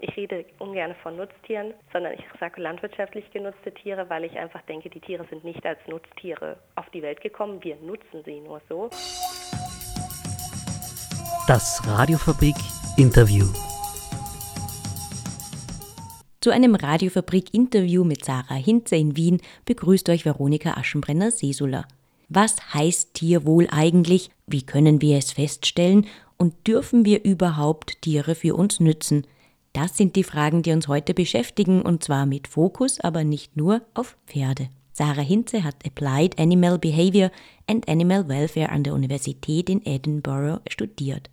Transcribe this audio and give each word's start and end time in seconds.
Ich 0.00 0.16
rede 0.16 0.44
ungern 0.60 0.94
von 1.02 1.16
Nutztieren, 1.16 1.74
sondern 1.92 2.12
ich 2.12 2.24
sage 2.38 2.60
landwirtschaftlich 2.60 3.28
genutzte 3.32 3.74
Tiere, 3.74 4.08
weil 4.08 4.22
ich 4.22 4.38
einfach 4.38 4.62
denke, 4.62 4.88
die 4.88 5.00
Tiere 5.00 5.26
sind 5.28 5.42
nicht 5.42 5.66
als 5.66 5.80
Nutztiere 5.88 6.56
auf 6.76 6.88
die 6.90 7.02
Welt 7.02 7.20
gekommen. 7.20 7.58
Wir 7.64 7.74
nutzen 7.76 8.22
sie 8.24 8.38
nur 8.40 8.60
so. 8.68 8.90
Das 11.48 11.82
Radiofabrik 11.84 12.54
Interview. 12.96 13.46
Zu 16.40 16.50
einem 16.50 16.76
Radiofabrik-Interview 16.76 18.04
mit 18.04 18.24
Sarah 18.24 18.54
Hinze 18.54 18.94
in 18.94 19.16
Wien 19.16 19.40
begrüßt 19.64 20.08
euch 20.10 20.24
Veronika 20.24 20.74
Aschenbrenner-Sesula. 20.74 21.86
Was 22.28 22.72
heißt 22.72 23.14
Tierwohl 23.14 23.66
eigentlich? 23.72 24.30
Wie 24.46 24.64
können 24.64 25.02
wir 25.02 25.18
es 25.18 25.32
feststellen? 25.32 26.06
Und 26.36 26.68
dürfen 26.68 27.04
wir 27.04 27.24
überhaupt 27.24 28.00
Tiere 28.02 28.36
für 28.36 28.54
uns 28.54 28.78
nützen? 28.78 29.26
Das 29.80 29.96
sind 29.96 30.16
die 30.16 30.24
Fragen, 30.24 30.62
die 30.62 30.72
uns 30.72 30.88
heute 30.88 31.14
beschäftigen, 31.14 31.82
und 31.82 32.02
zwar 32.02 32.26
mit 32.26 32.48
Fokus, 32.48 32.98
aber 32.98 33.22
nicht 33.22 33.56
nur 33.56 33.82
auf 33.94 34.16
Pferde. 34.26 34.70
Sarah 34.92 35.22
Hinze 35.22 35.62
hat 35.62 35.86
Applied 35.86 36.36
Animal 36.36 36.80
Behavior 36.80 37.30
and 37.68 37.88
Animal 37.88 38.28
Welfare 38.28 38.70
an 38.70 38.82
der 38.82 38.92
Universität 38.92 39.70
in 39.70 39.86
Edinburgh 39.86 40.60
studiert. 40.68 41.30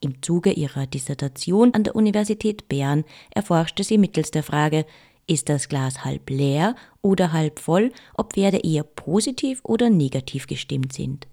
Im 0.00 0.20
Zuge 0.20 0.52
ihrer 0.52 0.86
Dissertation 0.86 1.72
an 1.72 1.84
der 1.84 1.96
Universität 1.96 2.68
Bern 2.68 3.04
erforschte 3.34 3.82
sie 3.82 3.96
mittels 3.96 4.30
der 4.30 4.42
Frage, 4.42 4.84
ist 5.26 5.48
das 5.48 5.70
Glas 5.70 6.04
halb 6.04 6.28
leer 6.28 6.74
oder 7.00 7.32
halb 7.32 7.60
voll, 7.60 7.92
ob 8.14 8.34
Pferde 8.34 8.58
eher 8.58 8.82
positiv 8.82 9.62
oder 9.62 9.88
negativ 9.88 10.46
gestimmt 10.46 10.92
sind. 10.92 11.28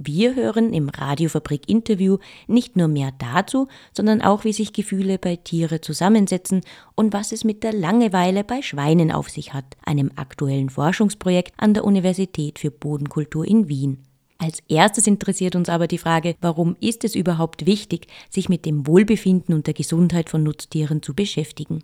Wir 0.00 0.36
hören 0.36 0.72
im 0.72 0.90
Radiofabrik-Interview 0.90 2.18
nicht 2.46 2.76
nur 2.76 2.86
mehr 2.86 3.10
dazu, 3.18 3.66
sondern 3.92 4.22
auch, 4.22 4.44
wie 4.44 4.52
sich 4.52 4.72
Gefühle 4.72 5.18
bei 5.18 5.34
Tiere 5.34 5.80
zusammensetzen 5.80 6.60
und 6.94 7.12
was 7.12 7.32
es 7.32 7.42
mit 7.42 7.64
der 7.64 7.72
Langeweile 7.72 8.44
bei 8.44 8.62
Schweinen 8.62 9.10
auf 9.10 9.28
sich 9.28 9.54
hat, 9.54 9.76
einem 9.84 10.12
aktuellen 10.14 10.70
Forschungsprojekt 10.70 11.52
an 11.56 11.74
der 11.74 11.84
Universität 11.84 12.60
für 12.60 12.70
Bodenkultur 12.70 13.44
in 13.44 13.68
Wien. 13.68 14.04
Als 14.38 14.62
erstes 14.68 15.08
interessiert 15.08 15.56
uns 15.56 15.68
aber 15.68 15.88
die 15.88 15.98
Frage, 15.98 16.36
warum 16.40 16.76
ist 16.78 17.02
es 17.02 17.16
überhaupt 17.16 17.66
wichtig, 17.66 18.06
sich 18.30 18.48
mit 18.48 18.66
dem 18.66 18.86
Wohlbefinden 18.86 19.52
und 19.52 19.66
der 19.66 19.74
Gesundheit 19.74 20.30
von 20.30 20.44
Nutztieren 20.44 21.02
zu 21.02 21.12
beschäftigen? 21.12 21.82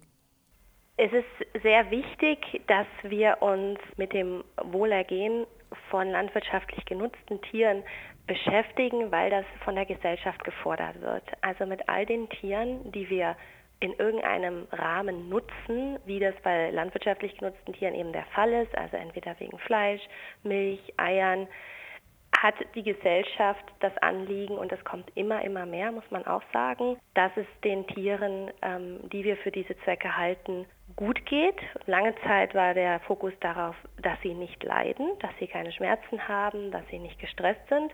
Es 0.97 1.13
ist 1.13 1.63
sehr 1.63 1.91
wichtig, 1.91 2.63
dass 2.69 2.87
wir 3.03 3.43
uns 3.43 3.81
mit 3.97 4.13
dem 4.13 4.45
Wohlergehen 4.63 5.45
von 5.91 6.09
landwirtschaftlich 6.09 6.85
genutzten 6.85 7.43
Tieren 7.43 7.83
beschäftigen, 8.29 9.11
weil 9.11 9.29
das 9.29 9.45
von 9.65 9.75
der 9.75 9.87
Gesellschaft 9.87 10.45
gefordert 10.45 11.01
wird. 11.01 11.25
Also 11.41 11.67
mit 11.67 11.89
all 11.89 12.07
den 12.07 12.29
Tieren, 12.29 12.93
die 12.93 13.11
wir 13.11 13.37
in 13.81 13.93
irgendeinem 13.95 14.69
Rahmen 14.71 15.29
nutzen, 15.29 15.99
wie 16.07 16.21
das 16.21 16.35
bei 16.45 16.71
landwirtschaftlich 16.71 17.37
genutzten 17.39 17.73
Tieren 17.73 17.95
eben 17.95 18.13
der 18.13 18.27
Fall 18.27 18.53
ist, 18.53 18.79
also 18.79 18.97
entweder 18.97 19.39
wegen 19.41 19.59
Fleisch, 19.59 20.01
Milch, 20.45 20.81
Eiern, 20.97 21.49
hat 22.39 22.55
die 22.75 22.83
Gesellschaft 22.83 23.65
das 23.81 23.97
Anliegen, 23.99 24.57
und 24.57 24.71
es 24.71 24.85
kommt 24.85 25.11
immer, 25.17 25.43
immer 25.45 25.67
mehr, 25.67 25.91
muss 25.91 26.09
man 26.11 26.27
auch 26.27 26.43
sagen, 26.53 26.99
dass 27.15 27.33
es 27.37 27.47
den 27.65 27.87
Tieren, 27.89 28.51
ähm, 28.63 29.01
die 29.11 29.25
wir 29.25 29.37
für 29.39 29.51
diese 29.51 29.77
Zwecke 29.79 30.17
halten, 30.17 30.67
gut 30.97 31.25
geht. 31.27 31.57
Lange 31.87 32.15
Zeit 32.27 32.55
war 32.55 32.75
der 32.75 33.01
Fokus 33.01 33.33
darauf, 33.41 33.77
dass 34.03 34.21
sie 34.23 34.35
nicht 34.35 34.63
leiden, 34.63 35.07
dass 35.21 35.31
sie 35.39 35.47
keine 35.47 35.73
Schmerzen 35.73 36.29
haben, 36.29 36.71
dass 36.71 36.83
sie 36.91 36.99
nicht 36.99 37.19
gestresst 37.19 37.67
sind. 37.69 37.93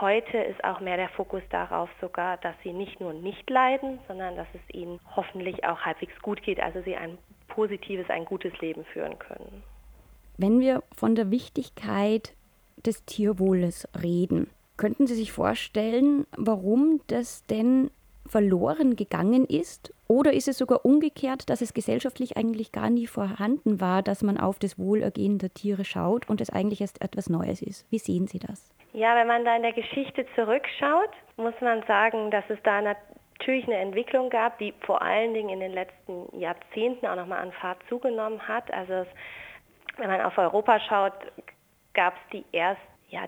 Heute 0.00 0.38
ist 0.38 0.62
auch 0.64 0.80
mehr 0.80 0.96
der 0.96 1.08
Fokus 1.08 1.42
darauf 1.50 1.88
sogar, 2.00 2.36
dass 2.38 2.54
sie 2.62 2.72
nicht 2.72 3.00
nur 3.00 3.12
nicht 3.12 3.48
leiden, 3.50 3.98
sondern 4.06 4.36
dass 4.36 4.48
es 4.54 4.74
ihnen 4.74 5.00
hoffentlich 5.16 5.64
auch 5.64 5.80
halbwegs 5.80 6.20
gut 6.22 6.42
geht, 6.42 6.60
also 6.60 6.82
sie 6.82 6.94
ein 6.94 7.18
positives, 7.48 8.08
ein 8.10 8.24
gutes 8.24 8.56
Leben 8.60 8.84
führen 8.84 9.18
können. 9.18 9.64
Wenn 10.36 10.60
wir 10.60 10.84
von 10.94 11.14
der 11.14 11.30
Wichtigkeit 11.30 12.34
des 12.84 13.04
Tierwohles 13.04 13.88
reden. 14.00 14.48
Könnten 14.76 15.06
Sie 15.06 15.14
sich 15.14 15.32
vorstellen, 15.32 16.26
warum 16.36 17.00
das 17.08 17.44
denn 17.46 17.90
verloren 18.28 18.96
gegangen 18.96 19.44
ist? 19.44 19.92
Oder 20.06 20.32
ist 20.32 20.48
es 20.48 20.58
sogar 20.58 20.84
umgekehrt, 20.84 21.50
dass 21.50 21.60
es 21.60 21.74
gesellschaftlich 21.74 22.36
eigentlich 22.36 22.72
gar 22.72 22.90
nie 22.90 23.06
vorhanden 23.06 23.80
war, 23.80 24.02
dass 24.02 24.22
man 24.22 24.38
auf 24.38 24.58
das 24.58 24.78
Wohlergehen 24.78 25.38
der 25.38 25.52
Tiere 25.52 25.84
schaut 25.84 26.28
und 26.28 26.40
es 26.40 26.50
eigentlich 26.50 26.80
erst 26.80 27.02
etwas 27.02 27.28
Neues 27.28 27.62
ist? 27.62 27.90
Wie 27.90 27.98
sehen 27.98 28.26
Sie 28.26 28.38
das? 28.38 28.70
Ja, 28.92 29.14
wenn 29.16 29.26
man 29.26 29.44
da 29.44 29.56
in 29.56 29.62
der 29.62 29.72
Geschichte 29.72 30.26
zurückschaut, 30.34 31.10
muss 31.36 31.54
man 31.60 31.82
sagen, 31.86 32.30
dass 32.30 32.44
es 32.48 32.58
da 32.64 32.80
natürlich 32.80 33.66
eine 33.66 33.76
Entwicklung 33.76 34.30
gab, 34.30 34.58
die 34.58 34.72
vor 34.80 35.02
allen 35.02 35.34
Dingen 35.34 35.50
in 35.50 35.60
den 35.60 35.72
letzten 35.72 36.38
Jahrzehnten 36.38 37.06
auch 37.06 37.16
nochmal 37.16 37.40
an 37.40 37.52
Fahrt 37.52 37.78
zugenommen 37.88 38.46
hat. 38.46 38.72
Also 38.72 38.92
es, 38.92 39.08
wenn 39.96 40.08
man 40.08 40.20
auf 40.22 40.38
Europa 40.38 40.80
schaut, 40.80 41.12
gab 41.94 42.14
es 42.14 42.20
die 42.32 42.56
ersten 42.56 42.82
ja, 43.10 43.26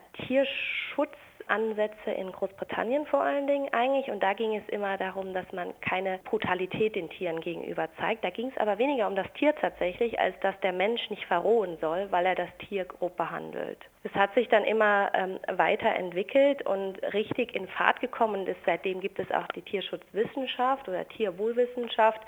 Tierschutzansätze 1.50 2.10
in 2.12 2.32
Großbritannien 2.32 3.06
vor 3.06 3.22
allen 3.22 3.46
Dingen 3.46 3.72
eigentlich. 3.72 4.10
Und 4.10 4.22
da 4.22 4.32
ging 4.32 4.56
es 4.56 4.68
immer 4.68 4.96
darum, 4.96 5.34
dass 5.34 5.50
man 5.52 5.72
keine 5.80 6.18
Brutalität 6.24 6.94
den 6.94 7.10
Tieren 7.10 7.40
gegenüber 7.40 7.88
zeigt. 7.98 8.24
Da 8.24 8.30
ging 8.30 8.48
es 8.48 8.56
aber 8.56 8.78
weniger 8.78 9.06
um 9.06 9.16
das 9.16 9.30
Tier 9.34 9.54
tatsächlich, 9.56 10.18
als 10.18 10.38
dass 10.40 10.58
der 10.60 10.72
Mensch 10.72 11.10
nicht 11.10 11.24
verrohen 11.26 11.76
soll, 11.80 12.10
weil 12.10 12.26
er 12.26 12.34
das 12.34 12.48
Tier 12.68 12.84
grob 12.84 13.16
behandelt. 13.16 13.78
Es 14.04 14.12
hat 14.14 14.32
sich 14.34 14.48
dann 14.48 14.64
immer 14.64 15.10
ähm, 15.14 15.38
weiterentwickelt 15.48 16.64
und 16.66 17.02
richtig 17.12 17.54
in 17.54 17.68
Fahrt 17.68 18.00
gekommen. 18.00 18.46
Und 18.46 18.56
seitdem 18.64 19.00
gibt 19.00 19.18
es 19.18 19.30
auch 19.30 19.46
die 19.48 19.62
Tierschutzwissenschaft 19.62 20.88
oder 20.88 21.06
Tierwohlwissenschaft. 21.08 22.20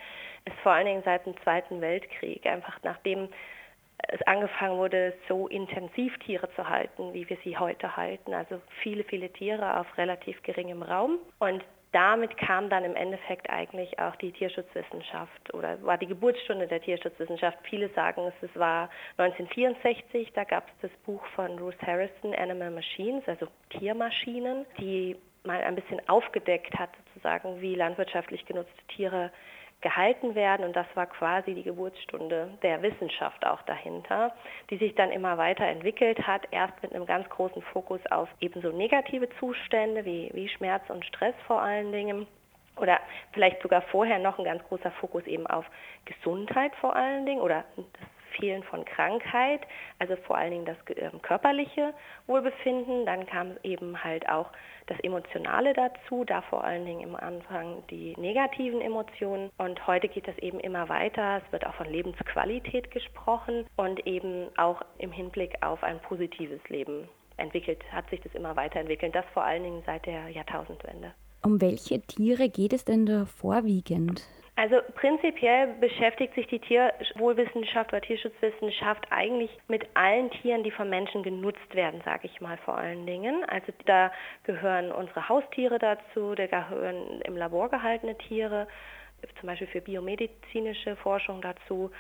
Ist 0.45 0.59
vor 0.63 0.73
allen 0.73 0.87
Dingen 0.87 1.03
seit 1.05 1.25
dem 1.25 1.37
Zweiten 1.43 1.81
Weltkrieg. 1.81 2.45
Einfach 2.47 2.79
nachdem 2.83 3.29
es 4.09 4.23
angefangen 4.23 4.79
wurde, 4.79 5.15
so 5.29 5.49
intensiv 5.49 6.17
Tiere 6.19 6.49
zu 6.55 6.69
halten, 6.69 7.15
wie 7.15 7.29
wir 7.29 7.37
sie 7.45 7.57
heute 7.57 7.97
halten. 7.97 8.35
Also 8.35 8.61
viele, 8.83 9.05
viele 9.05 9.31
Tiere 9.31 9.79
auf 9.79 9.87
relativ 9.97 10.43
geringem 10.43 10.83
Raum. 10.83 11.19
Und 11.39 11.65
damit 11.93 12.37
kam 12.39 12.71
dann 12.71 12.85
im 12.85 12.97
Endeffekt 12.97 13.51
eigentlich 13.51 13.99
auch 13.99 14.17
die 14.17 14.33
Tierschutzwissenschaft 14.33 15.53
oder 15.53 15.81
war 15.83 15.99
die 15.99 16.07
Geburtsstunde 16.07 16.67
der 16.67 16.81
Tierschutzwissenschaft. 16.81 17.59
Viele 17.65 17.91
sagen 17.91 18.33
es, 18.43 18.57
war 18.59 18.89
1964, 19.19 20.33
da 20.33 20.45
gab 20.45 20.67
es 20.69 20.89
das 20.89 20.91
Buch 21.05 21.25
von 21.35 21.59
Ruth 21.59 21.81
Harrison, 21.83 22.35
Animal 22.35 22.71
Machines, 22.71 23.23
also 23.27 23.47
Tiermaschinen, 23.71 24.65
die 24.79 25.17
mal 25.45 25.63
ein 25.63 25.75
bisschen 25.75 26.01
aufgedeckt 26.09 26.79
hat, 26.79 26.91
sozusagen, 27.09 27.61
wie 27.61 27.75
landwirtschaftlich 27.75 28.47
genutzte 28.47 28.83
Tiere 28.89 29.31
gehalten 29.83 30.35
werden. 30.35 30.65
Und 30.65 30.75
das 30.75 30.87
war 30.95 31.07
quasi 31.07 31.55
die 31.55 31.63
Geburtsstunde 31.63 32.57
der 32.63 32.81
Wissenschaft 32.83 33.45
auch 33.45 33.61
dahinter, 33.63 34.33
die 34.71 34.79
sich 34.79 34.95
dann 34.95 35.11
immer 35.11 35.37
weiter 35.37 35.67
entwickelt 35.67 36.27
hat, 36.27 36.47
erst 36.51 36.83
mit 36.83 36.95
einem 36.95 37.07
ganz 37.07 37.29
großen 37.29 37.63
Fokus 37.63 38.01
auf 38.11 38.29
ebenso 38.41 38.71
negative 38.71 39.29
Zustände 39.39 40.05
wie, 40.05 40.31
wie 40.33 40.49
Schmerz 40.49 40.89
und 40.89 41.05
Stress 41.05 41.35
vor 41.47 41.61
allen 41.61 41.93
Dingen. 41.93 42.27
Oder 42.77 42.99
vielleicht 43.33 43.61
sogar 43.61 43.83
vorher 43.83 44.19
noch 44.19 44.39
ein 44.39 44.47
ganz 44.47 44.63
großer 44.65 44.91
Fokus 44.93 45.27
eben 45.27 45.47
auf 45.47 45.67
Gesundheit 46.07 46.75
vor 46.77 46.97
allen 46.97 47.27
Dingen 47.27 47.43
oder 47.43 47.65
das 47.77 48.09
Fehlen 48.39 48.63
von 48.65 48.85
Krankheit, 48.85 49.61
also 49.99 50.17
vor 50.27 50.37
allen 50.37 50.51
Dingen 50.51 50.65
das 50.65 50.77
ähm, 50.97 51.21
körperliche 51.23 51.95
Wohlbefinden. 52.27 53.07
Dann 53.07 53.27
kam 53.27 53.57
eben 53.63 54.03
halt 54.03 54.29
auch 54.29 54.51
das 54.87 54.99
Emotionale 55.01 55.73
dazu, 55.75 56.25
da 56.25 56.43
vor 56.43 56.65
allen 56.65 56.85
Dingen 56.85 57.01
im 57.01 57.17
Anfang 57.17 57.83
die 57.91 58.15
negativen 58.19 58.81
Emotionen. 58.81 59.51
Und 59.59 59.87
heute 59.87 60.09
geht 60.09 60.27
das 60.27 60.37
eben 60.39 60.61
immer 60.61 60.89
weiter. 60.89 61.43
Es 61.45 61.53
wird 61.53 61.67
auch 61.67 61.75
von 61.75 61.87
Lebensqualität 61.87 62.91
gesprochen 62.91 63.67
und 63.77 64.07
eben 64.07 64.49
auch 64.57 64.83
im 64.99 65.13
Hinblick 65.13 65.57
auf 65.63 65.83
ein 65.83 66.01
positives 66.01 66.61
Leben 66.69 67.09
entwickelt, 67.37 67.81
hat 67.91 68.09
sich 68.11 68.21
das 68.21 68.35
immer 68.35 68.57
weiterentwickelt. 68.57 69.15
Das 69.15 69.25
vor 69.33 69.45
allen 69.45 69.65
Dingen 69.65 69.83
seit 69.87 70.07
der 70.07 70.29
Jahrtausendwende. 70.29 71.13
Um 71.45 71.61
welche 71.61 72.01
Tiere 72.01 72.49
geht 72.49 72.73
es 72.73 72.85
denn 72.85 73.05
da 73.05 73.25
vorwiegend? 73.25 74.23
Also 74.55 74.77
prinzipiell 74.97 75.75
beschäftigt 75.81 76.35
sich 76.35 76.47
die 76.47 76.59
Tierwohlwissenschaft 76.59 77.91
oder 77.91 78.03
Tierschutzwissenschaft 78.03 79.07
eigentlich 79.11 79.51
mit 79.67 79.87
allen 79.95 80.31
Tieren, 80.31 80.63
die 80.63 80.71
von 80.71 80.91
Menschen 80.91 81.23
genutzt 81.23 81.75
werden, 81.75 82.03
sage 82.05 82.27
ich 82.27 82.41
mal 82.43 82.59
vor 82.59 82.77
allen 82.77 83.07
Dingen. 83.07 83.45
Also 83.49 83.73
da 83.87 84.13
gehören 84.45 84.93
unsere 84.93 85.29
Haustiere 85.29 85.79
dazu, 85.79 86.35
da 86.35 86.47
gehören 86.47 87.23
im 87.23 87.37
Labor 87.37 87.71
gehaltene 87.71 88.17
Tiere, 88.19 88.69
zum 89.41 89.47
Beispiel 89.47 89.69
für 89.69 89.81
biomedizinische 89.81 90.97
Forschung 90.97 91.41
dazu, 91.41 91.91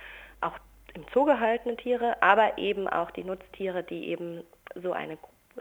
auch 0.42 0.58
im 0.94 1.06
Zoo 1.14 1.24
gehaltene 1.24 1.76
Tiere, 1.76 2.20
aber 2.22 2.58
eben 2.58 2.86
auch 2.86 3.10
die 3.12 3.24
Nutztiere, 3.24 3.82
die 3.82 4.08
eben 4.08 4.44
so 4.74 4.92
eine 4.92 5.16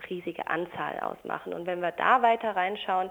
riesige 0.09 0.47
Anzahl 0.47 0.99
ausmachen. 0.99 1.53
Und 1.53 1.67
wenn 1.67 1.81
wir 1.81 1.91
da 1.91 2.21
weiter 2.21 2.55
reinschauen, 2.55 3.09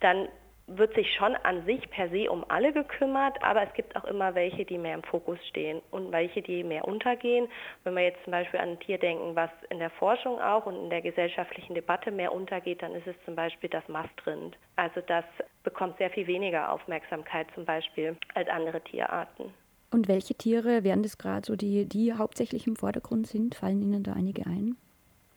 dann 0.00 0.28
wird 0.68 0.94
sich 0.94 1.12
schon 1.14 1.34
an 1.36 1.64
sich 1.64 1.88
per 1.90 2.08
se 2.10 2.30
um 2.30 2.44
alle 2.48 2.72
gekümmert, 2.72 3.42
aber 3.42 3.62
es 3.62 3.72
gibt 3.74 3.96
auch 3.96 4.04
immer 4.04 4.34
welche, 4.34 4.64
die 4.64 4.78
mehr 4.78 4.94
im 4.94 5.02
Fokus 5.02 5.38
stehen 5.48 5.80
und 5.90 6.12
welche, 6.12 6.42
die 6.42 6.62
mehr 6.62 6.86
untergehen. 6.86 7.48
Wenn 7.84 7.94
wir 7.94 8.02
jetzt 8.04 8.22
zum 8.24 8.32
Beispiel 8.32 8.60
an 8.60 8.70
ein 8.70 8.80
Tier 8.80 8.98
denken, 8.98 9.34
was 9.34 9.50
in 9.70 9.78
der 9.78 9.90
Forschung 9.90 10.38
auch 10.40 10.66
und 10.66 10.76
in 10.76 10.90
der 10.90 11.00
gesellschaftlichen 11.00 11.74
Debatte 11.74 12.10
mehr 12.10 12.32
untergeht, 12.32 12.82
dann 12.82 12.94
ist 12.94 13.06
es 13.06 13.16
zum 13.24 13.34
Beispiel 13.34 13.70
das 13.70 13.86
Mastrind. 13.88 14.56
Also 14.76 15.00
das 15.06 15.24
bekommt 15.64 15.96
sehr 15.98 16.10
viel 16.10 16.26
weniger 16.26 16.70
Aufmerksamkeit 16.70 17.46
zum 17.54 17.64
Beispiel 17.64 18.16
als 18.34 18.48
andere 18.48 18.80
Tierarten. 18.82 19.52
Und 19.90 20.06
welche 20.06 20.34
Tiere 20.34 20.84
wären 20.84 21.02
das 21.02 21.16
gerade 21.16 21.46
so, 21.46 21.56
die, 21.56 21.86
die 21.86 22.12
hauptsächlich 22.12 22.66
im 22.66 22.76
Vordergrund 22.76 23.26
sind? 23.26 23.54
Fallen 23.54 23.80
Ihnen 23.80 24.02
da 24.02 24.12
einige 24.12 24.44
ein? 24.46 24.76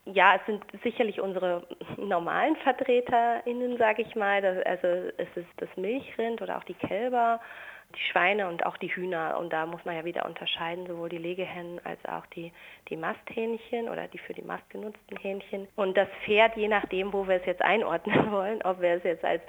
Ja, 0.05 0.35
es 0.35 0.45
sind 0.47 0.63
sicherlich 0.83 1.21
unsere 1.21 1.67
normalen 1.97 2.55
VertreterInnen, 2.57 3.77
sage 3.77 4.01
ich 4.01 4.15
mal. 4.15 4.41
Das, 4.41 4.57
also 4.65 5.11
es 5.17 5.27
ist 5.35 5.47
das 5.57 5.69
Milchrind 5.75 6.41
oder 6.41 6.57
auch 6.57 6.63
die 6.63 6.73
Kälber, 6.73 7.39
die 7.95 8.01
Schweine 8.11 8.47
und 8.47 8.65
auch 8.65 8.77
die 8.77 8.87
Hühner. 8.87 9.37
Und 9.37 9.53
da 9.53 9.67
muss 9.67 9.85
man 9.85 9.95
ja 9.95 10.03
wieder 10.03 10.25
unterscheiden, 10.25 10.87
sowohl 10.87 11.09
die 11.09 11.19
Legehennen 11.19 11.79
als 11.83 12.03
auch 12.05 12.25
die, 12.27 12.51
die 12.89 12.97
Masthähnchen 12.97 13.89
oder 13.89 14.07
die 14.07 14.17
für 14.17 14.33
die 14.33 14.41
Mast 14.41 14.67
genutzten 14.71 15.17
Hähnchen. 15.17 15.67
Und 15.75 15.95
das 15.95 16.07
Pferd, 16.25 16.57
je 16.57 16.67
nachdem, 16.67 17.13
wo 17.13 17.27
wir 17.27 17.35
es 17.35 17.45
jetzt 17.45 17.61
einordnen 17.61 18.31
wollen, 18.31 18.61
ob 18.63 18.81
wir 18.81 18.95
es 18.95 19.03
jetzt 19.03 19.23
als 19.23 19.43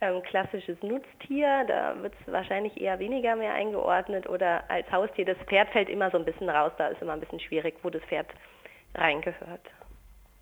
ähm, 0.00 0.20
klassisches 0.22 0.82
Nutztier, 0.82 1.64
da 1.68 1.94
wird 2.02 2.12
es 2.20 2.32
wahrscheinlich 2.32 2.80
eher 2.80 2.98
weniger 2.98 3.36
mehr 3.36 3.54
eingeordnet 3.54 4.28
oder 4.28 4.68
als 4.68 4.90
Haustier. 4.90 5.26
Das 5.26 5.38
Pferd 5.46 5.70
fällt 5.70 5.88
immer 5.88 6.10
so 6.10 6.18
ein 6.18 6.24
bisschen 6.24 6.50
raus, 6.50 6.72
da 6.76 6.88
ist 6.88 7.00
immer 7.00 7.12
ein 7.12 7.20
bisschen 7.20 7.38
schwierig, 7.38 7.76
wo 7.84 7.90
das 7.90 8.02
Pferd 8.06 8.26
reingehört. 8.96 9.62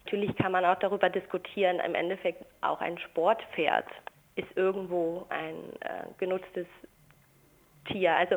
Natürlich 0.04 0.34
kann 0.36 0.52
man 0.52 0.64
auch 0.64 0.78
darüber 0.78 1.08
diskutieren, 1.08 1.80
im 1.80 1.94
Endeffekt 1.94 2.44
auch 2.62 2.80
ein 2.80 2.98
Sportpferd 2.98 3.86
ist 4.36 4.56
irgendwo 4.56 5.26
ein 5.28 5.56
äh, 5.80 6.06
genutztes 6.18 6.66
Tier. 7.86 8.14
Also 8.14 8.36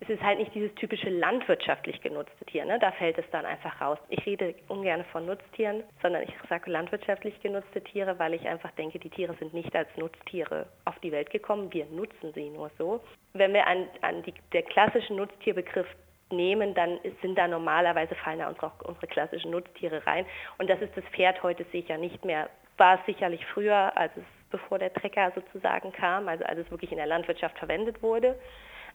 es 0.00 0.08
ist 0.08 0.22
halt 0.22 0.38
nicht 0.38 0.54
dieses 0.54 0.74
typische 0.76 1.10
landwirtschaftlich 1.10 2.00
genutzte 2.00 2.44
Tier, 2.46 2.64
ne? 2.64 2.78
da 2.78 2.90
fällt 2.92 3.18
es 3.18 3.24
dann 3.32 3.44
einfach 3.44 3.80
raus. 3.80 3.98
Ich 4.08 4.24
rede 4.24 4.54
ungern 4.68 5.04
von 5.12 5.26
Nutztieren, 5.26 5.82
sondern 6.00 6.22
ich 6.22 6.32
sage 6.48 6.70
landwirtschaftlich 6.70 7.38
genutzte 7.42 7.82
Tiere, 7.82 8.18
weil 8.18 8.32
ich 8.32 8.48
einfach 8.48 8.70
denke, 8.72 8.98
die 8.98 9.10
Tiere 9.10 9.34
sind 9.34 9.52
nicht 9.52 9.74
als 9.76 9.88
Nutztiere 9.96 10.66
auf 10.86 10.98
die 11.00 11.12
Welt 11.12 11.30
gekommen, 11.30 11.72
wir 11.72 11.84
nutzen 11.86 12.32
sie 12.34 12.48
nur 12.48 12.70
so. 12.78 13.00
Wenn 13.34 13.52
wir 13.52 13.66
an, 13.66 13.88
an 14.00 14.22
die, 14.22 14.32
der 14.52 14.62
klassische 14.62 15.12
Nutztierbegriff 15.12 15.86
nehmen, 16.32 16.74
dann 16.74 16.98
sind 17.22 17.36
da 17.36 17.48
normalerweise 17.48 18.14
fallen 18.14 18.38
da 18.38 18.48
unsere, 18.48 18.70
unsere 18.84 19.06
klassischen 19.06 19.50
Nutztiere 19.50 20.06
rein. 20.06 20.26
Und 20.58 20.68
das 20.70 20.80
ist 20.80 20.96
das 20.96 21.04
Pferd 21.12 21.42
heute 21.42 21.64
sicher 21.72 21.98
nicht 21.98 22.24
mehr. 22.24 22.48
War 22.76 22.98
es 22.98 23.06
sicherlich 23.06 23.44
früher, 23.46 23.96
als 23.96 24.12
es 24.16 24.24
bevor 24.50 24.78
der 24.78 24.92
Trecker 24.92 25.32
sozusagen 25.34 25.92
kam, 25.92 26.28
also 26.28 26.44
als 26.44 26.58
es 26.58 26.70
wirklich 26.70 26.90
in 26.90 26.98
der 26.98 27.06
Landwirtschaft 27.06 27.58
verwendet 27.58 28.02
wurde. 28.02 28.38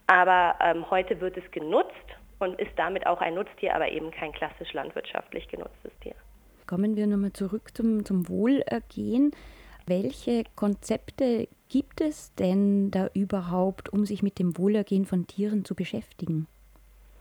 Aber 0.07 0.55
ähm, 0.61 0.89
heute 0.89 1.19
wird 1.21 1.37
es 1.37 1.49
genutzt 1.51 1.93
und 2.39 2.59
ist 2.59 2.71
damit 2.75 3.07
auch 3.07 3.21
ein 3.21 3.35
Nutztier, 3.35 3.73
aber 3.73 3.89
eben 3.89 4.11
kein 4.11 4.31
klassisch 4.33 4.73
landwirtschaftlich 4.73 5.47
genutztes 5.47 5.91
Tier. 6.01 6.15
Kommen 6.67 6.95
wir 6.95 7.07
nochmal 7.07 7.33
zurück 7.33 7.75
zum, 7.75 8.05
zum 8.05 8.27
Wohlergehen. 8.27 9.31
Welche 9.87 10.43
Konzepte 10.55 11.47
gibt 11.69 12.01
es 12.01 12.33
denn 12.35 12.89
da 12.89 13.07
überhaupt, 13.13 13.89
um 13.89 14.05
sich 14.05 14.23
mit 14.23 14.39
dem 14.39 14.57
Wohlergehen 14.57 15.05
von 15.05 15.27
Tieren 15.27 15.63
zu 15.63 15.75
beschäftigen? 15.75 16.47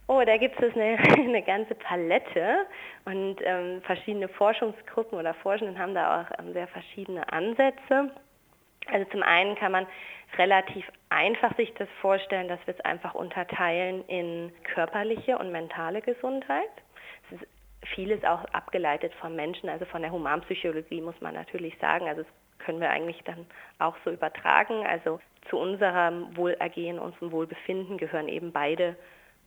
Oh, 0.07 0.23
da 0.25 0.37
gibt 0.37 0.61
es 0.63 0.75
eine, 0.75 0.99
eine 1.19 1.43
ganze 1.43 1.75
Palette 1.75 2.67
und 3.07 3.37
ähm, 3.43 3.81
verschiedene 3.83 4.29
Forschungsgruppen 4.29 5.19
oder 5.19 5.35
Forschenden 5.35 5.79
haben 5.79 5.95
da 5.95 6.23
auch 6.23 6.39
ähm, 6.39 6.53
sehr 6.53 6.67
verschiedene 6.69 7.31
Ansätze. 7.33 8.11
Also 8.93 9.11
zum 9.11 9.23
einen 9.23 9.55
kann 9.57 9.73
man 9.73 9.87
relativ 10.37 10.85
einfach 11.09 11.57
sich 11.57 11.73
das 11.75 11.89
vorstellen, 12.03 12.49
dass 12.49 12.59
wir 12.67 12.75
es 12.75 12.81
einfach 12.85 13.15
unterteilen 13.15 14.05
in 14.09 14.53
körperliche 14.75 15.39
und 15.39 15.53
mentale 15.53 16.03
Gesundheit. 16.03 16.69
Es 17.31 17.41
ist 17.41 17.49
vieles 17.95 18.23
auch 18.25 18.45
abgeleitet 18.47 19.13
vom 19.21 19.35
Menschen, 19.37 19.71
also 19.71 19.87
von 19.87 20.03
der 20.03 20.11
Humanpsychologie 20.11 21.01
muss 21.01 21.19
man 21.23 21.35
natürlich 21.35 21.79
sagen. 21.79 22.09
Also 22.09 22.23
das 22.23 22.31
können 22.59 22.81
wir 22.81 22.91
eigentlich 22.91 23.23
dann 23.25 23.47
auch 23.79 23.97
so 24.05 24.11
übertragen. 24.11 24.87
Also 24.87 25.19
zu 25.49 25.59
unserem 25.59 26.37
Wohlergehen, 26.37 26.99
unserem 26.99 27.33
Wohlbefinden 27.33 27.97
gehören 27.97 28.29
eben 28.29 28.53
beide 28.53 28.97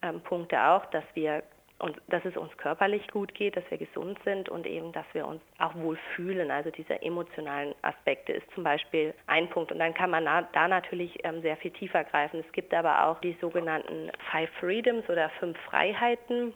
ähm, 0.01 0.21
Punkte 0.21 0.61
auch, 0.61 0.85
dass 0.88 1.03
wir 1.13 1.44
und 1.79 1.95
dass 2.07 2.25
es 2.25 2.35
uns 2.35 2.55
körperlich 2.57 3.07
gut 3.09 3.33
geht, 3.35 3.55
dass 3.55 3.63
wir 3.69 3.77
gesund 3.77 4.17
sind 4.23 4.49
und 4.49 4.65
eben, 4.65 4.91
dass 4.94 5.05
wir 5.13 5.27
uns 5.27 5.41
auch 5.59 5.75
wohl 5.75 5.97
fühlen. 6.15 6.49
Also 6.49 6.71
diese 6.71 7.01
emotionalen 7.03 7.75
Aspekte 7.83 8.33
ist 8.33 8.49
zum 8.55 8.63
Beispiel 8.63 9.13
ein 9.27 9.47
Punkt. 9.49 9.71
Und 9.71 9.79
dann 9.79 9.94
kann 9.94 10.09
man 10.09 10.25
da 10.25 10.67
natürlich 10.67 11.23
ähm, 11.23 11.41
sehr 11.41 11.55
viel 11.57 11.71
tiefer 11.71 12.03
greifen. 12.03 12.44
Es 12.45 12.51
gibt 12.51 12.73
aber 12.73 13.05
auch 13.05 13.19
die 13.21 13.38
sogenannten 13.41 14.11
Five 14.31 14.49
Freedoms 14.59 15.07
oder 15.07 15.29
fünf 15.39 15.57
Freiheiten, 15.69 16.53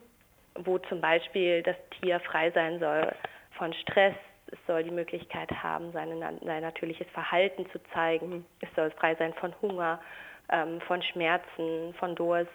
wo 0.56 0.80
zum 0.80 1.02
Beispiel 1.02 1.62
das 1.62 1.76
Tier 2.00 2.20
frei 2.22 2.50
sein 2.52 2.80
soll 2.80 3.12
von 3.58 3.74
Stress. 3.74 4.16
Es 4.48 4.60
soll 4.66 4.84
die 4.84 4.92
Möglichkeit 4.92 5.52
haben, 5.52 5.92
sein, 5.92 6.10
sein 6.44 6.62
natürliches 6.62 7.08
Verhalten 7.14 7.70
zu 7.72 7.80
zeigen. 7.94 8.44
Es 8.60 8.70
soll 8.76 8.90
frei 8.92 9.16
sein 9.16 9.34
von 9.36 9.54
Hunger, 9.62 10.02
ähm, 10.52 10.82
von 10.82 11.02
Schmerzen, 11.04 11.94
von 12.00 12.16
Durst. 12.16 12.50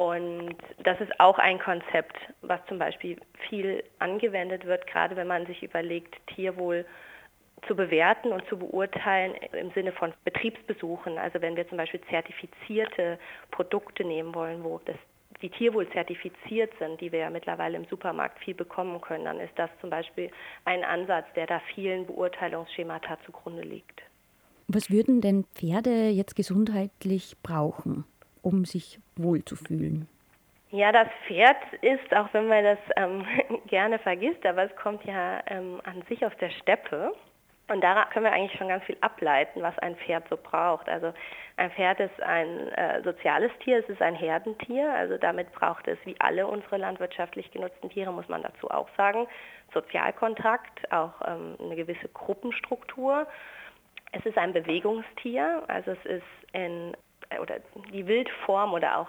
Und 0.00 0.56
das 0.82 0.98
ist 1.02 1.20
auch 1.20 1.38
ein 1.38 1.58
Konzept, 1.58 2.16
was 2.40 2.58
zum 2.68 2.78
Beispiel 2.78 3.18
viel 3.50 3.84
angewendet 3.98 4.64
wird, 4.64 4.86
gerade 4.86 5.14
wenn 5.14 5.26
man 5.26 5.44
sich 5.44 5.62
überlegt, 5.62 6.16
Tierwohl 6.34 6.86
zu 7.68 7.76
bewerten 7.76 8.32
und 8.32 8.42
zu 8.48 8.58
beurteilen 8.58 9.34
im 9.52 9.70
Sinne 9.72 9.92
von 9.92 10.14
Betriebsbesuchen. 10.24 11.18
Also 11.18 11.42
wenn 11.42 11.54
wir 11.54 11.68
zum 11.68 11.76
Beispiel 11.76 12.00
zertifizierte 12.08 13.18
Produkte 13.50 14.02
nehmen 14.02 14.34
wollen, 14.34 14.64
wo 14.64 14.80
das, 14.86 14.96
die 15.42 15.50
Tierwohl 15.50 15.86
zertifiziert 15.90 16.72
sind, 16.78 16.98
die 17.02 17.12
wir 17.12 17.18
ja 17.18 17.28
mittlerweile 17.28 17.76
im 17.76 17.84
Supermarkt 17.84 18.38
viel 18.38 18.54
bekommen 18.54 19.02
können, 19.02 19.26
dann 19.26 19.38
ist 19.38 19.52
das 19.56 19.68
zum 19.82 19.90
Beispiel 19.90 20.30
ein 20.64 20.82
Ansatz, 20.82 21.26
der 21.36 21.46
da 21.46 21.60
vielen 21.74 22.06
Beurteilungsschemata 22.06 23.18
zugrunde 23.26 23.64
liegt. 23.64 24.00
Was 24.66 24.90
würden 24.90 25.20
denn 25.20 25.44
Pferde 25.54 26.08
jetzt 26.08 26.36
gesundheitlich 26.36 27.36
brauchen? 27.42 28.06
Um 28.42 28.64
sich 28.64 28.98
wohlzufühlen? 29.16 30.08
Ja, 30.72 30.92
das 30.92 31.08
Pferd 31.26 31.56
ist, 31.82 32.14
auch 32.14 32.32
wenn 32.32 32.46
man 32.46 32.62
das 32.62 32.78
ähm, 32.96 33.26
gerne 33.66 33.98
vergisst, 33.98 34.44
aber 34.46 34.64
es 34.64 34.76
kommt 34.76 35.04
ja 35.04 35.40
ähm, 35.46 35.80
an 35.84 36.02
sich 36.08 36.24
aus 36.24 36.32
der 36.40 36.50
Steppe. 36.50 37.12
Und 37.68 37.82
daran 37.82 38.08
können 38.10 38.24
wir 38.24 38.32
eigentlich 38.32 38.58
schon 38.58 38.68
ganz 38.68 38.84
viel 38.84 38.96
ableiten, 39.00 39.62
was 39.62 39.78
ein 39.78 39.96
Pferd 39.96 40.28
so 40.28 40.36
braucht. 40.36 40.88
Also 40.88 41.12
ein 41.56 41.70
Pferd 41.70 42.00
ist 42.00 42.20
ein 42.20 42.68
äh, 42.72 43.00
soziales 43.02 43.52
Tier, 43.62 43.78
es 43.78 43.88
ist 43.88 44.02
ein 44.02 44.14
Herdentier. 44.14 44.92
Also 44.92 45.18
damit 45.18 45.52
braucht 45.52 45.86
es, 45.86 45.98
wie 46.04 46.16
alle 46.18 46.46
unsere 46.46 46.78
landwirtschaftlich 46.78 47.50
genutzten 47.52 47.90
Tiere, 47.90 48.12
muss 48.12 48.28
man 48.28 48.42
dazu 48.42 48.68
auch 48.70 48.88
sagen, 48.96 49.26
Sozialkontakt, 49.72 50.90
auch 50.92 51.12
ähm, 51.26 51.56
eine 51.60 51.76
gewisse 51.76 52.08
Gruppenstruktur. 52.08 53.26
Es 54.12 54.24
ist 54.26 54.36
ein 54.36 54.52
Bewegungstier, 54.52 55.62
also 55.68 55.92
es 55.92 56.04
ist 56.06 56.52
in 56.52 56.96
oder 57.40 57.56
die 57.92 58.06
Wildform 58.06 58.72
oder 58.72 58.98
auch 58.98 59.08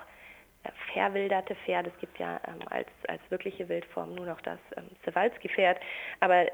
äh, 0.64 0.70
verwilderte 0.94 1.56
Pferde. 1.56 1.92
Es 1.94 2.00
gibt 2.00 2.20
ja 2.20 2.40
ähm, 2.48 2.60
als, 2.70 2.90
als 3.08 3.22
wirkliche 3.30 3.68
Wildform 3.68 4.16
nur 4.16 4.26
noch 4.26 4.42
das 4.42 4.60
ähm, 4.78 4.90
Sewalski-Pferd. 5.06 5.80
Aber 6.20 6.46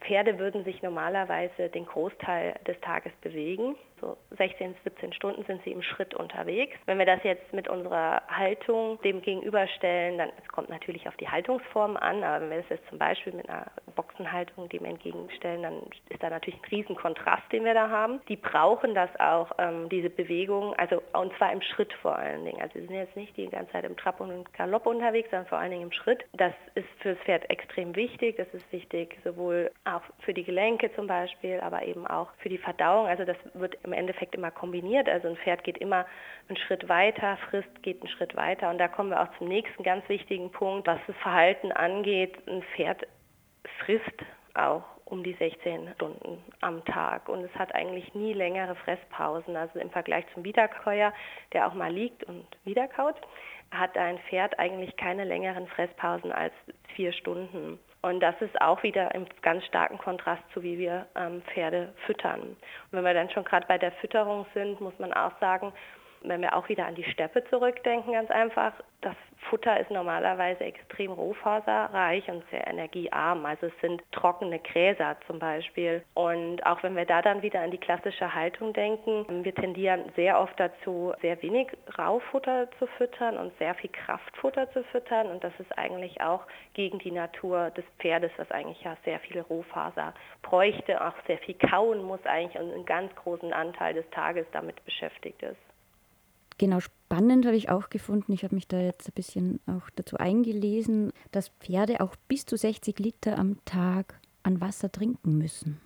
Pferde 0.00 0.38
würden 0.38 0.64
sich 0.64 0.82
normalerweise 0.82 1.68
den 1.68 1.86
Großteil 1.86 2.54
des 2.66 2.78
Tages 2.80 3.12
bewegen. 3.22 3.76
So 4.00 4.16
16, 4.36 4.74
17 4.84 5.12
Stunden 5.14 5.44
sind 5.44 5.62
sie 5.64 5.72
im 5.72 5.82
Schritt 5.82 6.14
unterwegs. 6.14 6.76
Wenn 6.84 6.98
wir 6.98 7.06
das 7.06 7.22
jetzt 7.22 7.52
mit 7.52 7.68
unserer 7.68 8.22
Haltung 8.28 9.00
dem 9.02 9.22
gegenüberstellen, 9.22 10.18
dann 10.18 10.30
es 10.42 10.48
kommt 10.48 10.68
natürlich 10.68 11.08
auf 11.08 11.16
die 11.16 11.28
Haltungsform 11.28 11.96
an, 11.96 12.22
aber 12.22 12.42
wenn 12.42 12.50
wir 12.50 12.58
das 12.58 12.68
jetzt 12.68 12.88
zum 12.88 12.98
Beispiel 12.98 13.32
mit 13.32 13.48
einer 13.48 13.66
Boxenhaltung 13.94 14.68
dem 14.68 14.84
entgegenstellen, 14.84 15.62
dann 15.62 15.82
ist 16.10 16.22
da 16.22 16.30
natürlich 16.30 16.60
ein 16.60 16.68
riesen 16.70 16.96
Kontrast, 16.96 17.50
den 17.52 17.64
wir 17.64 17.74
da 17.74 17.88
haben. 17.88 18.20
Die 18.28 18.36
brauchen 18.36 18.94
das 18.94 19.10
auch, 19.18 19.52
ähm, 19.58 19.88
diese 19.88 20.10
Bewegung, 20.10 20.74
also 20.74 21.02
und 21.12 21.32
zwar 21.36 21.52
im 21.52 21.62
Schritt 21.62 21.92
vor 21.94 22.16
allen 22.16 22.44
Dingen. 22.44 22.60
Also 22.60 22.78
sie 22.78 22.86
sind 22.86 22.94
jetzt 22.94 23.16
nicht 23.16 23.36
die 23.36 23.48
ganze 23.48 23.72
Zeit 23.72 23.84
im 23.84 23.96
Trab 23.96 24.20
und 24.20 24.52
Galopp 24.54 24.86
unterwegs, 24.86 25.30
sondern 25.30 25.46
vor 25.46 25.58
allen 25.58 25.70
Dingen 25.70 25.84
im 25.84 25.92
Schritt. 25.92 26.24
Das 26.34 26.52
ist 26.74 26.88
fürs 27.00 27.18
Pferd 27.20 27.48
extrem 27.50 27.96
wichtig. 27.96 28.36
Das 28.36 28.48
ist 28.52 28.70
wichtig 28.72 29.18
sowohl 29.24 29.70
auch 29.84 30.02
für 30.20 30.34
die 30.34 30.44
Gelenke 30.44 30.94
zum 30.94 31.06
Beispiel, 31.06 31.60
aber 31.60 31.82
eben 31.84 32.06
auch 32.06 32.28
für 32.38 32.48
die 32.48 32.58
Verdauung. 32.58 33.06
Also 33.06 33.24
das 33.24 33.36
wird 33.54 33.85
im 33.86 33.92
Endeffekt 33.92 34.34
immer 34.34 34.50
kombiniert. 34.50 35.08
Also 35.08 35.28
ein 35.28 35.36
Pferd 35.36 35.64
geht 35.64 35.78
immer 35.78 36.06
einen 36.48 36.56
Schritt 36.56 36.88
weiter, 36.88 37.38
frisst, 37.48 37.82
geht 37.82 38.00
einen 38.00 38.10
Schritt 38.10 38.36
weiter. 38.36 38.70
Und 38.70 38.78
da 38.78 38.88
kommen 38.88 39.10
wir 39.10 39.22
auch 39.22 39.38
zum 39.38 39.48
nächsten 39.48 39.82
ganz 39.82 40.08
wichtigen 40.08 40.50
Punkt, 40.50 40.86
was 40.86 40.98
das 41.06 41.16
Verhalten 41.16 41.72
angeht. 41.72 42.36
Ein 42.46 42.62
Pferd 42.74 43.06
frisst 43.84 44.24
auch 44.54 44.84
um 45.06 45.22
die 45.22 45.34
16 45.34 45.94
Stunden 45.94 46.42
am 46.60 46.84
Tag 46.84 47.28
und 47.28 47.44
es 47.44 47.54
hat 47.54 47.74
eigentlich 47.74 48.12
nie 48.14 48.32
längere 48.32 48.74
Fresspausen. 48.74 49.56
Also 49.56 49.78
im 49.78 49.90
Vergleich 49.90 50.24
zum 50.34 50.42
Wiederkäuer, 50.42 51.12
der 51.52 51.68
auch 51.68 51.74
mal 51.74 51.92
liegt 51.92 52.24
und 52.24 52.44
wiederkaut, 52.64 53.14
hat 53.70 53.96
ein 53.96 54.18
Pferd 54.28 54.58
eigentlich 54.58 54.96
keine 54.96 55.24
längeren 55.24 55.68
Fresspausen 55.68 56.32
als 56.32 56.52
vier 56.96 57.12
Stunden. 57.12 57.78
Und 58.02 58.20
das 58.20 58.34
ist 58.40 58.60
auch 58.60 58.82
wieder 58.82 59.14
im 59.14 59.26
ganz 59.42 59.64
starken 59.64 59.98
Kontrast 59.98 60.42
zu, 60.52 60.62
wie 60.62 60.78
wir 60.78 61.06
ähm, 61.16 61.42
Pferde 61.52 61.92
füttern. 62.06 62.40
Und 62.40 62.56
wenn 62.92 63.04
wir 63.04 63.14
dann 63.14 63.30
schon 63.30 63.44
gerade 63.44 63.66
bei 63.66 63.78
der 63.78 63.92
Fütterung 63.92 64.46
sind, 64.54 64.80
muss 64.80 64.98
man 64.98 65.12
auch 65.12 65.32
sagen, 65.40 65.72
wenn 66.22 66.42
wir 66.42 66.56
auch 66.56 66.68
wieder 66.68 66.86
an 66.86 66.94
die 66.94 67.04
Steppe 67.04 67.44
zurückdenken, 67.44 68.12
ganz 68.12 68.30
einfach, 68.30 68.72
das 69.00 69.16
Futter 69.50 69.78
ist 69.78 69.90
normalerweise 69.90 70.64
extrem 70.64 71.12
rohfaserreich 71.12 72.28
und 72.28 72.42
sehr 72.50 72.66
energiearm. 72.66 73.44
Also 73.46 73.66
es 73.66 73.80
sind 73.80 74.02
trockene 74.12 74.58
Gräser 74.58 75.16
zum 75.26 75.38
Beispiel. 75.38 76.02
Und 76.14 76.64
auch 76.66 76.82
wenn 76.82 76.96
wir 76.96 77.04
da 77.04 77.22
dann 77.22 77.42
wieder 77.42 77.60
an 77.60 77.70
die 77.70 77.78
klassische 77.78 78.34
Haltung 78.34 78.72
denken, 78.72 79.44
wir 79.44 79.54
tendieren 79.54 80.10
sehr 80.16 80.40
oft 80.40 80.58
dazu, 80.58 81.12
sehr 81.22 81.40
wenig 81.42 81.68
Raufutter 81.98 82.68
zu 82.78 82.86
füttern 82.98 83.36
und 83.36 83.56
sehr 83.58 83.74
viel 83.74 83.90
Kraftfutter 83.90 84.70
zu 84.72 84.82
füttern. 84.84 85.28
Und 85.28 85.44
das 85.44 85.52
ist 85.60 85.76
eigentlich 85.78 86.20
auch 86.20 86.44
gegen 86.74 86.98
die 86.98 87.12
Natur 87.12 87.70
des 87.70 87.84
Pferdes, 87.98 88.32
das 88.36 88.50
eigentlich 88.50 88.82
ja 88.82 88.96
sehr 89.04 89.20
viele 89.20 89.42
Rohfaser 89.42 90.14
bräuchte, 90.42 91.04
auch 91.04 91.14
sehr 91.26 91.38
viel 91.38 91.54
kauen 91.54 92.02
muss 92.02 92.24
eigentlich 92.24 92.60
und 92.60 92.72
einen 92.72 92.86
ganz 92.86 93.14
großen 93.14 93.52
Anteil 93.52 93.94
des 93.94 94.08
Tages 94.10 94.46
damit 94.52 94.84
beschäftigt 94.84 95.42
ist. 95.42 95.65
Genau, 96.58 96.80
spannend 96.80 97.44
habe 97.44 97.56
ich 97.56 97.68
auch 97.68 97.90
gefunden. 97.90 98.32
Ich 98.32 98.42
habe 98.42 98.54
mich 98.54 98.66
da 98.66 98.78
jetzt 98.78 99.08
ein 99.08 99.14
bisschen 99.14 99.60
auch 99.66 99.90
dazu 99.94 100.16
eingelesen, 100.16 101.12
dass 101.32 101.48
Pferde 101.60 102.00
auch 102.00 102.16
bis 102.28 102.46
zu 102.46 102.56
60 102.56 102.98
Liter 102.98 103.38
am 103.38 103.62
Tag 103.64 104.14
an 104.42 104.60
Wasser 104.60 104.90
trinken 104.90 105.36
müssen. 105.36 105.80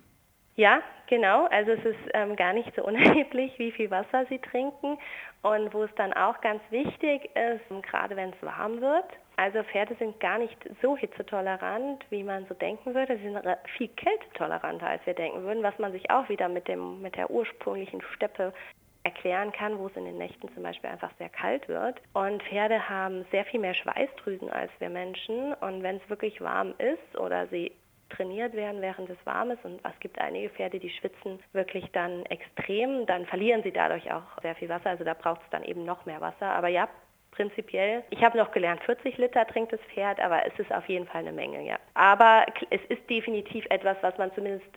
Ja, 0.55 0.81
genau. 1.07 1.45
Also 1.47 1.71
es 1.71 1.83
ist 1.83 1.99
ähm, 2.13 2.35
gar 2.35 2.53
nicht 2.53 2.71
so 2.75 2.83
unerheblich, 2.85 3.57
wie 3.57 3.71
viel 3.71 3.91
Wasser 3.91 4.25
sie 4.29 4.39
trinken. 4.39 4.97
Und 5.43 5.73
wo 5.73 5.83
es 5.83 5.95
dann 5.95 6.13
auch 6.13 6.39
ganz 6.41 6.61
wichtig 6.69 7.31
ist, 7.35 7.83
gerade 7.89 8.15
wenn 8.15 8.29
es 8.29 8.41
warm 8.41 8.79
wird. 8.79 9.05
Also 9.37 9.63
Pferde 9.63 9.95
sind 9.95 10.19
gar 10.19 10.37
nicht 10.37 10.55
so 10.83 10.95
hitzetolerant, 10.95 12.05
wie 12.11 12.21
man 12.21 12.45
so 12.45 12.53
denken 12.53 12.93
würde. 12.93 13.17
Sie 13.17 13.23
sind 13.23 13.39
viel 13.75 13.87
kältetoleranter, 13.87 14.85
als 14.85 15.05
wir 15.07 15.15
denken 15.15 15.41
würden, 15.41 15.63
was 15.63 15.77
man 15.79 15.93
sich 15.93 16.11
auch 16.11 16.29
wieder 16.29 16.47
mit, 16.47 16.67
dem, 16.67 17.01
mit 17.01 17.15
der 17.15 17.31
ursprünglichen 17.31 18.03
Steppe 18.13 18.53
erklären 19.03 19.51
kann, 19.51 19.79
wo 19.79 19.87
es 19.87 19.95
in 19.95 20.05
den 20.05 20.17
Nächten 20.17 20.53
zum 20.53 20.63
Beispiel 20.63 20.89
einfach 20.89 21.11
sehr 21.17 21.29
kalt 21.29 21.67
wird. 21.67 21.99
Und 22.13 22.43
Pferde 22.43 22.89
haben 22.89 23.25
sehr 23.31 23.45
viel 23.45 23.59
mehr 23.59 23.73
Schweißdrüsen 23.73 24.49
als 24.49 24.71
wir 24.79 24.89
Menschen. 24.89 25.53
Und 25.55 25.83
wenn 25.83 25.97
es 25.97 26.09
wirklich 26.09 26.39
warm 26.41 26.73
ist 26.77 27.17
oder 27.17 27.47
sie 27.47 27.71
trainiert 28.09 28.53
werden, 28.53 28.81
während 28.81 29.09
es 29.09 29.17
warm 29.25 29.51
ist. 29.51 29.63
Und 29.63 29.79
es 29.83 29.99
gibt 29.99 30.19
einige 30.19 30.49
Pferde, 30.49 30.79
die 30.79 30.89
schwitzen 30.89 31.39
wirklich 31.53 31.85
dann 31.93 32.25
extrem. 32.27 33.05
Dann 33.05 33.25
verlieren 33.25 33.63
sie 33.63 33.71
dadurch 33.71 34.11
auch 34.11 34.41
sehr 34.41 34.55
viel 34.55 34.69
Wasser. 34.69 34.91
Also 34.91 35.03
da 35.03 35.13
braucht 35.13 35.41
es 35.43 35.49
dann 35.49 35.63
eben 35.63 35.85
noch 35.85 36.05
mehr 36.05 36.21
Wasser. 36.21 36.51
Aber 36.51 36.67
ja, 36.67 36.87
prinzipiell. 37.31 38.03
Ich 38.09 38.23
habe 38.23 38.37
noch 38.37 38.51
gelernt, 38.51 38.83
40 38.83 39.17
Liter 39.17 39.47
trinkt 39.47 39.73
das 39.73 39.79
Pferd, 39.93 40.19
aber 40.19 40.45
es 40.45 40.57
ist 40.59 40.71
auf 40.71 40.87
jeden 40.87 41.07
Fall 41.07 41.21
eine 41.21 41.31
Menge, 41.31 41.65
ja. 41.65 41.79
Aber 41.93 42.45
es 42.69 42.81
ist 42.89 43.09
definitiv 43.09 43.65
etwas, 43.69 43.97
was 44.01 44.17
man 44.17 44.33
zumindest 44.33 44.67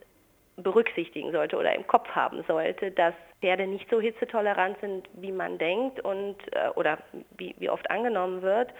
berücksichtigen 0.56 1.32
sollte 1.32 1.56
oder 1.56 1.74
im 1.74 1.86
Kopf 1.86 2.08
haben 2.10 2.44
sollte, 2.46 2.90
dass 2.90 3.14
Pferde 3.40 3.66
nicht 3.66 3.88
so 3.90 4.00
hitzetolerant 4.00 4.78
sind, 4.80 5.08
wie 5.14 5.32
man 5.32 5.58
denkt 5.58 6.00
und 6.00 6.36
äh, 6.52 6.68
oder 6.76 6.98
wie, 7.36 7.54
wie 7.58 7.70
oft 7.70 7.90
angenommen 7.90 8.42
wird. 8.42 8.72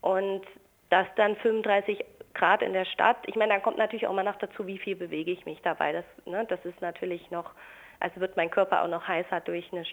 Und 0.00 0.42
dass 0.90 1.06
dann 1.16 1.36
35 1.36 2.04
Grad 2.34 2.62
in 2.62 2.72
der 2.72 2.84
Stadt, 2.84 3.16
ich 3.26 3.36
meine, 3.36 3.52
dann 3.52 3.62
kommt 3.62 3.78
natürlich 3.78 4.06
auch 4.06 4.14
mal 4.14 4.24
noch 4.24 4.38
dazu, 4.38 4.66
wie 4.66 4.78
viel 4.78 4.96
bewege 4.96 5.30
ich 5.30 5.44
mich 5.44 5.60
dabei. 5.62 5.92
Das, 5.92 6.04
ne, 6.24 6.46
das 6.48 6.64
ist 6.64 6.80
natürlich 6.80 7.30
noch, 7.30 7.50
also 8.00 8.20
wird 8.20 8.36
mein 8.36 8.50
Körper 8.50 8.82
auch 8.82 8.88
noch 8.88 9.06
heißer 9.06 9.40
durch 9.40 9.70
eine 9.72 9.84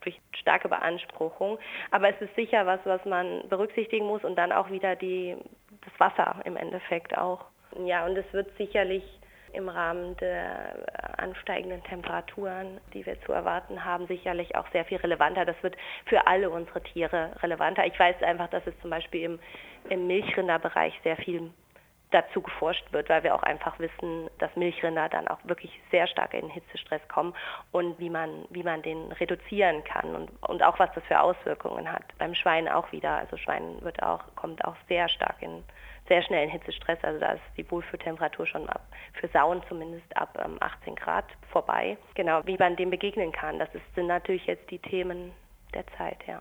durch 0.00 0.20
starke 0.32 0.68
Beanspruchung. 0.68 1.58
Aber 1.90 2.08
es 2.08 2.20
ist 2.20 2.34
sicher 2.34 2.66
was, 2.66 2.80
was 2.84 3.04
man 3.04 3.48
berücksichtigen 3.48 4.06
muss 4.06 4.24
und 4.24 4.36
dann 4.36 4.50
auch 4.52 4.70
wieder 4.70 4.96
die, 4.96 5.36
das 5.84 6.00
Wasser 6.00 6.40
im 6.44 6.56
Endeffekt 6.56 7.16
auch. 7.16 7.44
Ja, 7.84 8.04
und 8.04 8.16
es 8.16 8.30
wird 8.32 8.48
sicherlich 8.56 9.04
im 9.52 9.68
Rahmen 9.68 10.16
der 10.18 10.74
ansteigenden 11.18 11.82
Temperaturen, 11.84 12.80
die 12.94 13.04
wir 13.06 13.20
zu 13.22 13.32
erwarten 13.32 13.84
haben, 13.84 14.06
sicherlich 14.06 14.56
auch 14.56 14.66
sehr 14.72 14.84
viel 14.84 14.98
relevanter. 14.98 15.44
Das 15.44 15.60
wird 15.62 15.76
für 16.06 16.26
alle 16.26 16.50
unsere 16.50 16.82
Tiere 16.82 17.30
relevanter. 17.42 17.86
Ich 17.86 17.98
weiß 17.98 18.22
einfach, 18.22 18.48
dass 18.48 18.66
es 18.66 18.78
zum 18.80 18.90
Beispiel 18.90 19.22
im, 19.22 19.38
im 19.88 20.06
Milchrinderbereich 20.06 20.98
sehr 21.04 21.16
viel 21.16 21.50
dazu 22.12 22.42
geforscht 22.42 22.92
wird, 22.92 23.08
weil 23.08 23.22
wir 23.22 23.34
auch 23.34 23.42
einfach 23.42 23.78
wissen, 23.78 24.28
dass 24.38 24.54
Milchrinder 24.54 25.08
dann 25.08 25.28
auch 25.28 25.38
wirklich 25.44 25.80
sehr 25.90 26.06
stark 26.06 26.34
in 26.34 26.48
Hitzestress 26.48 27.00
kommen 27.08 27.34
und 27.72 27.98
wie 27.98 28.10
man, 28.10 28.44
wie 28.50 28.62
man 28.62 28.82
den 28.82 29.12
reduzieren 29.12 29.82
kann 29.84 30.14
und, 30.14 30.30
und 30.48 30.62
auch 30.62 30.78
was 30.78 30.90
das 30.94 31.04
für 31.04 31.20
Auswirkungen 31.20 31.90
hat. 31.90 32.04
Beim 32.18 32.34
Schwein 32.34 32.68
auch 32.68 32.92
wieder. 32.92 33.16
Also 33.16 33.36
Schwein 33.36 33.80
wird 33.80 34.02
auch, 34.02 34.20
kommt 34.36 34.64
auch 34.64 34.76
sehr 34.88 35.08
stark 35.08 35.36
in 35.40 35.64
sehr 36.08 36.22
schnell 36.22 36.44
in 36.44 36.50
Hitzestress. 36.50 36.98
Also 37.02 37.20
da 37.20 37.32
ist 37.32 37.42
die 37.56 37.70
Wohlfühltemperatur 37.70 38.46
schon 38.46 38.68
ab, 38.68 38.86
für 39.14 39.28
Sauen 39.28 39.62
zumindest 39.68 40.16
ab 40.16 40.38
ähm, 40.44 40.56
18 40.60 40.94
Grad 40.96 41.24
vorbei. 41.50 41.96
Genau, 42.14 42.40
wie 42.44 42.56
man 42.56 42.76
dem 42.76 42.90
begegnen 42.90 43.32
kann. 43.32 43.58
Das 43.58 43.68
ist, 43.74 43.82
sind 43.94 44.06
natürlich 44.06 44.46
jetzt 44.46 44.70
die 44.70 44.78
Themen 44.78 45.32
der 45.74 45.86
Zeit, 45.98 46.18
ja. 46.26 46.40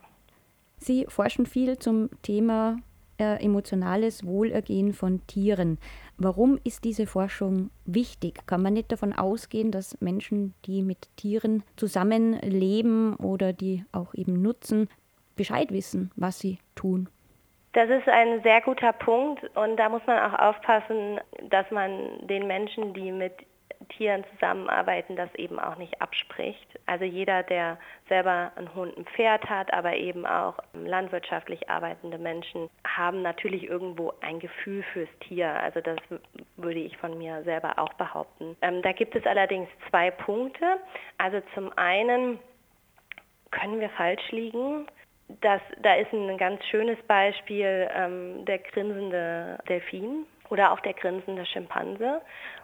Sie 0.77 1.05
forschen 1.07 1.45
viel 1.45 1.77
zum 1.77 2.09
Thema 2.23 2.77
äh, 3.21 3.43
emotionales 3.43 4.25
Wohlergehen 4.25 4.93
von 4.93 5.25
Tieren. 5.27 5.77
Warum 6.17 6.59
ist 6.63 6.83
diese 6.83 7.05
Forschung 7.05 7.69
wichtig? 7.85 8.47
Kann 8.47 8.63
man 8.63 8.73
nicht 8.73 8.91
davon 8.91 9.13
ausgehen, 9.13 9.71
dass 9.71 9.99
Menschen, 10.01 10.55
die 10.65 10.81
mit 10.81 11.07
Tieren 11.17 11.63
zusammenleben 11.75 13.15
oder 13.17 13.53
die 13.53 13.85
auch 13.91 14.15
eben 14.15 14.41
nutzen, 14.41 14.89
Bescheid 15.35 15.71
wissen, 15.71 16.09
was 16.15 16.39
sie 16.39 16.57
tun? 16.73 17.09
Das 17.73 17.89
ist 17.89 18.07
ein 18.09 18.41
sehr 18.43 18.59
guter 18.61 18.91
Punkt 18.91 19.43
und 19.55 19.77
da 19.77 19.87
muss 19.87 20.05
man 20.05 20.19
auch 20.19 20.37
aufpassen, 20.37 21.21
dass 21.49 21.69
man 21.71 22.27
den 22.27 22.45
Menschen, 22.45 22.93
die 22.93 23.11
mit 23.11 23.33
Tieren 23.89 24.23
zusammenarbeiten, 24.33 25.15
das 25.15 25.33
eben 25.35 25.59
auch 25.59 25.77
nicht 25.77 26.01
abspricht. 26.01 26.67
Also 26.85 27.05
jeder, 27.05 27.43
der 27.43 27.77
selber 28.09 28.51
einen 28.55 28.73
Hund, 28.75 28.97
ein 28.97 29.05
Pferd 29.05 29.49
hat, 29.49 29.73
aber 29.73 29.95
eben 29.95 30.25
auch 30.25 30.57
landwirtschaftlich 30.73 31.69
arbeitende 31.69 32.17
Menschen, 32.17 32.69
haben 32.85 33.21
natürlich 33.21 33.63
irgendwo 33.63 34.13
ein 34.21 34.39
Gefühl 34.39 34.83
fürs 34.93 35.09
Tier. 35.21 35.49
Also 35.61 35.81
das 35.81 35.97
würde 36.57 36.79
ich 36.79 36.97
von 36.97 37.17
mir 37.17 37.43
selber 37.43 37.79
auch 37.79 37.93
behaupten. 37.93 38.55
Ähm, 38.61 38.81
da 38.81 38.91
gibt 38.91 39.15
es 39.15 39.25
allerdings 39.25 39.69
zwei 39.89 40.11
Punkte. 40.11 40.77
Also 41.17 41.41
zum 41.55 41.71
einen 41.77 42.39
können 43.49 43.79
wir 43.79 43.89
falsch 43.89 44.31
liegen 44.31 44.87
das, 45.41 45.61
da 45.81 45.95
ist 45.95 46.11
ein 46.11 46.38
ganz 46.38 46.63
schönes 46.65 46.97
Beispiel 47.07 47.89
ähm, 47.93 48.45
der 48.45 48.59
grinsende 48.59 49.59
Delfin 49.67 50.25
oder 50.50 50.71
auch 50.71 50.79
der 50.81 50.93
grinsende 50.93 51.45
Schimpanse, 51.45 52.21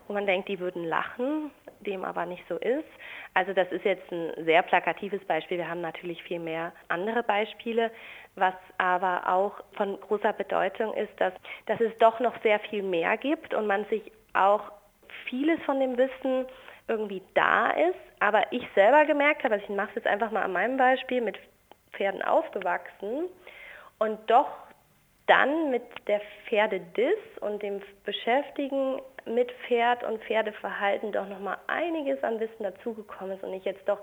wo 0.08 0.14
man 0.14 0.26
denkt, 0.26 0.50
die 0.50 0.60
würden 0.60 0.84
lachen, 0.84 1.52
dem 1.80 2.04
aber 2.04 2.26
nicht 2.26 2.44
so 2.50 2.56
ist. 2.56 2.88
Also 3.34 3.54
das 3.54 3.72
ist 3.72 3.86
jetzt 3.86 4.12
ein 4.12 4.32
sehr 4.46 4.62
plakatives 4.64 5.24
Beispiel. 5.26 5.58
Wir 5.58 5.70
haben 5.70 5.82
natürlich 5.82 6.22
viel 6.24 6.40
mehr 6.40 6.74
andere 6.90 7.24
Beispiele. 7.24 7.92
Was 8.36 8.54
aber 8.78 9.28
auch 9.28 9.54
von 9.76 10.00
großer 10.00 10.34
Bedeutung 10.34 10.94
ist, 10.94 11.12
dass, 11.20 11.34
dass 11.66 11.80
es 11.80 11.98
doch 11.98 12.20
noch 12.20 12.40
sehr 12.44 12.60
viel 12.60 12.84
mehr 12.84 13.18
gibt 13.18 13.54
und 13.54 13.66
man 13.66 13.86
sich 13.86 14.12
auch 14.34 14.72
vieles 15.26 15.60
von 15.64 15.80
dem 15.80 15.98
Wissen 15.98 16.46
irgendwie 16.88 17.22
da 17.34 17.72
ist. 17.72 17.98
Aber 18.20 18.44
ich 18.52 18.68
selber 18.76 19.06
gemerkt 19.06 19.44
habe, 19.44 19.56
also 19.56 19.66
ich 19.68 19.76
mache 19.76 19.90
es 19.90 19.96
jetzt 19.96 20.08
einfach 20.08 20.32
mal 20.32 20.44
an 20.44 20.54
meinem 20.54 20.78
Beispiel 20.78 21.22
mit 21.22 21.38
Pferden 21.98 22.22
aufgewachsen 22.22 23.26
und 24.00 24.20
doch 24.30 24.50
dann 25.26 25.72
mit 25.72 25.84
der 26.08 26.22
Pferdediss 26.48 27.20
und 27.42 27.62
dem 27.62 27.82
Beschäftigen 28.06 29.02
mit 29.26 29.52
Pferd 29.68 30.04
und 30.04 30.24
Pferdeverhalten 30.24 31.12
doch 31.12 31.28
nochmal 31.28 31.58
einiges 31.68 32.24
an 32.24 32.40
Wissen 32.40 32.64
dazugekommen 32.64 33.36
ist 33.36 33.44
und 33.44 33.54
ich 33.54 33.66
jetzt 33.66 33.88
doch 33.88 34.00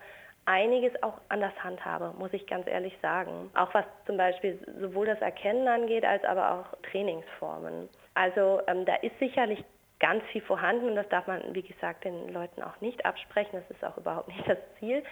einiges 0.47 0.93
auch 1.03 1.19
anders 1.31 1.55
handhabe, 1.63 2.13
muss 2.19 2.33
ich 2.33 2.47
ganz 2.47 2.67
ehrlich 2.67 2.95
sagen. 3.01 3.51
Auch 3.55 3.73
was 3.73 3.87
zum 4.07 4.19
Beispiel 4.19 4.59
sowohl 4.79 5.07
das 5.07 5.21
Erkennen 5.21 5.67
angeht, 5.67 6.05
als 6.05 6.23
aber 6.25 6.53
auch 6.53 6.91
Trainingsformen. 6.91 7.89
Also 8.13 8.61
ähm, 8.67 8.85
da 8.85 8.97
ist 8.97 9.19
sicherlich 9.19 9.65
ganz 10.01 10.23
viel 10.33 10.43
vorhanden 10.43 10.91
und 10.91 10.97
das 10.97 11.09
darf 11.09 11.27
man, 11.27 11.43
wie 11.55 11.63
gesagt, 11.63 12.05
den 12.05 12.33
Leuten 12.33 12.63
auch 12.63 12.79
nicht 12.83 13.07
absprechen. 13.07 13.53
Das 13.53 13.71
ist 13.71 13.85
auch 13.85 13.97
überhaupt 13.97 14.29
nicht 14.29 14.47
das 14.47 14.59
Ziel. 14.79 15.03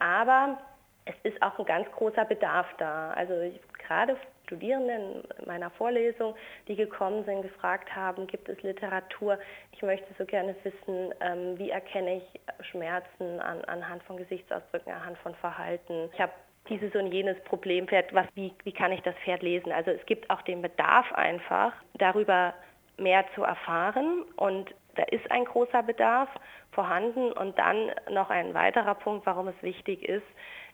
Aber 0.00 0.58
es 1.04 1.14
ist 1.22 1.42
auch 1.42 1.58
ein 1.58 1.64
ganz 1.64 1.90
großer 1.92 2.24
Bedarf 2.24 2.66
da. 2.78 3.12
Also 3.12 3.34
gerade 3.78 4.16
Studierenden 4.46 5.22
in 5.38 5.46
meiner 5.46 5.70
Vorlesung, 5.70 6.34
die 6.66 6.76
gekommen 6.76 7.24
sind, 7.24 7.42
gefragt 7.42 7.94
haben, 7.94 8.26
gibt 8.26 8.48
es 8.48 8.60
Literatur? 8.62 9.38
Ich 9.72 9.82
möchte 9.82 10.06
so 10.18 10.24
gerne 10.24 10.54
wissen, 10.64 11.14
ähm, 11.20 11.58
wie 11.58 11.70
erkenne 11.70 12.16
ich 12.16 12.40
Schmerzen 12.66 13.40
an, 13.40 13.64
anhand 13.64 14.02
von 14.04 14.16
Gesichtsausdrücken, 14.16 14.92
anhand 14.92 15.18
von 15.18 15.34
Verhalten. 15.36 16.10
Ich 16.12 16.20
habe 16.20 16.32
dieses 16.68 16.94
und 16.94 17.12
jenes 17.12 17.40
Problem, 17.44 17.88
Pferd, 17.88 18.12
was, 18.12 18.26
wie, 18.34 18.52
wie 18.64 18.72
kann 18.72 18.92
ich 18.92 19.00
das 19.02 19.14
Pferd 19.24 19.42
lesen? 19.42 19.72
Also 19.72 19.92
es 19.92 20.04
gibt 20.06 20.28
auch 20.30 20.42
den 20.42 20.62
Bedarf 20.62 21.10
einfach, 21.12 21.72
darüber 21.94 22.54
mehr 22.96 23.24
zu 23.34 23.44
erfahren 23.44 24.24
und 24.36 24.74
da 24.96 25.04
ist 25.04 25.30
ein 25.30 25.44
großer 25.44 25.82
Bedarf 25.82 26.28
vorhanden. 26.72 27.32
Und 27.32 27.58
dann 27.58 27.90
noch 28.10 28.30
ein 28.30 28.54
weiterer 28.54 28.94
Punkt, 28.94 29.26
warum 29.26 29.48
es 29.48 29.62
wichtig 29.62 30.08
ist, 30.08 30.26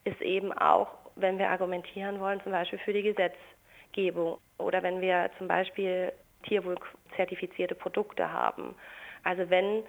ist 0.06 0.20
eben 0.22 0.52
auch, 0.52 0.88
wenn 1.16 1.38
wir 1.38 1.50
argumentieren 1.50 2.20
wollen, 2.20 2.40
zum 2.42 2.52
Beispiel 2.52 2.78
für 2.78 2.92
die 2.92 3.02
Gesetzgebung 3.02 4.38
oder 4.58 4.82
wenn 4.82 5.00
wir 5.00 5.30
zum 5.38 5.48
Beispiel 5.48 6.12
tierwohlzertifizierte 6.44 7.74
Produkte 7.74 8.32
haben. 8.32 8.74
Also 9.24 9.50
wenn 9.50 9.82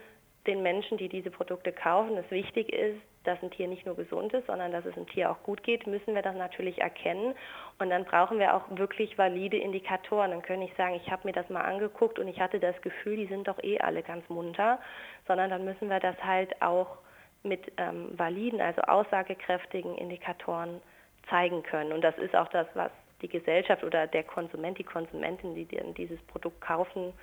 den 0.47 0.63
Menschen, 0.63 0.97
die 0.97 1.09
diese 1.09 1.29
Produkte 1.29 1.71
kaufen, 1.71 2.17
es 2.17 2.31
wichtig 2.31 2.71
ist, 2.71 2.99
dass 3.25 3.41
ein 3.43 3.51
Tier 3.51 3.67
nicht 3.67 3.85
nur 3.85 3.97
gesund 3.97 4.33
ist, 4.33 4.47
sondern 4.47 4.71
dass 4.71 4.85
es 4.85 4.95
einem 4.95 5.07
Tier 5.07 5.29
auch 5.29 5.43
gut 5.43 5.61
geht, 5.61 5.85
müssen 5.85 6.15
wir 6.15 6.21
das 6.21 6.35
natürlich 6.35 6.79
erkennen. 6.79 7.35
Und 7.77 7.89
dann 7.89 8.05
brauchen 8.05 8.39
wir 8.39 8.55
auch 8.55 8.63
wirklich 8.69 9.17
valide 9.17 9.57
Indikatoren. 9.57 10.31
Dann 10.31 10.41
können 10.41 10.61
ich 10.61 10.73
sagen, 10.75 10.95
ich 10.95 11.11
habe 11.11 11.27
mir 11.27 11.33
das 11.33 11.49
mal 11.49 11.63
angeguckt 11.63 12.19
und 12.19 12.29
ich 12.29 12.39
hatte 12.39 12.61
das 12.61 12.81
Gefühl, 12.81 13.17
die 13.17 13.27
sind 13.27 13.49
doch 13.49 13.61
eh 13.61 13.79
alle 13.79 14.01
ganz 14.01 14.27
munter, 14.29 14.79
sondern 15.27 15.49
dann 15.49 15.65
müssen 15.65 15.89
wir 15.89 15.99
das 15.99 16.15
halt 16.23 16.61
auch 16.61 16.99
mit 17.47 17.71
ähm, 17.77 18.17
validen, 18.17 18.61
also 18.61 18.81
aussagekräftigen 18.81 19.95
Indikatoren 19.95 20.81
zeigen 21.29 21.63
können. 21.63 21.91
Und 21.91 22.01
das 22.01 22.17
ist 22.17 22.35
auch 22.35 22.49
das, 22.49 22.67
was 22.73 22.91
die 23.21 23.27
Gesellschaft 23.27 23.83
oder 23.83 24.07
der 24.07 24.23
Konsument, 24.23 24.77
die 24.77 24.83
Konsumentin, 24.83 25.55
die 25.55 25.65
dieses 25.65 26.19
Produkt 26.27 26.61
kaufen, 26.61 27.13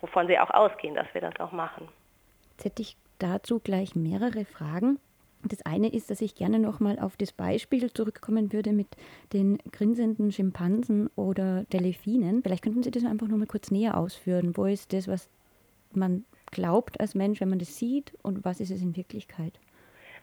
wovon 0.00 0.26
sie 0.26 0.38
auch 0.38 0.50
ausgehen, 0.50 0.94
dass 0.94 1.06
wir 1.12 1.20
das 1.20 1.38
auch 1.40 1.52
machen. 1.52 1.88
Jetzt 2.52 2.64
hätte 2.64 2.82
ich 2.82 2.96
dazu 3.18 3.60
gleich 3.60 3.94
mehrere 3.94 4.44
Fragen. 4.44 4.98
Das 5.44 5.64
eine 5.66 5.92
ist, 5.92 6.10
dass 6.10 6.20
ich 6.20 6.36
gerne 6.36 6.60
nochmal 6.60 6.98
auf 7.00 7.16
das 7.16 7.32
Beispiel 7.32 7.92
zurückkommen 7.92 8.52
würde 8.52 8.72
mit 8.72 8.86
den 9.32 9.58
grinsenden 9.72 10.30
Schimpansen 10.30 11.10
oder 11.16 11.64
Delfinen. 11.72 12.42
Vielleicht 12.42 12.62
könnten 12.62 12.82
Sie 12.82 12.92
das 12.92 13.04
einfach 13.04 13.26
nochmal 13.26 13.48
kurz 13.48 13.70
näher 13.70 13.96
ausführen. 13.96 14.56
Wo 14.56 14.66
ist 14.66 14.92
das, 14.92 15.08
was 15.08 15.28
man 15.92 16.24
glaubt 16.52 17.00
als 17.00 17.14
Mensch, 17.14 17.40
wenn 17.40 17.48
man 17.48 17.58
das 17.58 17.78
sieht 17.78 18.16
und 18.22 18.44
was 18.44 18.60
ist 18.60 18.70
es 18.70 18.82
in 18.82 18.96
Wirklichkeit? 18.96 19.58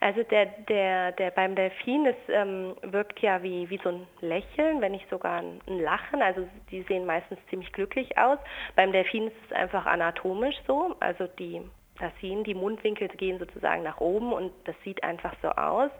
Also 0.01 0.23
der, 0.23 0.45
der, 0.45 1.11
der 1.11 1.31
beim 1.31 1.55
Delfin, 1.55 2.05
das 2.05 2.15
ähm, 2.29 2.73
wirkt 2.83 3.19
ja 3.19 3.43
wie, 3.43 3.69
wie 3.69 3.79
so 3.83 3.89
ein 3.89 4.07
Lächeln, 4.21 4.79
wenn 4.79 4.93
nicht 4.93 5.09
sogar 5.09 5.39
ein, 5.39 5.59
ein, 5.67 5.79
Lachen. 5.79 6.21
Also 6.21 6.47
die 6.71 6.83
sehen 6.83 7.05
meistens 7.05 7.37
ziemlich 7.49 7.73
glücklich 7.73 8.17
aus. 8.17 8.39
Beim 8.77 8.93
Delfin 8.93 9.27
ist 9.27 9.35
es 9.49 9.51
einfach 9.51 9.85
anatomisch 9.85 10.55
so. 10.65 10.95
Also 11.01 11.27
die 11.37 11.61
das 11.99 12.13
sehen 12.21 12.45
die 12.45 12.53
Mundwinkel 12.53 13.09
gehen 13.09 13.39
sozusagen 13.39 13.83
nach 13.83 13.99
oben 13.99 14.31
und 14.31 14.51
das 14.63 14.75
sieht 14.85 15.03
einfach 15.03 15.35
so 15.41 15.49
aus. 15.49 15.91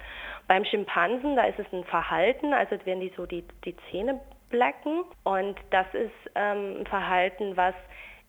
Beim 0.48 0.64
Schimpansen, 0.64 1.36
da 1.36 1.44
ist 1.44 1.60
es 1.60 1.66
ein 1.74 1.84
Verhalten, 1.84 2.54
also 2.54 2.78
werden 2.86 3.02
die 3.02 3.12
so 3.16 3.26
die, 3.26 3.44
die 3.66 3.76
Zähne 3.92 4.20
blecken 4.50 5.04
und 5.26 5.56
das 5.72 5.88
ist 5.94 6.32
ähm, 6.36 6.78
ein 6.80 6.86
Verhalten, 6.88 7.58
was 7.58 7.76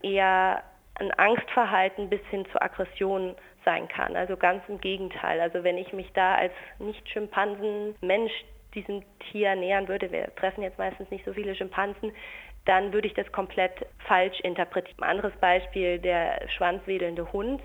eher 0.02 0.64
ein 1.00 1.12
Angstverhalten 1.12 2.09
bis 2.09 2.21
hin 2.30 2.47
zur 2.52 2.62
Aggression 2.62 3.35
sein 3.64 3.88
kann. 3.88 4.16
Also 4.16 4.37
ganz 4.37 4.62
im 4.69 4.80
Gegenteil. 4.80 5.40
Also 5.40 5.64
wenn 5.64 5.78
ich 5.78 5.92
mich 5.92 6.11
da 6.12 6.35
als 6.37 6.52
Nicht-Schimpansen-Mensch 6.78 8.33
diesem 8.75 9.02
Tier 9.30 9.57
nähern 9.57 9.88
würde, 9.88 10.12
wir 10.12 10.35
treffen 10.37 10.62
jetzt 10.62 10.78
meistens 10.78 11.11
nicht 11.11 11.25
so 11.25 11.33
viele 11.33 11.54
Schimpansen, 11.54 12.12
dann 12.66 12.92
würde 12.92 13.09
ich 13.09 13.14
das 13.14 13.30
komplett 13.33 13.73
falsch 14.07 14.38
interpretieren. 14.40 15.02
Ein 15.02 15.11
anderes 15.11 15.35
Beispiel, 15.40 15.99
der 15.99 16.49
schwanzwedelnde 16.57 17.33
Hund, 17.33 17.62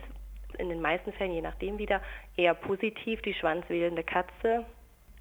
in 0.58 0.70
den 0.70 0.82
meisten 0.82 1.12
Fällen, 1.14 1.34
je 1.34 1.42
nachdem 1.42 1.78
wieder, 1.78 2.02
eher 2.38 2.54
positiv, 2.54 3.22
die 3.22 3.34
schwanzwedelnde 3.34 4.04
Katze, 4.04 4.66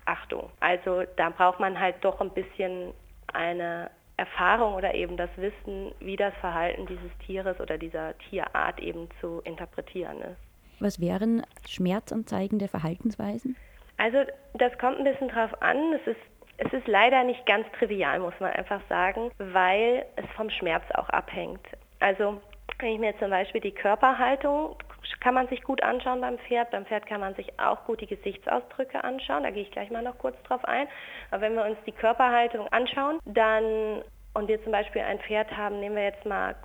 Achtung. 0.04 0.50
Also 0.60 1.02
da 1.16 1.30
braucht 1.30 1.60
man 1.60 1.78
halt 1.78 1.96
doch 2.02 2.20
ein 2.20 2.30
bisschen 2.30 2.92
eine 3.32 3.90
Erfahrung 4.16 4.74
oder 4.74 4.94
eben 4.94 5.16
das 5.16 5.30
Wissen, 5.36 5.92
wie 6.00 6.16
das 6.16 6.34
Verhalten 6.40 6.86
dieses 6.86 7.10
Tieres 7.26 7.58
oder 7.60 7.78
dieser 7.78 8.16
Tierart 8.18 8.78
eben 8.80 9.08
zu 9.20 9.40
interpretieren 9.44 10.20
ist. 10.20 10.80
Was 10.80 11.00
wären 11.00 11.42
Schmerzanzeigen 11.68 12.58
der 12.58 12.68
Verhaltensweisen? 12.68 13.56
Also 13.96 14.18
das 14.54 14.76
kommt 14.78 14.98
ein 14.98 15.04
bisschen 15.04 15.28
drauf 15.28 15.50
an. 15.62 15.92
Es 15.94 16.06
ist 16.06 16.20
es 16.56 16.72
ist 16.72 16.86
leider 16.86 17.24
nicht 17.24 17.44
ganz 17.46 17.66
trivial, 17.78 18.20
muss 18.20 18.34
man 18.38 18.52
einfach 18.52 18.80
sagen, 18.88 19.30
weil 19.38 20.06
es 20.16 20.26
vom 20.36 20.50
Schmerz 20.50 20.84
auch 20.94 21.08
abhängt. 21.08 21.66
Also 22.00 22.40
wenn 22.78 22.92
ich 22.92 23.00
mir 23.00 23.18
zum 23.18 23.30
Beispiel 23.30 23.60
die 23.60 23.72
Körperhaltung 23.72 24.76
kann 25.20 25.34
man 25.34 25.48
sich 25.48 25.62
gut 25.62 25.82
anschauen 25.82 26.20
beim 26.20 26.38
Pferd. 26.38 26.70
Beim 26.70 26.86
Pferd 26.86 27.06
kann 27.06 27.20
man 27.20 27.34
sich 27.34 27.58
auch 27.58 27.84
gut 27.84 28.00
die 28.00 28.06
Gesichtsausdrücke 28.06 29.02
anschauen. 29.02 29.42
Da 29.42 29.50
gehe 29.50 29.62
ich 29.62 29.70
gleich 29.70 29.90
mal 29.90 30.02
noch 30.02 30.18
kurz 30.18 30.36
drauf 30.44 30.64
ein. 30.64 30.88
Aber 31.30 31.42
wenn 31.42 31.54
wir 31.54 31.64
uns 31.64 31.78
die 31.86 31.92
Körperhaltung 31.92 32.68
anschauen, 32.68 33.18
dann 33.24 34.02
und 34.34 34.48
wir 34.48 34.62
zum 34.64 34.72
Beispiel 34.72 35.02
ein 35.02 35.20
Pferd 35.20 35.56
haben, 35.56 35.80
nehmen 35.80 35.96
wir 35.96 36.04
jetzt 36.04 36.26
mal 36.26 36.56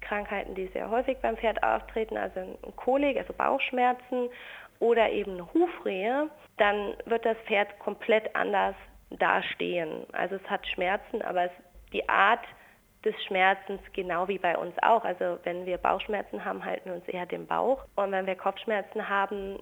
Krankheiten, 0.00 0.54
die 0.54 0.68
sehr 0.68 0.90
häufig 0.90 1.18
beim 1.18 1.36
Pferd 1.36 1.62
auftreten, 1.62 2.16
also 2.16 2.40
ein 2.40 2.76
Kolik, 2.76 3.16
also 3.16 3.32
Bauchschmerzen 3.32 4.28
oder 4.78 5.10
eben 5.10 5.32
eine 5.32 5.52
Hufrehe, 5.52 6.30
dann 6.58 6.94
wird 7.06 7.24
das 7.24 7.36
Pferd 7.46 7.78
komplett 7.78 8.34
anders 8.36 8.76
dastehen. 9.10 10.06
Also 10.12 10.36
es 10.36 10.50
hat 10.50 10.66
Schmerzen, 10.68 11.22
aber 11.22 11.44
es, 11.44 11.50
die 11.92 12.08
Art 12.08 12.44
des 13.06 13.14
Schmerzens 13.24 13.80
genau 13.94 14.28
wie 14.28 14.38
bei 14.38 14.58
uns 14.58 14.74
auch. 14.82 15.04
Also 15.04 15.38
wenn 15.44 15.64
wir 15.64 15.78
Bauchschmerzen 15.78 16.44
haben, 16.44 16.64
halten 16.64 16.90
wir 16.90 16.96
uns 16.96 17.08
eher 17.08 17.24
den 17.24 17.46
Bauch. 17.46 17.84
Und 17.94 18.12
wenn 18.12 18.26
wir 18.26 18.34
Kopfschmerzen 18.34 19.08
haben, 19.08 19.58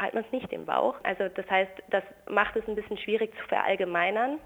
halten 0.00 0.16
wir 0.16 0.22
uns 0.22 0.32
nicht 0.32 0.52
den 0.52 0.66
Bauch. 0.66 0.94
Also 1.02 1.28
das 1.28 1.48
heißt, 1.50 1.72
das 1.90 2.04
macht 2.28 2.54
es 2.54 2.68
ein 2.68 2.76
bisschen 2.76 2.98
schwierig 2.98 3.34
zu 3.36 3.48
verallgemeinern 3.48 4.38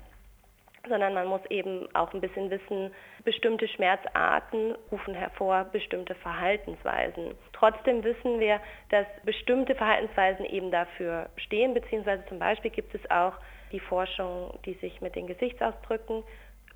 sondern 0.88 1.14
man 1.14 1.26
muss 1.26 1.40
eben 1.50 1.88
auch 1.94 2.12
ein 2.12 2.20
bisschen 2.20 2.50
wissen, 2.50 2.92
bestimmte 3.24 3.68
Schmerzarten 3.68 4.76
rufen 4.90 5.14
hervor 5.14 5.64
bestimmte 5.64 6.14
Verhaltensweisen. 6.14 7.34
Trotzdem 7.52 8.04
wissen 8.04 8.40
wir, 8.40 8.60
dass 8.90 9.06
bestimmte 9.24 9.74
Verhaltensweisen 9.74 10.44
eben 10.44 10.70
dafür 10.70 11.28
stehen, 11.36 11.74
beziehungsweise 11.74 12.24
zum 12.26 12.38
Beispiel 12.38 12.70
gibt 12.70 12.94
es 12.94 13.10
auch 13.10 13.34
die 13.72 13.80
Forschung, 13.80 14.58
die 14.64 14.74
sich 14.74 15.00
mit 15.00 15.16
den 15.16 15.26
Gesichtsausdrücken 15.26 16.22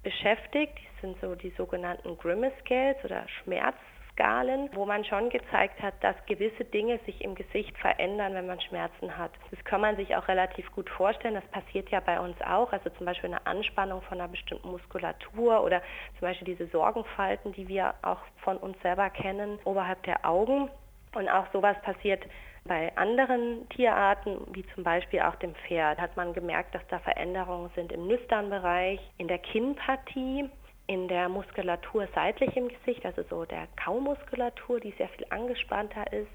beschäftigt. 0.03 0.79
Die 0.79 1.01
sind 1.01 1.21
so 1.21 1.35
die 1.35 1.51
sogenannten 1.51 2.17
Grimace 2.19 2.53
Scales 2.61 2.97
oder 3.05 3.27
Schmerzskalen, 3.43 4.71
wo 4.75 4.85
man 4.87 5.05
schon 5.05 5.31
gezeigt 5.31 5.81
hat, 5.83 5.95
dass 6.01 6.17
gewisse 6.27 6.65
Dinge 6.65 6.99
sich 7.07 7.23
im 7.23 7.35
Gesicht 7.35 7.77
verändern, 7.79 8.35
wenn 8.35 8.47
man 8.47 8.61
Schmerzen 8.61 9.17
hat. 9.17 9.33
Das 9.51 9.63
kann 9.65 9.81
man 9.81 9.97
sich 9.97 10.15
auch 10.17 10.29
relativ 10.29 10.71
gut 10.73 10.89
vorstellen. 10.91 11.35
Das 11.35 11.47
passiert 11.49 11.91
ja 11.91 12.01
bei 12.01 12.21
uns 12.21 12.41
auch. 12.43 12.73
Also 12.73 12.91
zum 12.91 13.07
Beispiel 13.07 13.31
eine 13.31 13.47
Anspannung 13.47 14.03
von 14.03 14.21
einer 14.21 14.29
bestimmten 14.29 14.71
Muskulatur 14.71 15.63
oder 15.63 15.81
zum 16.19 16.29
Beispiel 16.29 16.47
diese 16.47 16.67
Sorgenfalten, 16.69 17.53
die 17.53 17.69
wir 17.69 17.95
auch 18.03 18.21
von 18.39 18.57
uns 18.57 18.81
selber 18.83 19.11
kennen, 19.11 19.59
oberhalb 19.65 20.03
der 20.05 20.27
Augen. 20.27 20.71
Und 21.15 21.29
auch 21.29 21.47
sowas 21.53 21.77
passiert 21.83 22.25
bei 22.65 22.95
anderen 22.97 23.69
Tierarten, 23.71 24.39
wie 24.53 24.65
zum 24.75 24.85
Beispiel 24.85 25.21
auch 25.21 25.37
dem 25.37 25.55
Pferd, 25.55 25.99
hat 25.99 26.17
man 26.17 26.33
gemerkt, 26.33 26.75
dass 26.75 26.87
da 26.89 26.99
Veränderungen 26.99 27.71
sind 27.75 27.93
im 27.93 28.07
Nüsternbereich, 28.07 29.01
in 29.19 29.29
der 29.29 29.39
Kinnpartie, 29.39 30.49
in 30.87 31.09
der 31.09 31.29
Muskulatur 31.29 32.09
seitlich 32.15 32.57
im 32.57 32.69
Gesicht, 32.69 33.05
also 33.07 33.23
so 33.31 33.45
der 33.45 33.69
Kaumuskulatur, 33.83 34.81
die 34.81 34.93
sehr 34.99 35.09
viel 35.09 35.27
angespannter 35.31 36.13
ist, 36.13 36.31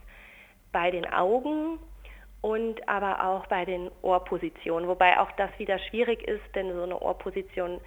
bei 0.72 0.92
den 0.92 1.06
Augen 1.12 1.80
und 2.42 2.88
aber 2.88 3.26
auch 3.26 3.48
bei 3.48 3.66
den 3.66 3.92
Ohrpositionen, 4.02 4.88
wobei 4.88 5.20
auch 5.20 5.32
das 5.34 5.50
wieder 5.58 5.80
schwierig 5.80 6.28
ist, 6.28 6.44
denn 6.54 6.74
so 6.74 6.84
eine 6.84 7.02
Ohrposition 7.02 7.82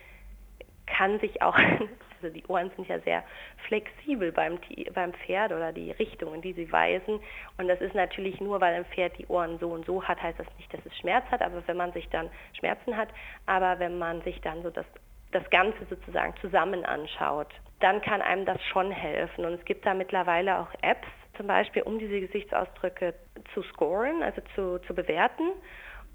kann 0.96 1.20
sich 1.20 1.42
auch 1.42 1.58
Also 2.22 2.34
die 2.34 2.44
Ohren 2.46 2.70
sind 2.76 2.88
ja 2.88 2.98
sehr 3.00 3.22
flexibel 3.66 4.32
beim, 4.32 4.58
beim 4.94 5.12
Pferd 5.12 5.52
oder 5.52 5.72
die 5.72 5.92
Richtung, 5.92 6.34
in 6.34 6.42
die 6.42 6.52
sie 6.52 6.70
weisen. 6.72 7.20
Und 7.56 7.68
das 7.68 7.80
ist 7.80 7.94
natürlich 7.94 8.40
nur, 8.40 8.60
weil 8.60 8.74
ein 8.74 8.84
Pferd 8.86 9.16
die 9.18 9.26
Ohren 9.26 9.58
so 9.58 9.68
und 9.70 9.86
so 9.86 10.02
hat, 10.02 10.22
heißt 10.22 10.38
das 10.38 10.46
nicht, 10.56 10.72
dass 10.72 10.84
es 10.84 10.96
Schmerz 10.98 11.24
hat, 11.30 11.42
aber 11.42 11.62
wenn 11.66 11.76
man 11.76 11.92
sich 11.92 12.08
dann 12.10 12.30
Schmerzen 12.58 12.96
hat, 12.96 13.08
aber 13.46 13.78
wenn 13.78 13.98
man 13.98 14.22
sich 14.22 14.40
dann 14.40 14.62
so 14.62 14.70
das, 14.70 14.86
das 15.32 15.48
Ganze 15.50 15.78
sozusagen 15.88 16.34
zusammen 16.40 16.84
anschaut, 16.84 17.52
dann 17.80 18.00
kann 18.02 18.20
einem 18.20 18.44
das 18.44 18.60
schon 18.64 18.90
helfen. 18.90 19.44
Und 19.44 19.54
es 19.54 19.64
gibt 19.64 19.86
da 19.86 19.94
mittlerweile 19.94 20.58
auch 20.58 20.68
Apps, 20.82 21.06
zum 21.36 21.46
Beispiel, 21.46 21.82
um 21.82 22.00
diese 22.00 22.20
Gesichtsausdrücke 22.20 23.14
zu 23.54 23.62
scoren, 23.62 24.24
also 24.24 24.40
zu, 24.56 24.80
zu 24.86 24.94
bewerten. 24.94 25.52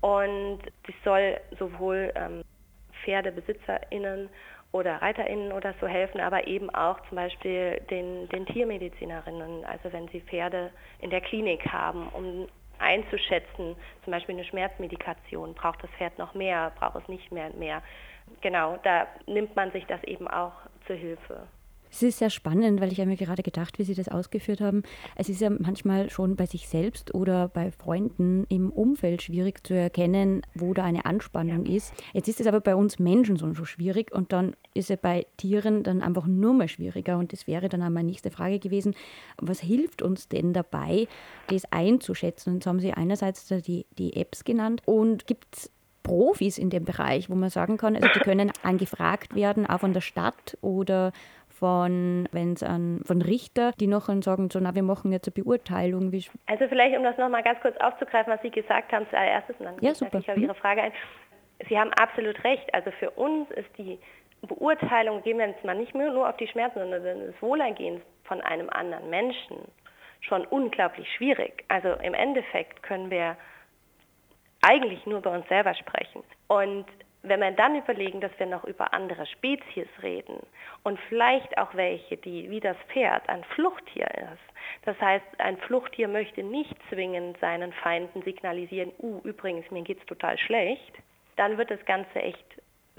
Und 0.02 0.60
das 0.86 0.96
soll 1.06 1.40
sowohl 1.58 2.12
ähm, 2.16 2.44
PferdebesitzerInnen 3.04 4.30
oder 4.74 5.02
ReiterInnen 5.02 5.54
oder 5.54 5.74
so 5.80 5.88
helfen, 5.88 6.20
aber 6.20 6.48
eben 6.48 6.70
auch 6.72 7.00
zum 7.08 7.16
Beispiel 7.16 7.80
den, 7.90 8.28
den 8.30 8.46
Tiermedizinerinnen, 8.48 9.64
also 9.66 9.94
wenn 9.94 10.08
sie 10.10 10.20
Pferde 10.22 10.72
in 11.00 11.12
der 11.12 11.22
Klinik 11.22 11.66
haben, 11.72 12.10
um 12.10 12.48
einzuschätzen, 12.80 13.76
zum 14.04 14.12
Beispiel 14.12 14.36
eine 14.36 14.44
Schmerzmedikation, 14.44 15.54
braucht 15.54 15.82
das 15.84 15.92
Pferd 15.92 16.18
noch 16.18 16.34
mehr, 16.34 16.74
braucht 16.80 17.04
es 17.04 17.08
nicht 17.08 17.32
mehr 17.32 17.52
mehr. 17.52 17.82
Genau, 18.42 18.78
da 18.84 19.08
nimmt 19.28 19.56
man 19.56 19.72
sich 19.72 19.86
das 19.86 20.04
eben 20.04 20.28
auch 20.28 20.54
zur 20.88 20.96
Hilfe. 20.96 21.48
Es 21.94 22.02
ist 22.02 22.18
sehr 22.18 22.32
spannend, 22.32 22.82
weil 22.82 22.92
ich 22.92 23.00
habe 23.00 23.10
mir 23.10 23.18
gerade 23.18 23.44
gedacht, 23.44 23.78
wie 23.78 23.84
Sie 23.84 23.94
das 23.94 24.10
ausgeführt 24.10 24.62
haben. 24.62 24.82
Es 25.16 25.30
ist 25.30 25.42
ja 25.42 25.52
manchmal 25.52 26.10
schon 26.10 26.36
bei 26.36 26.48
sich 26.48 26.68
selbst 26.68 27.14
oder 27.14 27.48
bei 27.50 27.70
Freunden 27.70 28.46
im 28.50 28.72
Umfeld 28.72 29.22
schwierig 29.22 29.66
zu 29.66 29.76
erkennen, 29.76 30.42
wo 30.56 30.74
da 30.74 30.84
eine 30.86 31.06
Anspannung 31.06 31.68
ja. 31.68 31.76
ist. 31.76 31.94
Jetzt 32.14 32.28
ist 32.28 32.42
es 32.42 32.48
aber 32.48 32.62
bei 32.62 32.76
uns 32.76 32.98
Menschen 32.98 33.38
so 33.38 33.54
schon 33.54 33.68
schwierig 33.68 34.12
und 34.12 34.34
dann 34.34 34.56
ist 34.74 34.90
es 34.90 34.98
bei 34.98 35.28
Tieren 35.38 35.84
dann 35.84 36.02
einfach 36.02 36.26
nur 36.26 36.56
mehr 36.56 36.68
schwieriger. 36.68 37.20
Und 37.20 37.32
das 37.32 37.46
wäre 37.46 37.70
dann 37.70 37.84
auch 37.84 37.90
meine 37.90 38.08
nächste 38.08 38.32
Frage 38.32 38.58
gewesen. 38.58 38.96
Was 39.38 39.60
hilft 39.60 40.02
uns 40.02 40.28
denn 40.28 40.52
dabei, 40.52 41.08
das 41.46 41.72
einzuschätzen? 41.72 42.54
Und 42.54 42.56
jetzt 42.56 42.66
haben 42.66 42.80
Sie 42.80 42.92
einerseits 42.92 43.46
die, 43.46 43.86
die 44.00 44.16
Apps 44.16 44.44
genannt 44.44 44.82
und 44.88 45.28
gibt 45.28 45.56
es 45.56 45.72
Profis 46.04 46.58
in 46.58 46.70
dem 46.70 46.84
Bereich, 46.84 47.30
wo 47.30 47.36
man 47.36 47.50
sagen 47.50 47.78
kann, 47.78 47.96
also 47.96 48.08
die 48.14 48.20
können 48.20 48.52
angefragt 48.62 49.36
werden, 49.36 49.66
auch 49.66 49.80
von 49.80 49.94
der 49.94 50.02
Stadt 50.02 50.58
oder 50.62 51.14
von, 51.64 52.28
wenn 52.34 52.52
es 52.52 52.62
an 52.62 53.00
von 53.06 53.22
Richter, 53.22 53.72
die 53.80 53.88
noch 53.88 54.08
sagen, 54.22 54.50
so, 54.52 54.60
na, 54.60 54.76
wir 54.76 54.84
machen 54.84 55.14
jetzt 55.14 55.30
eine 55.30 55.42
Beurteilung. 55.42 56.12
Wie 56.12 56.22
also 56.46 56.68
vielleicht, 56.68 56.98
um 56.98 57.04
das 57.04 57.18
nochmal 57.18 57.42
ganz 57.42 57.62
kurz 57.62 57.78
aufzugreifen, 57.78 58.34
was 58.34 58.42
Sie 58.42 58.50
gesagt 58.50 58.92
haben 58.92 59.08
zuallererstes, 59.10 59.56
und 59.60 59.66
dann 59.68 59.76
ja, 59.80 59.96
super. 59.96 60.20
ich 60.20 60.30
auf 60.30 60.36
Ihre 60.36 60.56
Frage 60.56 60.82
ein. 60.82 60.92
Sie 61.70 61.80
haben 61.80 61.94
absolut 61.94 62.44
recht. 62.44 62.74
Also 62.74 62.92
für 63.00 63.12
uns 63.12 63.50
ist 63.52 63.70
die 63.78 63.98
Beurteilung, 64.42 65.24
gehen 65.24 65.38
wir 65.38 65.48
jetzt 65.48 65.64
mal 65.64 65.74
nicht 65.74 65.96
nur 65.96 66.28
auf 66.28 66.36
die 66.36 66.48
Schmerzen, 66.48 66.80
sondern 66.80 67.02
das 67.02 67.42
Wohlergehen 67.42 68.02
von 68.26 68.42
einem 68.42 68.70
anderen 68.70 69.10
Menschen 69.10 69.56
schon 70.20 70.46
unglaublich 70.48 71.08
schwierig. 71.16 71.64
Also 71.70 71.94
im 71.94 72.14
Endeffekt 72.14 72.84
können 72.84 73.10
wir 73.10 73.38
eigentlich 74.62 75.06
nur 75.06 75.20
über 75.20 75.32
uns 75.32 75.48
selber 75.48 75.74
sprechen. 75.76 76.24
Und 76.48 76.88
wenn 77.24 77.40
wir 77.40 77.52
dann 77.52 77.76
überlegen, 77.76 78.20
dass 78.20 78.38
wir 78.38 78.46
noch 78.46 78.66
über 78.66 78.94
andere 78.94 79.26
Spezies 79.26 79.88
reden 80.02 80.40
und 80.84 81.00
vielleicht 81.08 81.58
auch 81.58 81.74
welche, 81.74 82.18
die 82.18 82.50
wie 82.50 82.60
das 82.60 82.78
Pferd 82.90 83.28
ein 83.30 83.44
Fluchttier 83.56 84.08
ist. 84.08 84.86
Das 84.86 85.00
heißt, 85.00 85.26
ein 85.40 85.58
Fluchttier 85.58 86.10
möchte 86.10 86.44
nicht 86.44 86.76
zwingend 86.90 87.38
seinen 87.40 87.72
Feinden 87.74 88.22
signalisieren, 88.24 88.92
uh, 89.00 89.22
übrigens, 89.24 89.70
mir 89.72 89.84
geht's 89.84 90.06
total 90.06 90.38
schlecht, 90.38 90.94
dann 91.38 91.58
wird 91.58 91.72
das 91.72 91.84
Ganze 91.86 92.22
echt 92.22 92.46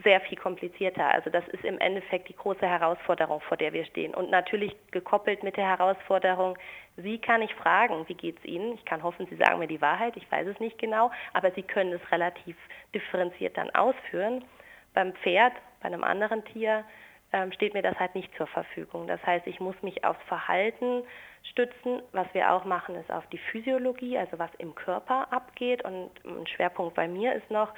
sehr 0.03 0.21
viel 0.23 0.39
komplizierter. 0.39 1.07
Also 1.07 1.31
das 1.31 1.47
ist 1.49 1.65
im 1.65 1.79
Endeffekt 1.79 2.29
die 2.29 2.35
große 2.35 2.67
Herausforderung, 2.67 3.41
vor 3.43 3.57
der 3.57 3.73
wir 3.73 3.85
stehen. 3.85 4.15
Und 4.15 4.31
natürlich 4.31 4.75
gekoppelt 4.91 5.43
mit 5.43 5.57
der 5.57 5.69
Herausforderung, 5.69 6.59
Sie 6.97 7.19
kann 7.19 7.43
ich 7.43 7.55
fragen, 7.55 8.09
wie 8.09 8.15
geht 8.15 8.39
es 8.39 8.45
Ihnen? 8.45 8.75
Ich 8.75 8.85
kann 8.85 9.03
hoffen, 9.03 9.27
Sie 9.27 9.37
sagen 9.37 9.59
mir 9.59 9.67
die 9.67 9.81
Wahrheit, 9.81 10.17
ich 10.17 10.31
weiß 10.31 10.47
es 10.47 10.61
nicht 10.61 10.79
genau, 10.79 11.11
aber 11.33 11.51
Sie 11.53 11.63
können 11.63 11.93
es 11.93 12.13
relativ 12.13 12.57
differenziert 12.95 13.57
dann 13.57 13.71
ausführen. 13.71 14.45
Beim 14.93 15.13
Pferd, 15.15 15.55
bei 15.81 15.87
einem 15.87 16.05
anderen 16.05 16.45
Tier, 16.45 16.85
ähm, 17.33 17.53
steht 17.53 17.75
mir 17.75 17.83
das 17.83 17.99
halt 17.99 18.15
nicht 18.15 18.33
zur 18.37 18.47
Verfügung. 18.47 19.09
Das 19.09 19.21
heißt, 19.27 19.47
ich 19.49 19.59
muss 19.59 19.75
mich 19.83 20.05
aufs 20.05 20.23
Verhalten 20.29 21.03
stützen. 21.51 22.01
Was 22.13 22.33
wir 22.33 22.53
auch 22.53 22.65
machen, 22.65 22.95
ist 22.95 23.11
auf 23.11 23.27
die 23.31 23.39
Physiologie, 23.39 24.17
also 24.17 24.39
was 24.39 24.55
im 24.59 24.75
Körper 24.77 25.33
abgeht. 25.33 25.85
Und 25.85 26.11
ein 26.25 26.47
Schwerpunkt 26.47 26.95
bei 26.95 27.09
mir 27.09 27.35
ist 27.35 27.51
noch, 27.51 27.75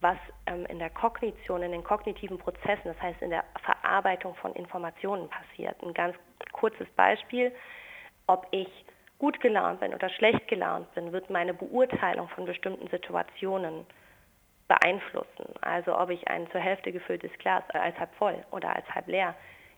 was 0.00 0.16
ähm, 0.46 0.64
in 0.66 0.78
der 0.78 0.88
Kognition, 0.88 1.62
in 1.62 1.72
den 1.72 1.84
kognitiven 1.84 2.38
Prozessen, 2.38 2.84
das 2.84 3.00
heißt 3.02 3.20
in 3.20 3.30
der 3.30 3.44
Verarbeitung 3.62 4.34
von 4.36 4.54
Informationen 4.54 5.28
passiert. 5.28 5.76
Ein 5.82 5.92
ganz 5.92 6.16
kurzes 6.52 6.88
Beispiel, 6.96 7.52
ob 8.26 8.46
ich 8.50 8.68
gut 9.18 9.40
gelaunt 9.40 9.80
bin 9.80 9.94
oder 9.94 10.10
schlecht 10.10 10.48
gelaunt 10.48 10.92
bin, 10.94 11.12
wird 11.12 11.30
meine 11.30 11.54
Beurteilung 11.54 12.28
von 12.28 12.44
bestimmten 12.44 12.88
Situationen 12.88 13.86
beeinflussen. 14.68 15.46
Also 15.60 15.98
ob 15.98 16.10
ich 16.10 16.26
ein 16.28 16.50
zur 16.50 16.60
Hälfte 16.60 16.92
gefülltes 16.92 17.30
Glas 17.38 17.62
als 17.70 17.98
halb 17.98 18.14
voll 18.14 18.44
oder 18.50 18.74
als 18.74 18.88
halb 18.94 19.06
leer 19.08 19.34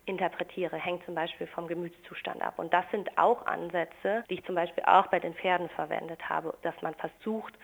interpretiere, 0.07 0.77
hängt 0.77 1.05
zum 1.05 1.17
Beispiel 1.17 1.49
vom 1.49 1.67
Gemütszustand 1.67 2.41
ab. 2.41 2.55
Und 2.59 2.73
das 2.73 2.85
sind 2.93 3.19
auch 3.19 3.45
Ansätze, 3.47 4.25
die 4.31 4.35
ich 4.35 4.45
zum 4.45 4.55
Beispiel 4.55 4.85
auch 4.85 5.09
bei 5.09 5.19
den 5.19 5.35
Pferden 5.35 5.69
verwendet 5.71 6.29
habe, 6.29 6.57
dass 6.63 6.81
man 6.81 6.95
versucht, 6.95 7.55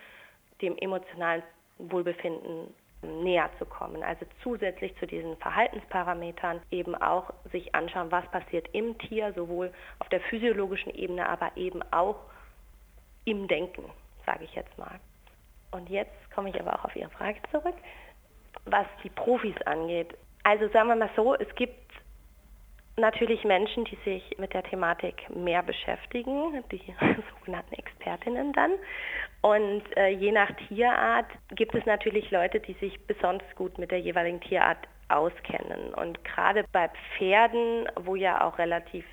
dem 0.61 0.77
emotionalen 0.77 1.41
Wohlbefinden 1.77 2.73
näher 3.03 3.49
zu 3.59 3.65
kommen. 3.65 4.03
Also 4.03 4.25
zusätzlich 4.41 4.95
zu 4.97 5.07
diesen 5.07 5.37
Verhaltensparametern 5.37 6.61
eben 6.71 6.95
auch 6.95 7.31
sich 7.51 7.73
anschauen, 7.75 8.11
was 8.11 8.25
passiert 8.31 8.67
im 8.73 8.97
Tier, 8.97 9.33
sowohl 9.33 9.71
auf 9.99 10.09
der 10.09 10.21
physiologischen 10.21 10.93
Ebene, 10.93 11.27
aber 11.27 11.51
eben 11.55 11.81
auch 11.91 12.17
im 13.25 13.47
Denken, 13.47 13.83
sage 14.25 14.43
ich 14.45 14.55
jetzt 14.55 14.77
mal. 14.77 14.99
Und 15.71 15.89
jetzt 15.89 16.31
komme 16.33 16.49
ich 16.49 16.59
aber 16.59 16.73
auch 16.75 16.85
auf 16.85 16.95
Ihre 16.95 17.09
Frage 17.09 17.39
zurück, 17.51 17.75
was 18.65 18.85
die 19.03 19.09
Profis 19.09 19.55
angeht. 19.65 20.15
Also 20.43 20.67
sagen 20.69 20.89
wir 20.89 20.95
mal 20.95 21.09
so, 21.15 21.35
es 21.35 21.53
gibt 21.55 21.82
natürlich 22.97 23.43
Menschen, 23.43 23.85
die 23.85 23.97
sich 24.05 24.37
mit 24.37 24.53
der 24.53 24.63
Thematik 24.63 25.29
mehr 25.29 25.63
beschäftigen, 25.63 26.63
die 26.71 26.81
sogenannten 27.39 27.73
Expertinnen 27.75 28.53
dann. 28.53 28.71
Und 29.41 29.83
äh, 29.97 30.09
je 30.09 30.31
nach 30.31 30.51
Tierart 30.67 31.25
gibt 31.55 31.75
es 31.75 31.85
natürlich 31.85 32.29
Leute, 32.31 32.59
die 32.59 32.73
sich 32.73 32.99
besonders 33.07 33.47
gut 33.55 33.77
mit 33.77 33.91
der 33.91 33.99
jeweiligen 33.99 34.39
Tierart 34.41 34.87
auskennen. 35.09 35.93
Und 35.93 36.23
gerade 36.23 36.65
bei 36.71 36.89
Pferden, 37.17 37.87
wo 38.01 38.15
ja 38.15 38.45
auch 38.45 38.57
relativ 38.57 39.05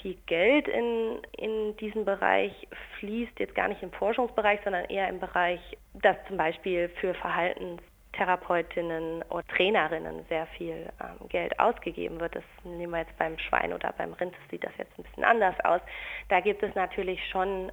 viel 0.00 0.16
Geld 0.26 0.68
in, 0.68 1.18
in 1.36 1.76
diesen 1.76 2.04
Bereich 2.04 2.52
fließt, 2.98 3.38
jetzt 3.38 3.54
gar 3.54 3.68
nicht 3.68 3.82
im 3.82 3.92
Forschungsbereich, 3.92 4.60
sondern 4.64 4.84
eher 4.86 5.08
im 5.08 5.20
Bereich, 5.20 5.60
dass 5.94 6.16
zum 6.28 6.36
Beispiel 6.36 6.88
für 7.00 7.14
Verhaltens 7.14 7.82
Therapeutinnen 8.12 9.22
oder 9.28 9.46
Trainerinnen 9.48 10.24
sehr 10.28 10.46
viel 10.46 10.88
ähm, 11.00 11.28
Geld 11.28 11.58
ausgegeben 11.58 12.20
wird. 12.20 12.34
Das 12.36 12.44
nehmen 12.64 12.92
wir 12.92 13.00
jetzt 13.00 13.16
beim 13.18 13.38
Schwein 13.38 13.72
oder 13.72 13.92
beim 13.96 14.12
Rind, 14.14 14.34
das 14.34 14.50
sieht 14.50 14.64
das 14.64 14.72
jetzt 14.78 14.98
ein 14.98 15.04
bisschen 15.04 15.24
anders 15.24 15.54
aus. 15.64 15.80
Da 16.28 16.40
gibt 16.40 16.62
es 16.62 16.74
natürlich 16.74 17.20
schon 17.30 17.70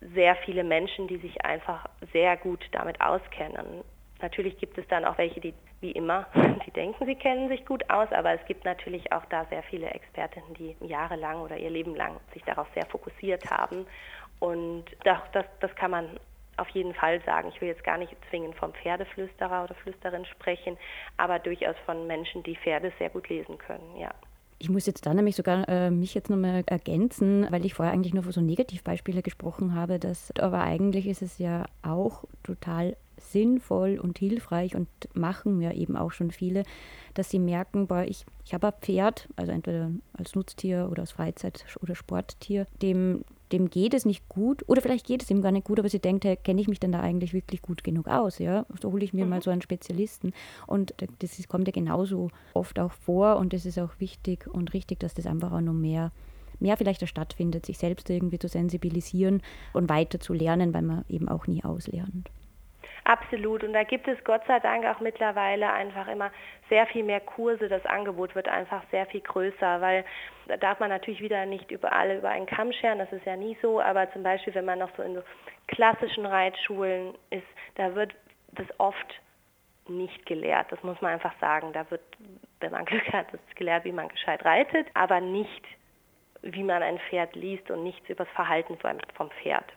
sehr 0.00 0.36
viele 0.36 0.64
Menschen, 0.64 1.08
die 1.08 1.18
sich 1.18 1.44
einfach 1.44 1.86
sehr 2.12 2.36
gut 2.36 2.64
damit 2.72 3.00
auskennen. 3.00 3.82
Natürlich 4.20 4.56
gibt 4.58 4.78
es 4.78 4.86
dann 4.88 5.04
auch 5.04 5.18
welche, 5.18 5.40
die 5.40 5.54
wie 5.80 5.92
immer, 5.92 6.26
die 6.66 6.70
denken, 6.70 7.04
sie 7.06 7.14
kennen 7.14 7.48
sich 7.48 7.64
gut 7.66 7.88
aus, 7.90 8.10
aber 8.12 8.32
es 8.32 8.44
gibt 8.46 8.64
natürlich 8.64 9.12
auch 9.12 9.24
da 9.26 9.44
sehr 9.46 9.62
viele 9.64 9.90
Expertinnen, 9.90 10.54
die 10.54 10.76
jahrelang 10.80 11.40
oder 11.42 11.56
ihr 11.56 11.70
Leben 11.70 11.94
lang 11.94 12.18
sich 12.32 12.42
darauf 12.44 12.66
sehr 12.74 12.86
fokussiert 12.86 13.50
haben. 13.50 13.86
Und 14.38 14.84
das, 15.04 15.18
das, 15.32 15.44
das 15.60 15.74
kann 15.76 15.90
man 15.90 16.20
auf 16.56 16.68
jeden 16.70 16.94
Fall 16.94 17.22
sagen. 17.24 17.50
Ich 17.54 17.60
will 17.60 17.68
jetzt 17.68 17.84
gar 17.84 17.98
nicht 17.98 18.14
zwingend 18.30 18.54
vom 18.56 18.72
Pferdeflüsterer 18.72 19.64
oder 19.64 19.74
Flüsterin 19.74 20.24
sprechen, 20.24 20.76
aber 21.16 21.38
durchaus 21.38 21.76
von 21.84 22.06
Menschen, 22.06 22.42
die 22.42 22.56
Pferde 22.56 22.92
sehr 22.98 23.10
gut 23.10 23.28
lesen 23.28 23.58
können, 23.58 23.96
ja. 23.96 24.12
Ich 24.58 24.70
muss 24.70 24.86
jetzt 24.86 25.04
da 25.04 25.12
nämlich 25.12 25.36
sogar 25.36 25.68
äh, 25.68 25.90
mich 25.90 26.14
jetzt 26.14 26.30
nochmal 26.30 26.64
ergänzen, 26.66 27.46
weil 27.50 27.66
ich 27.66 27.74
vorher 27.74 27.92
eigentlich 27.92 28.14
nur 28.14 28.22
von 28.22 28.32
so 28.32 28.40
Negativbeispielen 28.40 29.22
gesprochen 29.22 29.74
habe. 29.74 29.98
Dass, 29.98 30.32
aber 30.38 30.62
eigentlich 30.62 31.06
ist 31.06 31.20
es 31.20 31.38
ja 31.38 31.66
auch 31.82 32.24
total 32.42 32.96
sinnvoll 33.18 33.98
und 33.98 34.18
hilfreich 34.18 34.74
und 34.74 34.88
machen 35.14 35.60
ja 35.60 35.72
eben 35.72 35.96
auch 35.96 36.12
schon 36.12 36.30
viele, 36.30 36.62
dass 37.14 37.30
sie 37.30 37.38
merken, 37.38 37.86
boah, 37.86 38.04
ich, 38.04 38.24
ich 38.44 38.54
habe 38.54 38.68
ein 38.68 38.72
Pferd, 38.80 39.28
also 39.36 39.52
entweder 39.52 39.90
als 40.14 40.34
Nutztier 40.34 40.88
oder 40.90 41.02
als 41.02 41.12
Freizeit- 41.12 41.64
oder 41.82 41.94
Sporttier, 41.94 42.66
dem, 42.82 43.24
dem 43.52 43.70
geht 43.70 43.94
es 43.94 44.04
nicht 44.04 44.28
gut 44.28 44.64
oder 44.66 44.82
vielleicht 44.82 45.06
geht 45.06 45.22
es 45.22 45.30
ihm 45.30 45.42
gar 45.42 45.52
nicht 45.52 45.66
gut, 45.66 45.78
aber 45.78 45.88
sie 45.88 45.98
denkt, 45.98 46.24
hey, 46.24 46.36
kenne 46.36 46.60
ich 46.60 46.68
mich 46.68 46.80
denn 46.80 46.92
da 46.92 47.00
eigentlich 47.00 47.32
wirklich 47.32 47.62
gut 47.62 47.84
genug 47.84 48.08
aus? 48.08 48.38
Ja? 48.38 48.66
So 48.80 48.92
hole 48.92 49.04
ich 49.04 49.12
mir 49.12 49.24
mhm. 49.24 49.30
mal 49.30 49.42
so 49.42 49.50
einen 49.50 49.62
Spezialisten. 49.62 50.32
Und 50.66 50.94
das 51.20 51.48
kommt 51.48 51.68
ja 51.68 51.72
genauso 51.72 52.30
oft 52.54 52.78
auch 52.78 52.92
vor 52.92 53.36
und 53.36 53.54
es 53.54 53.66
ist 53.66 53.78
auch 53.78 53.92
wichtig 53.98 54.46
und 54.46 54.74
richtig, 54.74 55.00
dass 55.00 55.14
das 55.14 55.26
einfach 55.26 55.52
auch 55.52 55.60
noch 55.60 55.72
mehr 55.72 56.12
mehr 56.58 56.78
vielleicht 56.78 57.06
stattfindet, 57.06 57.66
sich 57.66 57.76
selbst 57.76 58.08
irgendwie 58.08 58.38
zu 58.38 58.48
sensibilisieren 58.48 59.42
und 59.74 59.90
weiter 59.90 60.20
zu 60.20 60.32
lernen, 60.32 60.72
weil 60.72 60.82
man 60.82 61.04
eben 61.06 61.28
auch 61.28 61.46
nie 61.46 61.62
auslernt. 61.62 62.30
Absolut. 63.06 63.62
Und 63.62 63.72
da 63.72 63.84
gibt 63.84 64.08
es 64.08 64.22
Gott 64.24 64.42
sei 64.48 64.58
Dank 64.58 64.84
auch 64.84 64.98
mittlerweile 64.98 65.72
einfach 65.72 66.08
immer 66.08 66.32
sehr 66.68 66.86
viel 66.88 67.04
mehr 67.04 67.20
Kurse. 67.20 67.68
Das 67.68 67.86
Angebot 67.86 68.34
wird 68.34 68.48
einfach 68.48 68.82
sehr 68.90 69.06
viel 69.06 69.20
größer, 69.20 69.80
weil 69.80 70.04
da 70.48 70.56
darf 70.56 70.80
man 70.80 70.88
natürlich 70.88 71.20
wieder 71.20 71.46
nicht 71.46 71.70
über 71.70 71.92
alle 71.92 72.18
über 72.18 72.30
einen 72.30 72.46
Kamm 72.46 72.72
scheren. 72.72 72.98
Das 72.98 73.12
ist 73.12 73.24
ja 73.24 73.36
nie 73.36 73.56
so. 73.62 73.80
Aber 73.80 74.10
zum 74.12 74.24
Beispiel, 74.24 74.56
wenn 74.56 74.64
man 74.64 74.80
noch 74.80 74.90
so 74.96 75.04
in 75.04 75.14
so 75.14 75.22
klassischen 75.68 76.26
Reitschulen 76.26 77.14
ist, 77.30 77.46
da 77.76 77.94
wird 77.94 78.12
das 78.50 78.66
oft 78.78 79.20
nicht 79.86 80.26
gelehrt. 80.26 80.72
Das 80.72 80.82
muss 80.82 81.00
man 81.00 81.12
einfach 81.12 81.38
sagen. 81.40 81.72
Da 81.72 81.88
wird, 81.92 82.02
wenn 82.58 82.72
man 82.72 82.84
Glück 82.86 83.12
hat, 83.12 83.32
das 83.32 83.40
gelehrt, 83.54 83.84
wie 83.84 83.92
man 83.92 84.08
gescheit 84.08 84.44
reitet, 84.44 84.88
aber 84.94 85.20
nicht, 85.20 85.64
wie 86.42 86.64
man 86.64 86.82
ein 86.82 86.98
Pferd 87.08 87.36
liest 87.36 87.70
und 87.70 87.84
nichts 87.84 88.08
über 88.08 88.24
das 88.24 88.34
Verhalten 88.34 88.76
vom 89.14 89.30
Pferd. 89.30 89.72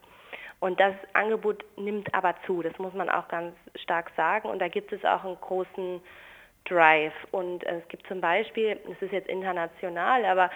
Und 0.59 0.79
das 0.79 0.93
Angebot 1.13 1.63
nimmt 1.77 2.13
aber 2.13 2.35
zu, 2.45 2.61
das 2.61 2.77
muss 2.79 2.93
man 2.93 3.09
auch 3.09 3.27
ganz 3.29 3.55
stark 3.75 4.11
sagen. 4.17 4.49
Und 4.49 4.59
da 4.59 4.67
gibt 4.67 4.91
es 4.91 5.03
auch 5.05 5.23
einen 5.23 5.39
großen 5.39 6.01
Drive. 6.65 7.13
Und 7.31 7.63
es 7.63 7.87
gibt 7.87 8.05
zum 8.07 8.19
Beispiel, 8.21 8.79
es 8.91 9.01
ist 9.01 9.13
jetzt 9.13 9.29
international, 9.29 10.25
aber 10.25 10.49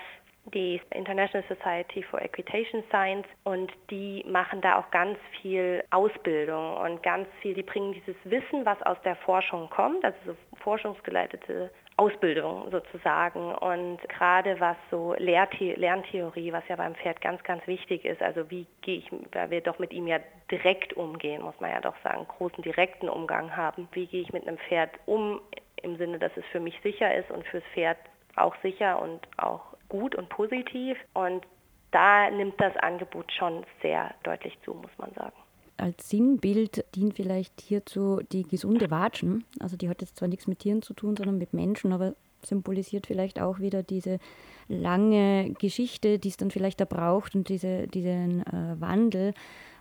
die 0.45 0.81
International 0.91 1.47
Society 1.47 2.03
for 2.03 2.21
Equitation 2.21 2.83
Science 2.89 3.25
und 3.43 3.71
die 3.89 4.25
machen 4.27 4.59
da 4.59 4.77
auch 4.77 4.91
ganz 4.91 5.17
viel 5.41 5.83
Ausbildung 5.89 6.75
und 6.77 7.01
ganz 7.01 7.27
viel, 7.41 7.53
die 7.53 7.63
bringen 7.63 7.93
dieses 7.93 8.15
Wissen, 8.25 8.65
was 8.65 8.81
aus 8.81 8.97
der 9.05 9.15
Forschung 9.15 9.69
kommt, 9.69 10.03
also 10.03 10.17
so 10.25 10.35
forschungsgeleitete 10.57 11.71
Ausbildung 11.97 12.69
sozusagen. 12.71 13.53
Und 13.55 13.99
gerade 14.09 14.59
was 14.59 14.77
so 14.89 15.13
Lehrthe 15.17 15.73
Lerntheorie, 15.73 16.51
was 16.51 16.67
ja 16.67 16.75
beim 16.75 16.95
Pferd 16.95 17.21
ganz, 17.21 17.43
ganz 17.43 17.65
wichtig 17.67 18.05
ist, 18.05 18.21
also 18.21 18.49
wie 18.49 18.65
gehe 18.81 18.97
ich, 18.97 19.11
weil 19.31 19.49
wir 19.51 19.61
doch 19.61 19.79
mit 19.79 19.93
ihm 19.93 20.07
ja 20.07 20.19
direkt 20.49 20.93
umgehen, 20.93 21.41
muss 21.41 21.59
man 21.59 21.71
ja 21.71 21.81
doch 21.81 21.95
sagen, 22.03 22.27
großen 22.27 22.63
direkten 22.63 23.09
Umgang 23.09 23.55
haben. 23.55 23.87
Wie 23.91 24.07
gehe 24.07 24.21
ich 24.21 24.33
mit 24.33 24.47
einem 24.47 24.57
Pferd 24.57 24.91
um, 25.05 25.41
im 25.81 25.97
Sinne, 25.97 26.19
dass 26.19 26.31
es 26.35 26.45
für 26.51 26.59
mich 26.59 26.79
sicher 26.81 27.13
ist 27.13 27.29
und 27.29 27.45
fürs 27.47 27.63
Pferd 27.73 27.97
auch 28.35 28.55
sicher 28.63 29.01
und 29.01 29.19
auch 29.37 29.61
gut 29.89 30.15
und 30.15 30.29
positiv. 30.29 30.97
Und 31.13 31.45
da 31.91 32.29
nimmt 32.31 32.59
das 32.59 32.75
Angebot 32.77 33.31
schon 33.31 33.65
sehr 33.81 34.13
deutlich 34.23 34.57
zu, 34.63 34.73
muss 34.73 34.97
man 34.97 35.13
sagen. 35.13 35.42
Als 35.77 36.09
Sinnbild 36.09 36.85
dient 36.95 37.15
vielleicht 37.15 37.61
hierzu 37.61 38.21
die 38.31 38.43
gesunde 38.43 38.91
Watschen. 38.91 39.43
Also 39.59 39.75
die 39.75 39.89
hat 39.89 40.01
jetzt 40.01 40.17
zwar 40.17 40.27
nichts 40.27 40.47
mit 40.47 40.59
Tieren 40.59 40.81
zu 40.81 40.93
tun, 40.93 41.17
sondern 41.17 41.37
mit 41.37 41.53
Menschen, 41.53 41.91
aber 41.93 42.15
symbolisiert 42.45 43.07
vielleicht 43.07 43.39
auch 43.39 43.59
wieder 43.59 43.83
diese 43.83 44.19
lange 44.67 45.53
Geschichte, 45.59 46.19
die 46.19 46.29
es 46.29 46.37
dann 46.37 46.51
vielleicht 46.51 46.79
da 46.79 46.85
braucht 46.85 47.35
und 47.35 47.49
diese, 47.49 47.87
diesen 47.87 48.41
äh, 48.45 48.79
Wandel 48.79 49.33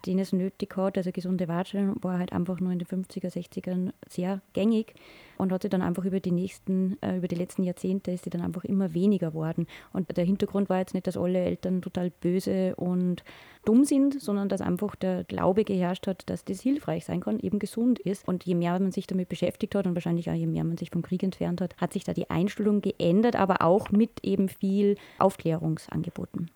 den 0.07 0.19
es 0.19 0.33
nötig 0.33 0.77
hat. 0.77 0.97
Also 0.97 1.13
gesunde 1.13 1.49
Watscheln 1.49 1.95
war 2.03 2.19
halt 2.19 2.33
einfach 2.33 2.61
nur 2.61 2.73
in 2.73 2.79
den 2.79 2.89
50er, 2.89 3.33
60ern 3.33 3.93
sehr 4.09 4.41
gängig 4.53 4.95
und 5.39 5.53
hat 5.53 5.63
sich 5.63 5.71
dann 5.71 5.83
einfach 5.83 6.05
über 6.05 6.21
die 6.21 6.31
nächsten, 6.31 6.97
äh, 7.03 7.17
über 7.17 7.29
die 7.29 7.35
letzten 7.35 7.63
Jahrzehnte 7.63 8.13
ist 8.13 8.25
sie 8.25 8.31
dann 8.31 8.43
einfach 8.43 8.65
immer 8.65 8.95
weniger 8.95 9.31
geworden. 9.31 9.67
Und 9.93 10.17
der 10.17 10.25
Hintergrund 10.25 10.69
war 10.69 10.79
jetzt 10.79 10.95
nicht, 10.95 11.07
dass 11.07 11.17
alle 11.17 11.41
Eltern 11.41 11.83
total 11.83 12.11
böse 12.11 12.75
und 12.77 13.25
dumm 13.65 13.85
sind, 13.85 14.21
sondern 14.21 14.49
dass 14.49 14.61
einfach 14.61 14.97
der 14.97 15.25
Glaube 15.25 15.65
geherrscht 15.65 16.07
hat, 16.07 16.29
dass 16.29 16.45
das 16.45 16.61
hilfreich 16.61 17.05
sein 17.05 17.21
kann, 17.21 17.41
eben 17.41 17.59
gesund 17.59 17.99
ist. 17.99 18.27
Und 18.27 18.45
je 18.45 18.55
mehr 18.55 18.79
man 18.79 18.93
sich 18.93 19.07
damit 19.07 19.29
beschäftigt 19.29 19.75
hat 19.75 19.87
und 19.87 19.95
wahrscheinlich 19.95 20.31
auch 20.31 20.35
je 20.35 20.47
mehr 20.47 20.65
man 20.65 20.77
sich 20.77 20.91
vom 20.91 21.03
Krieg 21.03 21.23
entfernt 21.23 21.61
hat, 21.61 21.77
hat 21.77 21.93
sich 21.93 22.05
da 22.05 22.13
die 22.13 22.31
Einstellung 22.31 22.81
geändert, 22.81 23.37
aber 23.37 23.63
auch 23.63 23.91
mit 23.91 24.25
eben 24.25 24.49
viel 24.49 24.97
Aufklärungsangeboten. 25.19 26.51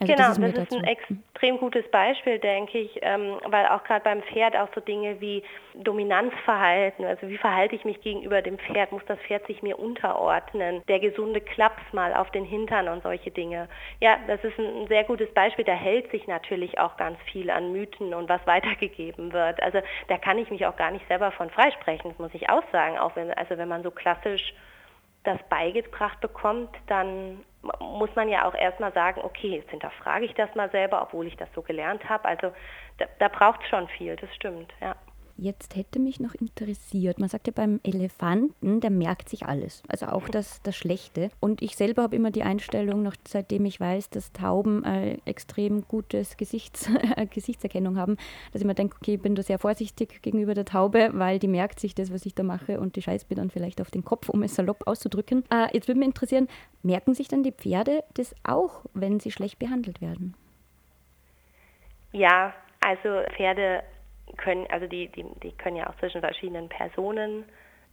Also 0.00 0.12
genau, 0.12 0.28
das 0.28 0.38
ist, 0.38 0.56
das 0.56 0.64
ist 0.64 0.72
ein 0.72 0.84
extrem 0.84 1.58
gutes 1.58 1.88
Beispiel, 1.90 2.38
denke 2.38 2.78
ich, 2.78 2.98
ähm, 3.02 3.38
weil 3.46 3.66
auch 3.66 3.84
gerade 3.84 4.02
beim 4.02 4.22
Pferd 4.22 4.56
auch 4.56 4.68
so 4.74 4.80
Dinge 4.80 5.20
wie 5.20 5.42
Dominanzverhalten, 5.74 7.04
also 7.04 7.28
wie 7.28 7.36
verhalte 7.36 7.74
ich 7.76 7.84
mich 7.84 8.00
gegenüber 8.00 8.42
dem 8.42 8.58
Pferd, 8.58 8.92
muss 8.92 9.04
das 9.06 9.18
Pferd 9.20 9.46
sich 9.46 9.62
mir 9.62 9.78
unterordnen, 9.78 10.82
der 10.88 11.00
gesunde 11.00 11.40
Klaps 11.40 11.82
mal 11.92 12.14
auf 12.14 12.30
den 12.30 12.44
Hintern 12.44 12.88
und 12.88 13.02
solche 13.02 13.30
Dinge. 13.30 13.68
Ja, 14.00 14.18
das 14.26 14.42
ist 14.44 14.58
ein 14.58 14.86
sehr 14.88 15.04
gutes 15.04 15.32
Beispiel, 15.34 15.64
da 15.64 15.74
hält 15.74 16.10
sich 16.10 16.26
natürlich 16.26 16.78
auch 16.78 16.96
ganz 16.96 17.18
viel 17.30 17.50
an 17.50 17.72
Mythen 17.72 18.14
und 18.14 18.28
was 18.28 18.40
weitergegeben 18.46 19.32
wird. 19.32 19.62
Also 19.62 19.80
da 20.08 20.18
kann 20.18 20.38
ich 20.38 20.50
mich 20.50 20.66
auch 20.66 20.76
gar 20.76 20.90
nicht 20.90 21.06
selber 21.08 21.32
von 21.32 21.50
freisprechen, 21.50 22.10
das 22.10 22.18
muss 22.18 22.34
ich 22.34 22.48
auch 22.48 22.64
sagen, 22.72 22.98
auch 22.98 23.14
wenn, 23.16 23.32
also 23.34 23.58
wenn 23.58 23.68
man 23.68 23.82
so 23.82 23.90
klassisch 23.90 24.54
das 25.24 25.38
beigebracht 25.48 26.20
bekommt, 26.20 26.70
dann 26.88 27.44
muss 27.80 28.10
man 28.16 28.28
ja 28.28 28.44
auch 28.44 28.54
erstmal 28.54 28.92
sagen, 28.92 29.20
okay, 29.22 29.56
jetzt 29.56 29.70
hinterfrage 29.70 30.24
ich 30.24 30.34
das 30.34 30.54
mal 30.54 30.70
selber, 30.70 31.02
obwohl 31.02 31.26
ich 31.26 31.36
das 31.36 31.48
so 31.54 31.62
gelernt 31.62 32.08
habe. 32.08 32.24
Also 32.24 32.52
da, 32.98 33.06
da 33.18 33.28
braucht 33.28 33.62
es 33.62 33.68
schon 33.68 33.88
viel, 33.88 34.16
das 34.16 34.34
stimmt, 34.34 34.72
ja. 34.80 34.96
Jetzt 35.36 35.76
hätte 35.76 35.98
mich 35.98 36.20
noch 36.20 36.34
interessiert, 36.34 37.18
man 37.18 37.28
sagt 37.28 37.46
ja 37.46 37.52
beim 37.54 37.80
Elefanten, 37.82 38.80
der 38.80 38.90
merkt 38.90 39.28
sich 39.28 39.46
alles, 39.46 39.82
also 39.88 40.06
auch 40.06 40.28
das, 40.28 40.62
das 40.62 40.76
Schlechte. 40.76 41.30
Und 41.40 41.62
ich 41.62 41.74
selber 41.76 42.02
habe 42.02 42.16
immer 42.16 42.30
die 42.30 42.42
Einstellung, 42.42 43.02
noch 43.02 43.14
seitdem 43.26 43.64
ich 43.64 43.80
weiß, 43.80 44.10
dass 44.10 44.32
Tauben 44.32 44.84
äh, 44.84 45.18
extrem 45.24 45.86
gutes 45.88 46.36
Gesichts, 46.36 46.90
Gesichtserkennung 47.30 47.96
haben, 47.96 48.16
dass 48.52 48.60
ich 48.60 48.66
mir 48.66 48.74
denke, 48.74 48.96
okay, 49.00 49.14
ich 49.14 49.22
bin 49.22 49.34
da 49.34 49.42
sehr 49.42 49.58
vorsichtig 49.58 50.20
gegenüber 50.22 50.54
der 50.54 50.66
Taube, 50.66 51.10
weil 51.14 51.38
die 51.38 51.48
merkt 51.48 51.80
sich 51.80 51.94
das, 51.94 52.12
was 52.12 52.26
ich 52.26 52.34
da 52.34 52.42
mache 52.42 52.78
und 52.78 52.96
die 52.96 53.02
scheißt 53.02 53.30
mir 53.30 53.36
dann 53.36 53.50
vielleicht 53.50 53.80
auf 53.80 53.90
den 53.90 54.04
Kopf, 54.04 54.28
um 54.28 54.42
es 54.42 54.54
salopp 54.54 54.86
auszudrücken. 54.86 55.44
Äh, 55.50 55.68
jetzt 55.72 55.88
würde 55.88 55.98
mich 55.98 56.08
interessieren, 56.08 56.48
merken 56.82 57.14
sich 57.14 57.28
dann 57.28 57.42
die 57.42 57.52
Pferde 57.52 58.04
das 58.14 58.34
auch, 58.44 58.84
wenn 58.92 59.18
sie 59.18 59.30
schlecht 59.30 59.58
behandelt 59.58 60.00
werden? 60.00 60.34
Ja, 62.12 62.52
also 62.80 63.22
Pferde 63.34 63.82
können, 64.36 64.66
also 64.70 64.86
die, 64.86 65.08
die, 65.08 65.24
die 65.42 65.52
können 65.52 65.76
ja 65.76 65.88
auch 65.88 65.96
zwischen 65.96 66.20
verschiedenen 66.20 66.68
Personen 66.68 67.44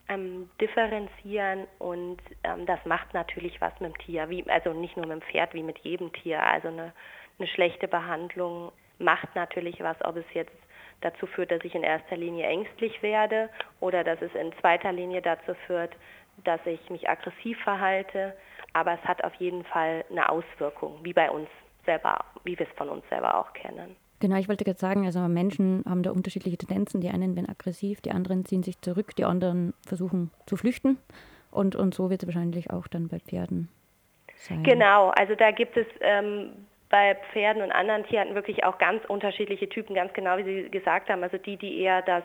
ähm, 0.08 0.50
differenzieren 0.60 1.68
und 1.78 2.18
ähm, 2.44 2.66
das 2.66 2.84
macht 2.86 3.14
natürlich 3.14 3.62
was 3.62 3.78
mit 3.80 3.94
dem 3.94 3.98
Tier, 4.00 4.30
wie, 4.30 4.44
also 4.50 4.74
nicht 4.74 4.98
nur 4.98 5.06
mit 5.06 5.22
dem 5.22 5.28
Pferd, 5.30 5.54
wie 5.54 5.64
mit 5.64 5.78
jedem 5.80 6.12
Tier. 6.14 6.44
Also 6.44 6.70
eine, 6.70 6.94
eine 7.38 7.48
schlechte 7.48 7.88
Behandlung 7.88 8.72
macht 8.98 9.34
natürlich 9.36 9.80
was, 9.82 9.98
ob 10.04 10.18
es 10.18 10.26
jetzt 10.34 10.56
dazu 11.02 11.28
führt, 11.28 11.52
dass 11.52 11.64
ich 11.64 11.76
in 11.76 11.84
erster 11.84 12.18
Linie 12.18 12.48
ängstlich 12.48 13.02
werde 13.02 13.50
oder 13.80 14.04
dass 14.04 14.22
es 14.22 14.34
in 14.36 14.52
zweiter 14.60 14.92
Linie 14.92 15.22
dazu 15.22 15.54
führt, 15.66 15.96
dass 16.44 16.60
ich 16.66 16.90
mich 16.90 17.08
aggressiv 17.10 17.58
verhalte. 17.64 18.36
Aber 18.74 18.94
es 18.94 19.04
hat 19.04 19.24
auf 19.24 19.34
jeden 19.36 19.64
Fall 19.66 20.04
eine 20.10 20.30
Auswirkung, 20.30 21.00
wie 21.04 21.14
bei 21.14 21.30
uns 21.30 21.50
selber, 21.86 22.26
wie 22.44 22.58
wir 22.58 22.68
es 22.68 22.78
von 22.78 22.90
uns 22.90 23.08
selber 23.10 23.40
auch 23.40 23.54
kennen. 23.54 23.96
Genau, 24.20 24.38
ich 24.38 24.50
wollte 24.50 24.66
gerade 24.66 24.80
sagen, 24.80 25.06
also 25.06 25.20
Menschen 25.22 25.84
haben 25.88 26.04
da 26.04 26.12
unterschiedliche 26.12 26.58
Tendenzen. 26.58 27.02
Die 27.02 27.10
einen 27.10 27.36
werden 27.36 27.50
aggressiv, 27.50 28.02
die 28.02 28.12
anderen 28.12 28.46
ziehen 28.46 28.64
sich 28.64 28.80
zurück, 28.82 29.16
die 29.16 29.26
anderen 29.26 29.74
versuchen 29.88 30.32
zu 30.46 30.58
flüchten. 30.58 30.98
Und, 31.52 31.76
und 31.76 31.94
so 31.94 32.10
wird 32.10 32.24
es 32.24 32.28
wahrscheinlich 32.28 32.70
auch 32.70 32.88
dann 32.88 33.08
bei 33.08 33.20
Pferden 33.20 33.70
sein. 34.36 34.64
Genau, 34.64 35.10
also 35.10 35.36
da 35.36 35.52
gibt 35.52 35.78
es 35.78 35.88
ähm, 36.02 36.52
bei 36.90 37.16
Pferden 37.32 37.62
und 37.62 37.72
anderen 37.72 38.04
Tieren 38.06 38.36
wirklich 38.36 38.64
auch 38.64 38.78
ganz 38.78 39.04
unterschiedliche 39.06 39.70
Typen, 39.70 39.96
ganz 39.96 40.14
genau 40.14 40.38
wie 40.38 40.44
Sie 40.44 40.70
gesagt 40.70 41.10
haben. 41.10 41.24
Also 41.24 41.38
die, 41.38 41.58
die 41.58 41.80
eher 41.80 42.02
das 42.02 42.24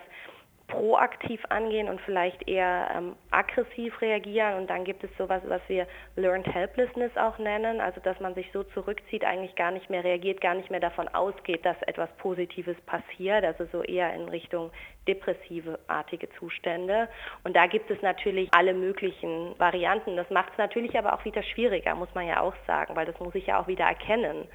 proaktiv 0.68 1.40
angehen 1.50 1.88
und 1.88 2.00
vielleicht 2.00 2.48
eher 2.48 2.88
ähm, 2.96 3.16
aggressiv 3.30 4.00
reagieren. 4.00 4.54
Und 4.54 4.70
dann 4.70 4.84
gibt 4.84 5.04
es 5.04 5.10
sowas, 5.18 5.42
was 5.46 5.60
wir 5.68 5.86
Learned 6.16 6.46
Helplessness 6.46 7.14
auch 7.16 7.38
nennen, 7.38 7.80
also 7.80 8.00
dass 8.00 8.18
man 8.20 8.34
sich 8.34 8.50
so 8.52 8.62
zurückzieht, 8.62 9.24
eigentlich 9.24 9.54
gar 9.56 9.70
nicht 9.70 9.90
mehr 9.90 10.02
reagiert, 10.02 10.40
gar 10.40 10.54
nicht 10.54 10.70
mehr 10.70 10.80
davon 10.80 11.08
ausgeht, 11.08 11.64
dass 11.66 11.80
etwas 11.82 12.08
Positives 12.16 12.80
passiert, 12.86 13.44
also 13.44 13.66
so 13.72 13.82
eher 13.82 14.14
in 14.14 14.28
Richtung 14.28 14.70
depressive 15.06 15.78
artige 15.86 16.30
Zustände. 16.38 17.08
Und 17.44 17.54
da 17.54 17.66
gibt 17.66 17.90
es 17.90 18.00
natürlich 18.00 18.48
alle 18.52 18.72
möglichen 18.72 19.54
Varianten. 19.58 20.16
Das 20.16 20.30
macht 20.30 20.52
es 20.52 20.58
natürlich 20.58 20.98
aber 20.98 21.12
auch 21.12 21.24
wieder 21.26 21.42
schwieriger, 21.42 21.94
muss 21.94 22.14
man 22.14 22.26
ja 22.26 22.40
auch 22.40 22.54
sagen, 22.66 22.96
weil 22.96 23.06
das 23.06 23.18
muss 23.20 23.34
ich 23.34 23.46
ja 23.46 23.60
auch 23.60 23.68
wieder 23.68 23.84
erkennen 23.84 24.48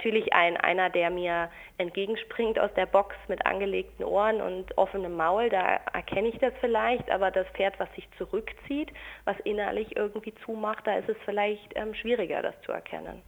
natürlich 0.00 0.32
ein, 0.32 0.56
einer, 0.56 0.88
der 0.88 1.10
mir 1.10 1.50
entgegenspringt 1.76 2.58
aus 2.58 2.70
der 2.74 2.86
Box 2.86 3.14
mit 3.28 3.44
angelegten 3.44 4.02
Ohren 4.02 4.40
und 4.40 4.78
offenem 4.78 5.14
Maul, 5.14 5.50
da 5.50 5.78
erkenne 5.92 6.28
ich 6.28 6.38
das 6.38 6.54
vielleicht, 6.60 7.10
aber 7.10 7.30
das 7.30 7.46
Pferd, 7.48 7.78
was 7.78 7.92
sich 7.94 8.08
zurückzieht, 8.16 8.90
was 9.26 9.38
innerlich 9.44 9.94
irgendwie 9.96 10.32
zumacht, 10.46 10.86
da 10.86 10.96
ist 10.96 11.10
es 11.10 11.16
vielleicht 11.26 11.72
ähm, 11.74 11.92
schwieriger, 11.94 12.40
das 12.40 12.54
zu 12.62 12.72
erkennen. 12.72 13.20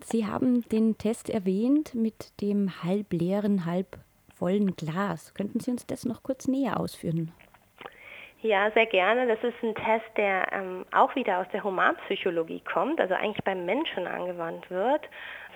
Sie 0.00 0.26
haben 0.26 0.68
den 0.70 0.98
Test 0.98 1.30
erwähnt 1.30 1.94
mit 1.94 2.40
dem 2.40 2.82
halbleeren, 2.82 3.64
halbvollen 3.64 4.74
Glas. 4.74 5.34
Könnten 5.34 5.60
Sie 5.60 5.70
uns 5.70 5.86
das 5.86 6.04
noch 6.04 6.24
kurz 6.24 6.48
näher 6.48 6.80
ausführen? 6.80 7.32
Ja, 8.40 8.72
sehr 8.72 8.86
gerne. 8.86 9.28
Das 9.28 9.38
ist 9.44 9.62
ein 9.62 9.76
Test, 9.76 10.16
der 10.16 10.52
ähm, 10.52 10.84
auch 10.90 11.14
wieder 11.14 11.38
aus 11.38 11.46
der 11.52 11.62
Humanpsychologie 11.62 12.60
kommt, 12.60 13.00
also 13.00 13.14
eigentlich 13.14 13.44
beim 13.44 13.64
Menschen 13.64 14.08
angewandt 14.08 14.68
wird 14.68 15.08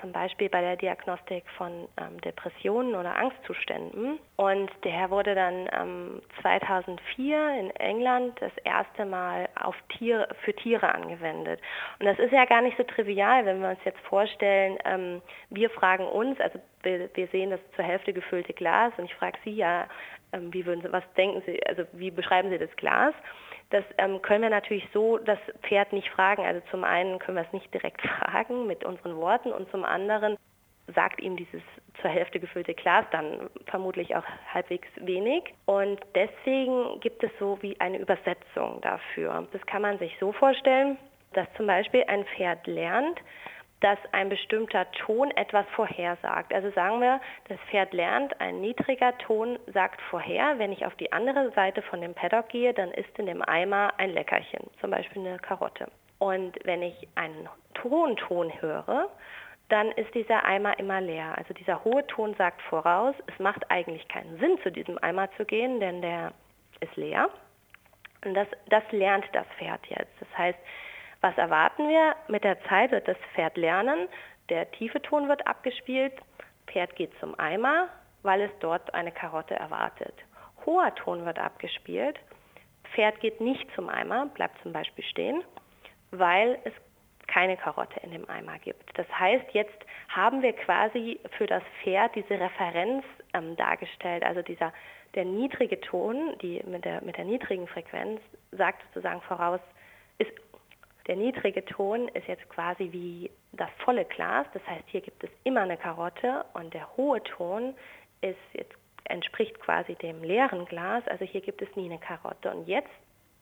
zum 0.07 0.12
Beispiel 0.12 0.49
bei 0.49 0.61
der 0.61 0.77
Diagnostik 0.77 1.42
von 1.57 1.88
ähm, 1.97 2.21
Depressionen 2.21 2.95
oder 2.95 3.16
Angstzuständen. 3.16 4.21
Und 4.37 4.71
der 4.85 5.11
wurde 5.11 5.35
dann 5.35 5.69
ähm, 5.73 6.23
2004 6.42 7.59
in 7.59 7.71
England 7.77 8.40
das 8.40 8.53
erste 8.62 9.05
Mal 9.05 9.49
auf 9.61 9.75
Tiere, 9.88 10.29
für 10.45 10.55
Tiere 10.55 10.95
angewendet. 10.95 11.61
Und 11.99 12.07
das 12.07 12.21
ist 12.21 12.31
ja 12.31 12.45
gar 12.45 12.62
nicht 12.62 12.77
so 12.77 12.85
trivial, 12.85 13.45
wenn 13.47 13.61
wir 13.61 13.71
uns 13.71 13.81
jetzt 13.85 13.99
vorstellen, 14.09 14.79
ähm, 14.85 15.23
wir 15.51 15.71
fragen 15.71 16.07
uns, 16.07 16.38
also 16.40 16.61
wir, 16.85 17.11
wir, 17.14 17.27
sehen 17.29 17.51
das 17.51 17.61
zur 17.75 17.85
Hälfte 17.85 18.12
gefüllte 18.12 18.53
Glas 18.53 18.92
und 18.99 19.07
ich 19.07 19.14
frage 19.16 19.38
Sie 19.42 19.57
ja, 19.57 19.88
ähm, 20.33 20.55
wie 20.55 20.64
würden 20.66 20.83
Sie, 20.83 20.92
was 20.92 21.03
denken 21.16 21.42
Sie, 21.47 21.61
also 21.66 21.83
wie 21.95 22.12
beschreiben 22.12 22.51
Sie 22.51 22.59
das 22.59 22.71
Glas? 22.77 23.14
Das 23.70 23.85
ähm, 23.98 24.22
können 24.22 24.42
wir 24.42 24.50
natürlich 24.50 24.87
so 24.92 25.18
das 25.18 25.38
Pferd 25.62 25.92
nicht 25.92 26.09
fragen. 26.11 26.44
Also 26.44 26.61
zum 26.70 26.85
einen 26.85 27.18
können 27.18 27.37
wir 27.37 27.44
es 27.44 27.52
nicht 27.52 27.72
direkt 27.74 28.00
fragen 28.18 28.66
mit 28.66 28.85
unseren 28.85 29.16
Worten 29.16 29.52
und 29.52 29.70
zum 29.70 29.85
anderen 29.85 30.37
sagt 30.94 31.20
ihm 31.20 31.37
dieses 31.37 31.62
zur 32.00 32.11
Hälfte 32.11 32.38
gefüllte 32.38 32.74
Glas 32.74 33.05
dann 33.11 33.50
vermutlich 33.66 34.14
auch 34.14 34.24
halbwegs 34.52 34.88
wenig. 35.00 35.42
Und 35.64 35.98
deswegen 36.14 37.00
gibt 37.00 37.24
es 37.24 37.31
so 37.40 37.59
wie 37.61 37.79
eine 37.81 37.98
Übersetzung 37.98 38.81
dafür. 38.83 39.46
Das 39.52 39.64
kann 39.66 39.83
man 39.83 39.98
sich 39.98 40.16
so 40.20 40.33
vorstellen, 40.33 40.96
dass 41.33 41.46
zum 41.57 41.66
Beispiel 41.66 42.05
ein 42.07 42.24
Pferd 42.37 42.66
lernt, 42.66 43.18
dass 43.81 43.99
ein 44.12 44.29
bestimmter 44.29 44.91
Ton 44.93 45.31
etwas 45.33 45.67
vorhersagt. 45.75 46.53
Also 46.53 46.71
sagen 46.71 47.01
wir, 47.01 47.21
das 47.49 47.59
Pferd 47.71 47.93
lernt, 47.93 48.41
ein 48.41 48.61
niedriger 48.61 49.17
Ton 49.19 49.59
sagt 49.73 50.01
vorher, 50.11 50.59
wenn 50.59 50.73
ich 50.73 50.87
auf 50.87 50.95
die 50.97 51.12
andere 51.12 51.51
Seite 51.53 51.83
von 51.83 52.01
dem 52.01 52.15
Paddock 52.15 52.49
gehe, 52.49 52.73
dann 52.73 52.91
ist 52.93 53.19
in 53.19 53.27
dem 53.27 53.43
Eimer 53.43 53.93
ein 53.99 54.11
Leckerchen, 54.11 54.71
zum 54.81 54.91
Beispiel 54.91 55.27
eine 55.27 55.39
Karotte. 55.39 55.89
Und 56.19 56.57
wenn 56.65 56.83
ich 56.83 57.09
einen 57.15 57.49
hohen 57.85 58.17
Ton 58.17 58.51
höre, 58.61 59.11
dann 59.69 59.91
ist 59.93 60.15
dieser 60.15 60.45
Eimer 60.45 60.79
immer 60.79 61.01
leer. 61.01 61.37
Also 61.37 61.53
dieser 61.53 61.85
hohe 61.85 62.07
Ton 62.07 62.35
sagt 62.35 62.62
voraus, 62.62 63.15
es 63.27 63.39
macht 63.39 63.71
eigentlich 63.71 64.07
keinen 64.09 64.39
Sinn, 64.39 64.59
zu 64.62 64.71
diesem 64.71 64.97
Eimer 65.03 65.31
zu 65.37 65.45
gehen, 65.45 65.81
denn 65.81 66.01
der 66.01 66.33
ist 66.81 66.97
leer. 66.97 67.29
Und 68.25 68.35
das, 68.35 68.49
das 68.69 68.83
lernt 68.91 69.25
das 69.33 69.47
Pferd 69.59 69.85
jetzt. 69.87 70.12
Das 70.21 70.39
heißt, 70.39 70.59
was 71.20 71.37
erwarten 71.38 71.88
wir? 71.88 72.14
Mit 72.29 72.44
der 72.44 72.62
Zeit 72.64 72.90
wird 72.90 73.09
das 73.09 73.16
Pferd 73.35 73.57
lernen, 73.57 74.09
der 74.48 74.70
tiefe 74.72 75.02
Ton 75.02 75.29
wird 75.29 75.46
abgespielt, 75.46 76.12
Pferd 76.66 76.94
geht 76.96 77.12
zum 77.20 77.38
Eimer, 77.38 77.88
weil 78.22 78.42
es 78.42 78.50
dort 78.61 78.94
eine 78.94 79.12
Karotte 79.12 79.55
erwartet. 79.55 80.14
Hoher 80.64 80.94
Ton 80.94 81.24
wird 81.24 81.38
abgespielt, 81.38 82.18
Pferd 82.94 83.20
geht 83.20 83.40
nicht 83.40 83.66
zum 83.74 83.88
Eimer, 83.88 84.26
bleibt 84.26 84.61
zum 84.62 84.72
Beispiel 84.72 85.05
stehen, 85.05 85.42
weil 86.11 86.59
es 86.64 86.72
keine 87.26 87.57
Karotte 87.57 88.00
in 88.00 88.12
dem 88.12 88.29
Eimer 88.31 88.59
gibt. 88.59 88.96
Das 88.96 89.07
heißt, 89.18 89.46
jetzt 89.52 89.76
haben 90.09 90.42
wir 90.42 90.52
quasi 90.52 91.18
für 91.37 91.46
das 91.46 91.62
Pferd 91.83 92.14
diese 92.14 92.38
Referenz 92.38 93.05
ähm, 93.35 93.57
dargestellt. 93.57 94.24
Also 94.24 94.42
dieser 94.42 94.72
der 95.14 95.24
niedrige 95.24 95.81
Ton, 95.81 96.37
die 96.40 96.62
mit 96.66 96.85
der 96.85 97.02
mit 97.02 97.16
der 97.16 97.24
niedrigen 97.24 97.66
Frequenz 97.66 98.20
sagt 98.52 98.83
sozusagen 98.88 99.20
voraus, 99.22 99.61
ist 100.18 100.31
der 101.07 101.16
niedrige 101.16 101.64
Ton 101.64 102.09
ist 102.09 102.27
jetzt 102.27 102.49
quasi 102.49 102.88
wie 102.92 103.31
das 103.53 103.71
volle 103.85 104.05
Glas. 104.05 104.47
Das 104.55 104.66
heißt, 104.66 104.85
hier 104.88 105.01
gibt 105.01 105.23
es 105.23 105.31
immer 105.45 105.62
eine 105.62 105.77
Karotte 105.77 106.45
und 106.55 106.75
der 106.75 106.97
hohe 106.97 107.23
Ton 107.23 107.75
ist 108.21 108.38
jetzt 108.55 108.75
entspricht 109.05 109.59
quasi 109.61 109.95
dem 109.95 110.23
leeren 110.23 110.64
Glas. 110.66 111.07
Also 111.07 111.25
hier 111.25 111.40
gibt 111.40 111.62
es 111.62 111.75
nie 111.77 111.87
eine 111.87 111.99
Karotte. 111.99 112.51
Und 112.51 112.66
jetzt 112.66 112.90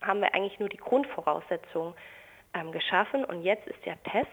haben 0.03 0.21
wir 0.21 0.35
eigentlich 0.35 0.59
nur 0.59 0.69
die 0.69 0.77
Grundvoraussetzung 0.77 1.95
ähm, 2.53 2.73
geschaffen 2.73 3.25
und 3.25 3.43
jetzt 3.43 3.67
ist 3.67 3.85
der 3.85 4.03
Test. 4.05 4.29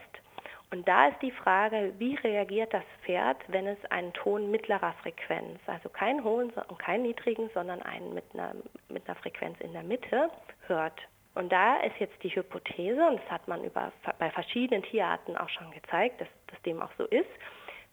Und 0.72 0.88
da 0.88 1.08
ist 1.08 1.22
die 1.22 1.32
Frage, 1.32 1.94
wie 1.98 2.15
reagiert 2.15 2.74
das 2.74 2.84
Pferd, 3.04 3.38
wenn 3.48 3.67
es 3.67 3.78
einen 3.89 4.13
Ton 4.13 4.52
mittlerer 4.52 4.94
Frequenz, 5.02 5.60
also 5.67 5.89
keinen 5.89 6.24
hohen 6.24 6.50
und 6.50 6.80
keinen 6.80 7.04
niedrigen, 7.04 7.50
sondern 7.54 7.82
einen 7.82 8.13
mit 8.13 8.24
einer, 8.34 8.56
mit 8.88 9.08
einer 9.08 9.17
Frequenz 9.17 9.60
in 9.60 9.74
der 9.74 9.84
Mitte 9.84 10.30
hört. 10.67 11.02
Und 11.34 11.52
da 11.52 11.78
ist 11.78 11.98
jetzt 12.00 12.22
die 12.24 12.36
Hypothese, 12.36 13.08
und 13.08 13.17
das 13.22 13.32
hat 13.32 13.48
man 13.48 13.63
über, 13.63 13.91
bei 14.20 14.30
verschiedenen 14.32 14.84
Tierarten 14.84 15.38
auch 15.38 15.50
schon 15.50 15.72
gezeigt, 15.72 16.20
dass 16.20 16.28
das 16.48 16.62
dem 16.63 16.82
auch 16.82 16.91
so 16.98 17.06
ist, 17.06 17.30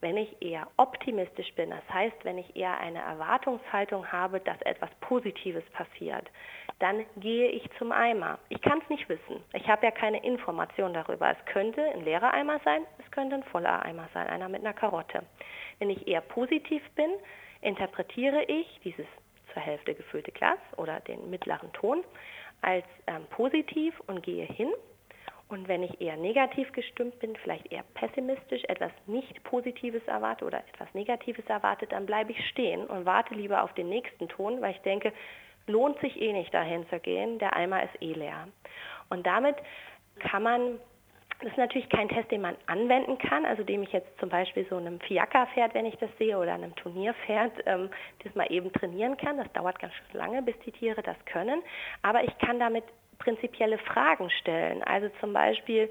wenn 0.00 0.16
ich 0.16 0.40
eher 0.40 0.68
optimistisch 0.76 1.52
bin, 1.54 1.70
das 1.70 1.82
heißt, 1.92 2.24
wenn 2.24 2.38
ich 2.38 2.54
eher 2.54 2.78
eine 2.78 3.00
Erwartungshaltung 3.00 4.10
habe, 4.10 4.38
dass 4.38 4.60
etwas 4.62 4.90
Positives 5.00 5.64
passiert, 5.70 6.30
dann 6.78 7.04
gehe 7.16 7.48
ich 7.48 7.68
zum 7.78 7.90
Eimer. 7.90 8.38
Ich 8.48 8.60
kann 8.60 8.80
es 8.80 8.88
nicht 8.88 9.08
wissen. 9.08 9.42
Ich 9.54 9.68
habe 9.68 9.84
ja 9.86 9.90
keine 9.90 10.22
Information 10.22 10.94
darüber. 10.94 11.30
Es 11.30 11.44
könnte 11.46 11.82
ein 11.82 12.04
leerer 12.04 12.32
Eimer 12.32 12.60
sein, 12.64 12.82
es 13.04 13.10
könnte 13.10 13.36
ein 13.36 13.42
voller 13.44 13.82
Eimer 13.82 14.08
sein, 14.14 14.28
einer 14.28 14.48
mit 14.48 14.60
einer 14.60 14.74
Karotte. 14.74 15.24
Wenn 15.80 15.90
ich 15.90 16.06
eher 16.06 16.20
positiv 16.20 16.82
bin, 16.94 17.10
interpretiere 17.60 18.44
ich 18.44 18.80
dieses 18.84 19.06
zur 19.52 19.62
Hälfte 19.62 19.94
gefüllte 19.94 20.30
Glas 20.30 20.58
oder 20.76 21.00
den 21.00 21.28
mittleren 21.30 21.72
Ton 21.72 22.04
als 22.62 22.84
ähm, 23.06 23.24
positiv 23.30 23.98
und 24.06 24.22
gehe 24.22 24.46
hin. 24.46 24.70
Und 25.48 25.66
wenn 25.66 25.82
ich 25.82 26.00
eher 26.00 26.16
negativ 26.16 26.70
gestimmt 26.72 27.18
bin, 27.20 27.34
vielleicht 27.36 27.72
eher 27.72 27.84
pessimistisch, 27.94 28.62
etwas 28.64 28.92
nicht 29.06 29.42
Positives 29.44 30.02
erwarte 30.06 30.44
oder 30.44 30.58
etwas 30.58 30.92
Negatives 30.92 31.46
erwarte, 31.46 31.86
dann 31.86 32.04
bleibe 32.04 32.32
ich 32.32 32.48
stehen 32.48 32.86
und 32.86 33.06
warte 33.06 33.34
lieber 33.34 33.62
auf 33.62 33.72
den 33.72 33.88
nächsten 33.88 34.28
Ton, 34.28 34.60
weil 34.60 34.72
ich 34.72 34.80
denke, 34.82 35.12
lohnt 35.66 35.98
sich 36.00 36.20
eh 36.20 36.32
nicht 36.32 36.52
dahin 36.52 36.86
zu 36.90 37.00
gehen, 37.00 37.38
der 37.38 37.56
Eimer 37.56 37.82
ist 37.82 38.02
eh 38.02 38.12
leer. 38.12 38.48
Und 39.08 39.26
damit 39.26 39.56
kann 40.18 40.42
man 40.42 40.78
das 41.40 41.50
ist 41.50 41.58
natürlich 41.58 41.88
kein 41.88 42.08
Test, 42.08 42.30
den 42.32 42.40
man 42.40 42.56
anwenden 42.66 43.16
kann, 43.18 43.44
also 43.44 43.62
dem 43.62 43.82
ich 43.82 43.92
jetzt 43.92 44.08
zum 44.18 44.28
Beispiel 44.28 44.66
so 44.68 44.76
einem 44.76 44.98
Fiaker-Pferd, 45.00 45.72
wenn 45.74 45.86
ich 45.86 45.96
das 45.98 46.10
sehe, 46.18 46.36
oder 46.36 46.54
einem 46.54 46.74
Turnierpferd, 46.74 47.52
ähm, 47.66 47.90
das 48.24 48.34
mal 48.34 48.50
eben 48.50 48.72
trainieren 48.72 49.16
kann. 49.16 49.36
Das 49.36 49.50
dauert 49.52 49.78
ganz 49.78 49.94
schön 49.94 50.18
lange, 50.18 50.42
bis 50.42 50.58
die 50.66 50.72
Tiere 50.72 51.02
das 51.02 51.16
können. 51.26 51.62
Aber 52.02 52.24
ich 52.24 52.36
kann 52.38 52.58
damit 52.58 52.84
prinzipielle 53.18 53.78
Fragen 53.78 54.30
stellen. 54.30 54.82
Also 54.82 55.08
zum 55.20 55.32
Beispiel, 55.32 55.90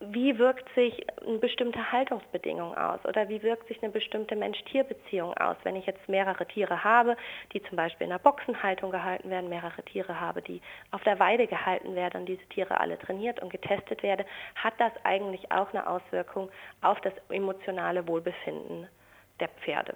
wie 0.00 0.38
wirkt 0.38 0.66
sich 0.74 1.06
eine 1.20 1.38
bestimmte 1.38 1.92
Haltungsbedingung 1.92 2.74
aus 2.76 3.04
oder 3.04 3.28
wie 3.28 3.42
wirkt 3.42 3.68
sich 3.68 3.82
eine 3.82 3.92
bestimmte 3.92 4.34
Mensch-Tier-Beziehung 4.34 5.34
aus, 5.34 5.56
wenn 5.62 5.76
ich 5.76 5.84
jetzt 5.84 6.08
mehrere 6.08 6.46
Tiere 6.46 6.82
habe, 6.82 7.16
die 7.52 7.62
zum 7.62 7.76
Beispiel 7.76 8.06
in 8.06 8.10
der 8.10 8.18
Boxenhaltung 8.18 8.90
gehalten 8.90 9.28
werden, 9.28 9.50
mehrere 9.50 9.82
Tiere 9.82 10.18
habe, 10.18 10.40
die 10.40 10.62
auf 10.90 11.02
der 11.02 11.18
Weide 11.18 11.46
gehalten 11.46 11.94
werden 11.94 12.22
und 12.22 12.26
diese 12.26 12.44
Tiere 12.46 12.80
alle 12.80 12.98
trainiert 12.98 13.42
und 13.42 13.50
getestet 13.50 14.02
werden, 14.02 14.24
hat 14.54 14.74
das 14.78 14.92
eigentlich 15.04 15.52
auch 15.52 15.72
eine 15.72 15.86
Auswirkung 15.86 16.50
auf 16.80 16.98
das 17.02 17.12
emotionale 17.28 18.08
Wohlbefinden 18.08 18.88
der 19.38 19.48
Pferde. 19.48 19.94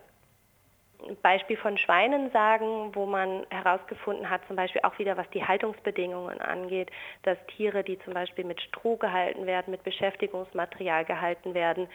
Beispiel 1.22 1.56
von 1.56 1.76
Schweinen 1.76 2.30
sagen, 2.30 2.94
wo 2.94 3.06
man 3.06 3.44
herausgefunden 3.50 4.28
hat, 4.30 4.40
zum 4.46 4.56
Beispiel 4.56 4.80
auch 4.84 4.98
wieder 4.98 5.16
was 5.16 5.28
die 5.30 5.44
Haltungsbedingungen 5.44 6.40
angeht, 6.40 6.90
dass 7.22 7.38
Tiere, 7.48 7.84
die 7.84 7.98
zum 8.00 8.14
Beispiel 8.14 8.44
mit 8.44 8.60
Stroh 8.60 8.96
gehalten 8.96 9.46
werden, 9.46 9.70
mit 9.70 9.82
Beschäftigungsmaterial 9.84 11.04
gehalten 11.04 11.54
werden, 11.54 11.88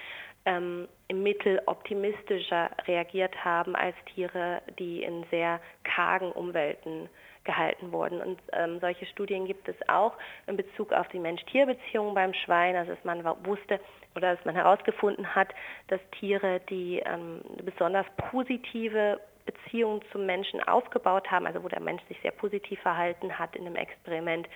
ähm, 0.50 0.88
im 1.08 1.22
Mittel 1.24 1.62
optimistischer 1.68 2.72
reagiert 2.88 3.44
haben 3.44 3.76
als 3.76 3.96
Tiere, 4.14 4.62
die 4.80 5.04
in 5.04 5.24
sehr 5.30 5.60
kargen 5.84 6.32
Umwelten 6.32 7.10
gehalten 7.44 7.92
wurden. 7.92 8.22
Und 8.22 8.40
ähm, 8.54 8.80
solche 8.80 9.06
Studien 9.06 9.46
gibt 9.46 9.68
es 9.68 9.76
auch 9.88 10.14
in 10.48 10.58
Bezug 10.58 10.92
auf 10.92 11.08
die 11.10 11.20
Mensch-Tier-Beziehung 11.20 12.14
beim 12.14 12.34
Schwein, 12.34 12.76
also 12.76 12.94
dass 12.94 13.04
man 13.04 13.24
wusste 13.46 13.80
oder 14.16 14.36
dass 14.36 14.46
man 14.46 14.56
herausgefunden 14.56 15.36
hat, 15.36 15.50
dass 15.88 16.02
Tiere, 16.20 16.62
die 16.70 17.02
ähm, 17.06 17.42
besonders 17.64 18.06
positive 18.32 19.20
Beziehungen 19.46 20.02
zum 20.12 20.26
Menschen 20.26 20.62
aufgebaut 20.64 21.30
haben, 21.32 21.48
also 21.48 21.64
wo 21.64 21.68
der 21.68 21.82
Mensch 21.82 22.04
sich 22.08 22.20
sehr 22.22 22.32
positiv 22.32 22.80
verhalten 22.82 23.38
hat 23.38 23.56
in 23.56 23.66
einem 23.66 23.76
Experiment, 23.76 24.48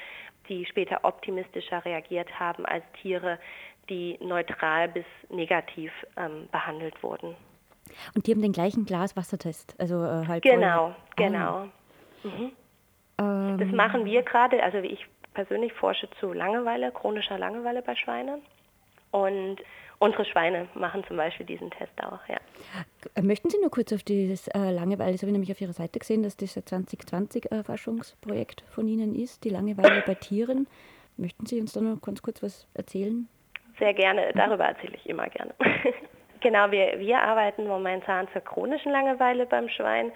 die 0.50 0.66
später 0.66 1.00
optimistischer 1.04 1.84
reagiert 1.86 2.40
haben 2.40 2.66
als 2.66 2.84
Tiere, 3.02 3.40
die 3.90 4.18
neutral 4.22 4.88
bis 4.90 5.06
negativ 5.30 5.92
ähm, 6.18 6.48
behandelt 6.52 7.02
wurden. 7.04 7.36
Und 8.16 8.28
die 8.28 8.32
haben 8.32 8.42
den 8.42 8.54
gleichen 8.54 8.86
Glaswassertest, 8.86 9.76
also 9.80 10.04
äh, 10.04 10.26
halb 10.28 10.44
Genau, 10.44 10.88
voll. 10.88 10.96
genau. 11.16 11.40
Ah. 11.40 11.70
Mhm. 12.24 12.52
Ähm. 13.20 13.58
Das 13.60 13.72
machen 13.72 14.06
wir 14.06 14.24
gerade, 14.24 14.64
also 14.64 14.78
ich 14.80 15.06
persönlich 15.34 15.74
forsche 15.74 16.10
zu 16.20 16.34
Langeweile, 16.34 16.92
chronischer 16.92 17.38
Langeweile 17.38 17.82
bei 17.82 17.96
Schweinen. 17.96 18.42
Und 19.12 19.58
unsere 20.00 20.26
Schweine 20.26 20.68
machen 20.74 21.04
zum 21.08 21.18
Beispiel 21.18 21.46
diesen 21.46 21.70
Test 21.72 21.92
auch, 22.02 22.20
ja. 22.28 22.40
Möchten 23.22 23.50
Sie 23.50 23.60
nur 23.60 23.70
kurz 23.70 23.94
auf 23.94 24.04
dieses 24.04 24.48
äh, 24.48 24.72
Langeweile, 24.72 25.12
das 25.12 25.22
habe 25.22 25.30
ich 25.30 25.34
nämlich 25.34 25.52
auf 25.52 25.62
Ihrer 25.62 25.74
Seite 25.74 26.00
gesehen, 26.00 26.24
dass 26.24 26.36
das 26.36 26.58
ein 26.58 26.66
2020 26.66 27.52
äh, 27.52 27.64
Forschungsprojekt 27.64 28.64
von 28.70 28.88
Ihnen 28.88 29.14
ist, 29.14 29.44
die 29.44 29.50
Langeweile 29.50 30.04
bei 30.06 30.16
Tieren. 30.16 30.68
Möchten 31.18 31.46
Sie 31.46 31.62
uns 31.62 31.74
da 31.74 31.82
noch 31.82 32.02
ganz 32.02 32.24
kurz 32.24 32.42
was 32.42 32.68
erzählen? 32.74 33.28
Sehr 33.80 33.94
gerne, 33.94 34.32
darüber 34.36 34.66
erzähle 34.66 34.96
ich 34.96 35.10
immer 35.10 35.28
gerne. 35.28 35.54
genau, 36.42 36.72
wir, 36.72 37.00
wir 37.00 37.20
arbeiten 37.22 37.68
momentan 37.68 38.28
zur 38.34 38.42
chronischen 38.42 38.92
Langeweile 38.92 39.46
beim 39.46 39.70
Schwein 39.70 40.12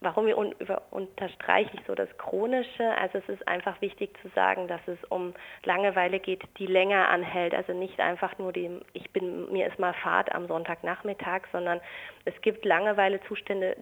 Warum 0.00 0.26
wir 0.26 0.36
un 0.36 0.52
über, 0.58 0.82
unterstreiche 0.90 1.70
ich 1.74 1.80
so 1.86 1.94
das 1.94 2.08
Chronische? 2.18 2.96
Also 2.98 3.18
es 3.18 3.28
ist 3.28 3.48
einfach 3.48 3.80
wichtig 3.80 4.16
zu 4.20 4.28
sagen, 4.34 4.68
dass 4.68 4.80
es 4.86 4.98
um 5.08 5.32
Langeweile 5.64 6.20
geht, 6.20 6.42
die 6.58 6.66
länger 6.66 7.08
anhält. 7.08 7.54
Also 7.54 7.72
nicht 7.72 7.98
einfach 7.98 8.36
nur 8.38 8.52
die, 8.52 8.80
ich 8.92 9.10
bin, 9.10 9.50
mir 9.50 9.66
ist 9.66 9.78
mal 9.78 9.94
Fahrt 9.94 10.34
am 10.34 10.46
Sonntagnachmittag, 10.48 11.42
sondern 11.50 11.80
es 12.24 12.38
gibt 12.42 12.64
Langeweilezustände, 12.64 13.76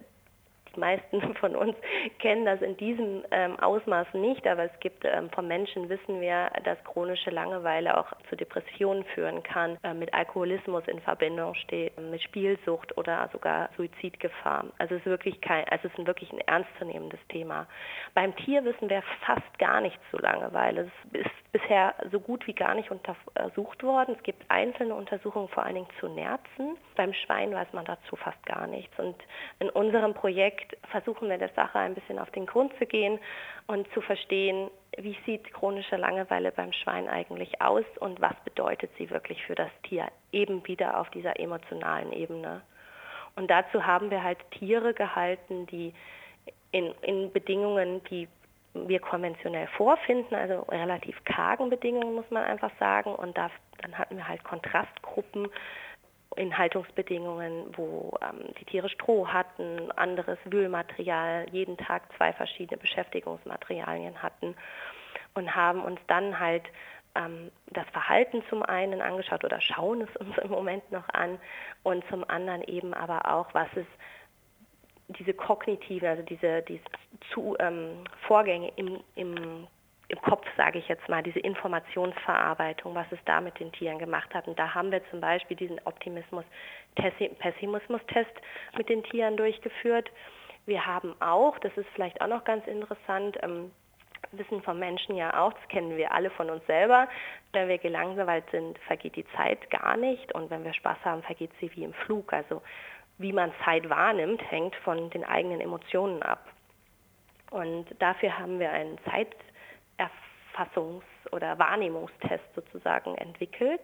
meisten 0.77 1.33
von 1.39 1.55
uns 1.55 1.75
kennen 2.19 2.45
das 2.45 2.61
in 2.61 2.77
diesem 2.77 3.23
ähm, 3.31 3.59
Ausmaß 3.59 4.07
nicht, 4.13 4.45
aber 4.47 4.63
es 4.63 4.79
gibt 4.79 5.05
ähm, 5.05 5.29
von 5.31 5.47
Menschen 5.47 5.89
wissen 5.89 6.21
wir, 6.21 6.49
dass 6.63 6.81
chronische 6.83 7.29
Langeweile 7.29 7.97
auch 7.97 8.07
zu 8.29 8.35
Depressionen 8.35 9.03
führen 9.13 9.43
kann, 9.43 9.77
äh, 9.83 9.93
mit 9.93 10.13
Alkoholismus 10.13 10.87
in 10.87 10.99
Verbindung 11.01 11.55
steht, 11.55 11.99
mit 11.99 12.21
Spielsucht 12.21 12.97
oder 12.97 13.29
sogar 13.31 13.69
Suizidgefahr. 13.77 14.65
Also 14.77 14.95
es 14.95 15.01
ist 15.01 15.07
wirklich 15.07 15.41
kein, 15.41 15.67
also 15.69 15.87
es 15.87 15.97
ist 15.97 16.07
wirklich 16.07 16.31
ein 16.31 16.39
ernstzunehmendes 16.39 17.19
Thema. 17.29 17.67
Beim 18.13 18.35
Tier 18.37 18.63
wissen 18.63 18.89
wir 18.89 19.03
fast 19.25 19.59
gar 19.59 19.81
nichts 19.81 19.99
zu 20.11 20.17
Langeweile. 20.17 20.89
Es 21.13 21.21
ist 21.21 21.51
bisher 21.51 21.95
so 22.11 22.19
gut 22.19 22.45
wie 22.47 22.53
gar 22.53 22.75
nicht 22.75 22.91
untersucht 22.91 23.83
worden. 23.83 24.15
Es 24.17 24.23
gibt 24.23 24.43
einzelne 24.49 24.93
Untersuchungen 24.93 25.47
vor 25.49 25.63
allen 25.63 25.75
Dingen 25.75 25.87
zu 25.99 26.07
Nerzen. 26.07 26.77
Beim 26.95 27.13
Schwein 27.13 27.53
weiß 27.53 27.67
man 27.73 27.85
dazu 27.85 28.15
fast 28.15 28.43
gar 28.45 28.67
nichts. 28.67 28.97
Und 28.99 29.15
in 29.59 29.69
unserem 29.69 30.13
Projekt 30.13 30.64
versuchen 30.91 31.29
wir 31.29 31.37
der 31.37 31.49
Sache 31.49 31.79
ein 31.79 31.95
bisschen 31.95 32.19
auf 32.19 32.29
den 32.31 32.45
Grund 32.45 32.73
zu 32.77 32.85
gehen 32.85 33.19
und 33.67 33.91
zu 33.93 34.01
verstehen, 34.01 34.69
wie 34.97 35.17
sieht 35.25 35.53
chronische 35.53 35.97
Langeweile 35.97 36.51
beim 36.51 36.71
Schwein 36.73 37.07
eigentlich 37.09 37.61
aus 37.61 37.85
und 37.99 38.21
was 38.21 38.35
bedeutet 38.43 38.91
sie 38.97 39.09
wirklich 39.09 39.43
für 39.43 39.55
das 39.55 39.71
Tier, 39.83 40.07
eben 40.31 40.65
wieder 40.67 40.99
auf 40.99 41.09
dieser 41.09 41.39
emotionalen 41.39 42.11
Ebene. 42.13 42.61
Und 43.35 43.49
dazu 43.51 43.85
haben 43.85 44.09
wir 44.11 44.23
halt 44.23 44.39
Tiere 44.51 44.93
gehalten, 44.93 45.67
die 45.67 45.93
in, 46.71 46.93
in 47.01 47.31
Bedingungen, 47.31 48.03
die 48.05 48.27
wir 48.73 48.99
konventionell 48.99 49.67
vorfinden, 49.77 50.35
also 50.35 50.61
relativ 50.63 51.23
kargen 51.23 51.69
Bedingungen, 51.69 52.13
muss 52.15 52.29
man 52.29 52.43
einfach 52.43 52.71
sagen. 52.79 53.15
Und 53.15 53.37
da, 53.37 53.49
dann 53.81 53.97
hatten 53.97 54.17
wir 54.17 54.27
halt 54.27 54.43
Kontrastgruppen 54.43 55.47
in 56.35 56.57
Haltungsbedingungen, 56.57 57.65
wo 57.77 58.13
ähm, 58.21 58.53
die 58.59 58.65
Tiere 58.65 58.89
Stroh 58.89 59.27
hatten, 59.27 59.91
anderes 59.91 60.37
Wühlmaterial, 60.45 61.47
jeden 61.51 61.77
Tag 61.77 62.03
zwei 62.17 62.33
verschiedene 62.33 62.77
Beschäftigungsmaterialien 62.77 64.21
hatten 64.21 64.55
und 65.33 65.55
haben 65.55 65.83
uns 65.83 65.99
dann 66.07 66.39
halt 66.39 66.63
ähm, 67.15 67.51
das 67.67 67.85
Verhalten 67.91 68.43
zum 68.49 68.63
einen 68.63 69.01
angeschaut 69.01 69.43
oder 69.43 69.61
schauen 69.61 70.01
es 70.01 70.15
uns 70.17 70.37
im 70.37 70.49
Moment 70.49 70.91
noch 70.91 71.07
an 71.09 71.39
und 71.83 72.03
zum 72.09 72.29
anderen 72.29 72.63
eben 72.63 72.93
aber 72.93 73.31
auch, 73.33 73.53
was 73.53 73.69
es 73.75 73.85
diese 75.07 75.33
kognitiven, 75.33 76.07
also 76.07 76.23
diese, 76.23 76.63
diese 76.63 76.83
zu, 77.31 77.55
ähm, 77.59 78.03
Vorgänge 78.27 78.71
im, 78.75 78.99
im, 79.15 79.67
im 80.07 80.21
Kopf, 80.21 80.45
sage 80.55 80.79
ich 80.79 80.87
jetzt 80.87 81.09
mal, 81.09 81.21
diese 81.23 81.39
Informationsverarbeitung, 81.39 82.93
was 82.93 83.11
es 83.11 83.17
da 83.25 83.41
mit 83.41 83.59
den 83.59 83.71
Tieren 83.71 83.97
gemacht 83.99 84.31
hat. 84.33 84.47
Und 84.47 84.57
da 84.59 84.73
haben 84.73 84.91
wir 84.91 85.01
zum 85.09 85.19
Beispiel 85.19 85.57
diesen 85.57 85.81
Optimismus-Pessimismus-Test 85.85 88.31
mit 88.77 88.87
den 88.89 89.03
Tieren 89.03 89.35
durchgeführt. 89.37 90.11
Wir 90.65 90.85
haben 90.85 91.15
auch, 91.21 91.57
das 91.59 91.75
ist 91.77 91.87
vielleicht 91.93 92.19
auch 92.21 92.27
noch 92.27 92.43
ganz 92.43 92.67
interessant, 92.67 93.37
ähm, 93.41 93.71
wissen 94.31 94.63
vom 94.63 94.79
Menschen 94.79 95.15
ja 95.15 95.39
auch, 95.39 95.53
das 95.53 95.67
kennen 95.69 95.95
wir 95.97 96.11
alle 96.11 96.31
von 96.31 96.49
uns 96.49 96.65
selber. 96.65 97.07
Wenn 97.53 97.67
wir 97.67 97.77
gelangweilt 97.77 98.45
sind, 98.51 98.79
vergeht 98.79 99.15
die 99.15 99.27
Zeit 99.35 99.69
gar 99.69 99.97
nicht 99.97 100.33
und 100.33 100.49
wenn 100.49 100.63
wir 100.63 100.73
Spaß 100.73 100.97
haben, 101.03 101.21
vergeht 101.23 101.51
sie 101.59 101.69
wie 101.75 101.83
im 101.83 101.93
Flug. 101.93 102.33
Also 102.33 102.63
wie 103.17 103.31
man 103.31 103.53
Zeit 103.63 103.89
wahrnimmt, 103.89 104.41
hängt 104.51 104.75
von 104.77 105.09
den 105.11 105.23
eigenen 105.23 105.61
Emotionen 105.61 106.21
ab. 106.21 106.45
Und 107.51 107.85
dafür 107.99 108.37
haben 108.37 108.59
wir 108.59 108.71
einen 108.71 108.97
Zeiterfassungs- 110.55 111.03
oder 111.31 111.57
Wahrnehmungstest 111.59 112.43
sozusagen 112.55 113.15
entwickelt, 113.15 113.81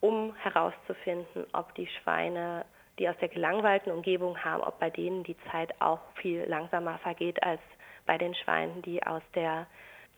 um 0.00 0.34
herauszufinden, 0.36 1.46
ob 1.52 1.74
die 1.74 1.86
Schweine, 1.86 2.64
die 2.98 3.08
aus 3.08 3.16
der 3.20 3.28
gelangweilten 3.28 3.92
Umgebung 3.92 4.38
haben, 4.38 4.62
ob 4.62 4.78
bei 4.78 4.90
denen 4.90 5.24
die 5.24 5.36
Zeit 5.50 5.72
auch 5.80 6.00
viel 6.20 6.44
langsamer 6.44 6.98
vergeht 6.98 7.42
als 7.42 7.60
bei 8.06 8.18
den 8.18 8.34
Schweinen, 8.34 8.82
die 8.82 9.02
aus 9.02 9.22
der 9.34 9.66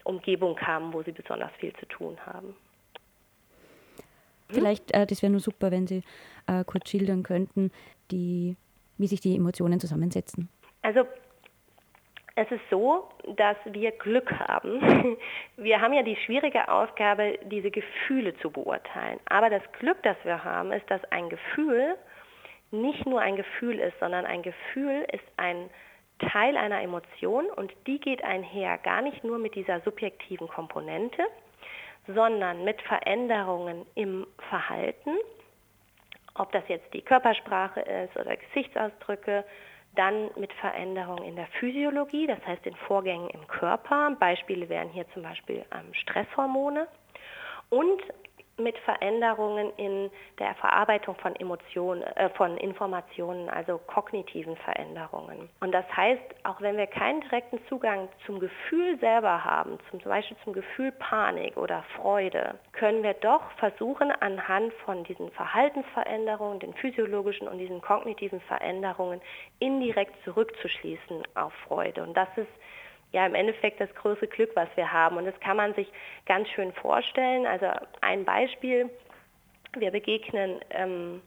Umgebung 0.05 0.57
kamen, 0.57 0.93
wo 0.93 1.03
sie 1.03 1.13
besonders 1.13 1.53
viel 1.59 1.73
zu 1.75 1.87
tun 1.87 2.17
haben. 2.27 2.57
Vielleicht, 4.49 4.93
äh, 4.93 5.07
das 5.07 5.23
wäre 5.23 5.31
nur 5.31 5.41
super, 5.41 5.71
wenn 5.71 5.87
Sie 5.87 6.03
äh, 6.47 6.65
kurz 6.65 6.91
schildern 6.91 7.23
könnten, 7.23 7.71
die, 8.11 8.57
wie 8.99 9.07
sich 9.07 9.21
die 9.21 9.35
Emotionen 9.37 9.81
zusammensetzen. 9.81 10.49
Also 10.83 11.07
es 12.35 12.51
ist 12.51 12.63
so, 12.71 13.09
dass 13.37 13.57
wir 13.65 13.91
Glück 13.93 14.31
haben. 14.39 15.19
Wir 15.57 15.81
haben 15.81 15.93
ja 15.93 16.03
die 16.03 16.17
schwierige 16.17 16.69
Aufgabe, 16.69 17.39
diese 17.45 17.71
Gefühle 17.71 18.35
zu 18.39 18.51
beurteilen. 18.51 19.21
Aber 19.27 19.51
das 19.51 19.63
Glück, 19.79 20.03
das 20.03 20.17
wir 20.25 20.43
haben, 20.43 20.73
ist, 20.73 20.91
dass 20.91 21.05
ein 21.13 21.29
Gefühl 21.29 21.97
nicht 22.71 23.05
nur 23.05 23.21
ein 23.21 23.37
Gefühl 23.37 23.79
ist, 23.79 23.99
sondern 24.01 24.25
ein 24.25 24.43
Gefühl 24.43 25.07
ist 25.13 25.25
ein 25.37 25.69
Teil 26.19 26.57
einer 26.57 26.81
Emotion 26.81 27.47
und 27.47 27.73
die 27.87 27.99
geht 27.99 28.25
einher 28.25 28.79
gar 28.79 29.03
nicht 29.03 29.25
nur 29.25 29.39
mit 29.39 29.55
dieser 29.55 29.81
subjektiven 29.81 30.49
Komponente, 30.49 31.23
sondern 32.07 32.65
mit 32.65 32.81
Veränderungen 32.83 33.85
im 33.95 34.27
Verhalten, 34.49 35.11
ob 36.35 36.51
das 36.53 36.67
jetzt 36.69 36.93
die 36.95 37.03
Körpersprache 37.03 37.81
ist 37.81 38.17
oder 38.17 38.37
Gesichtsausdrücke, 38.37 39.45
dann 39.95 40.31
mit 40.37 40.53
Veränderungen 40.55 41.25
in 41.25 41.37
der 41.37 41.47
Physiologie, 41.59 42.27
das 42.27 42.45
heißt 42.47 42.65
den 42.65 42.77
Vorgängen 42.77 43.29
im 43.31 43.47
Körper. 43.47 44.17
Beispiele 44.19 44.69
wären 44.69 44.89
hier 44.89 45.07
zum 45.13 45.23
Beispiel 45.23 45.65
ähm, 45.73 45.93
Stresshormone 45.93 46.87
und 47.69 48.03
mit 48.63 48.79
Veränderungen 48.79 49.73
in 49.77 50.11
der 50.39 50.55
Verarbeitung 50.55 51.17
von 51.17 51.35
Emotionen, 51.37 52.03
äh, 52.03 52.29
von 52.31 52.57
Informationen, 52.57 53.49
also 53.49 53.79
kognitiven 53.79 54.57
Veränderungen. 54.57 55.49
Und 55.61 55.73
das 55.73 55.85
heißt, 55.95 56.23
auch 56.45 56.61
wenn 56.61 56.77
wir 56.77 56.87
keinen 56.87 57.21
direkten 57.23 57.59
Zugang 57.69 58.09
zum 58.27 58.41
Gefühl 58.41 58.99
selber 58.99 59.45
haben, 59.45 59.79
zum, 59.91 60.01
Beispiel 60.01 60.37
zum 60.45 60.53
Gefühl 60.53 60.93
Panik 60.93 61.57
oder 61.57 61.85
Freude, 61.97 62.59
können 62.73 63.03
wir 63.03 63.15
doch 63.15 63.43
versuchen, 63.53 64.11
anhand 64.11 64.73
von 64.85 65.05
diesen 65.05 65.31
Verhaltensveränderungen, 65.33 66.61
den 66.61 66.75
physiologischen 66.75 67.49
und 67.49 67.59
diesen 67.59 67.81
kognitiven 67.81 68.41
Veränderungen 68.43 69.21
indirekt 69.59 70.15
zurückzuschließen 70.25 71.23
auf 71.35 71.53
Freude. 71.67 72.03
Und 72.03 72.17
das 72.17 72.29
ist 72.37 72.51
ja 73.13 73.27
im 73.27 73.35
Endeffekt 73.35 73.81
das 73.81 73.95
große 73.95 74.27
Glück, 74.27 74.51
was 74.55 74.69
wir 74.75 74.91
haben. 74.91 75.17
Und 75.17 75.27
das 75.27 75.39
kann 75.41 75.57
man 75.57 75.75
sich 75.75 75.89
ganz 76.27 76.49
schön 76.51 76.73
vorstellen. 76.73 77.47
Also 77.47 77.67
ein 78.01 78.25
Beispiel, 78.25 78.91
wir 79.77 79.91
begegnen, 79.91 80.61
ähm, 80.71 81.23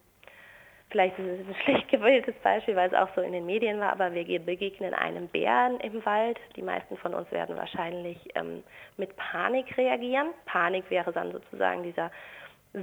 vielleicht 0.89 1.17
ist 1.19 1.25
es 1.25 1.47
ein 1.47 1.55
schlecht 1.63 1.89
gewähltes 1.89 2.35
Beispiel, 2.43 2.75
weil 2.75 2.89
es 2.89 2.95
auch 2.95 3.09
so 3.15 3.21
in 3.21 3.33
den 3.33 3.45
Medien 3.45 3.79
war, 3.79 3.91
aber 3.91 4.13
wir 4.13 4.39
begegnen 4.39 4.93
einem 4.93 5.27
Bären 5.27 5.79
im 5.79 6.03
Wald. 6.05 6.39
Die 6.55 6.61
meisten 6.61 6.97
von 6.97 7.13
uns 7.13 7.31
werden 7.31 7.55
wahrscheinlich 7.55 8.17
ähm, 8.35 8.63
mit 8.97 9.15
Panik 9.15 9.77
reagieren. 9.77 10.29
Panik 10.45 10.89
wäre 10.89 11.11
dann 11.11 11.31
sozusagen 11.31 11.83
dieser 11.83 12.11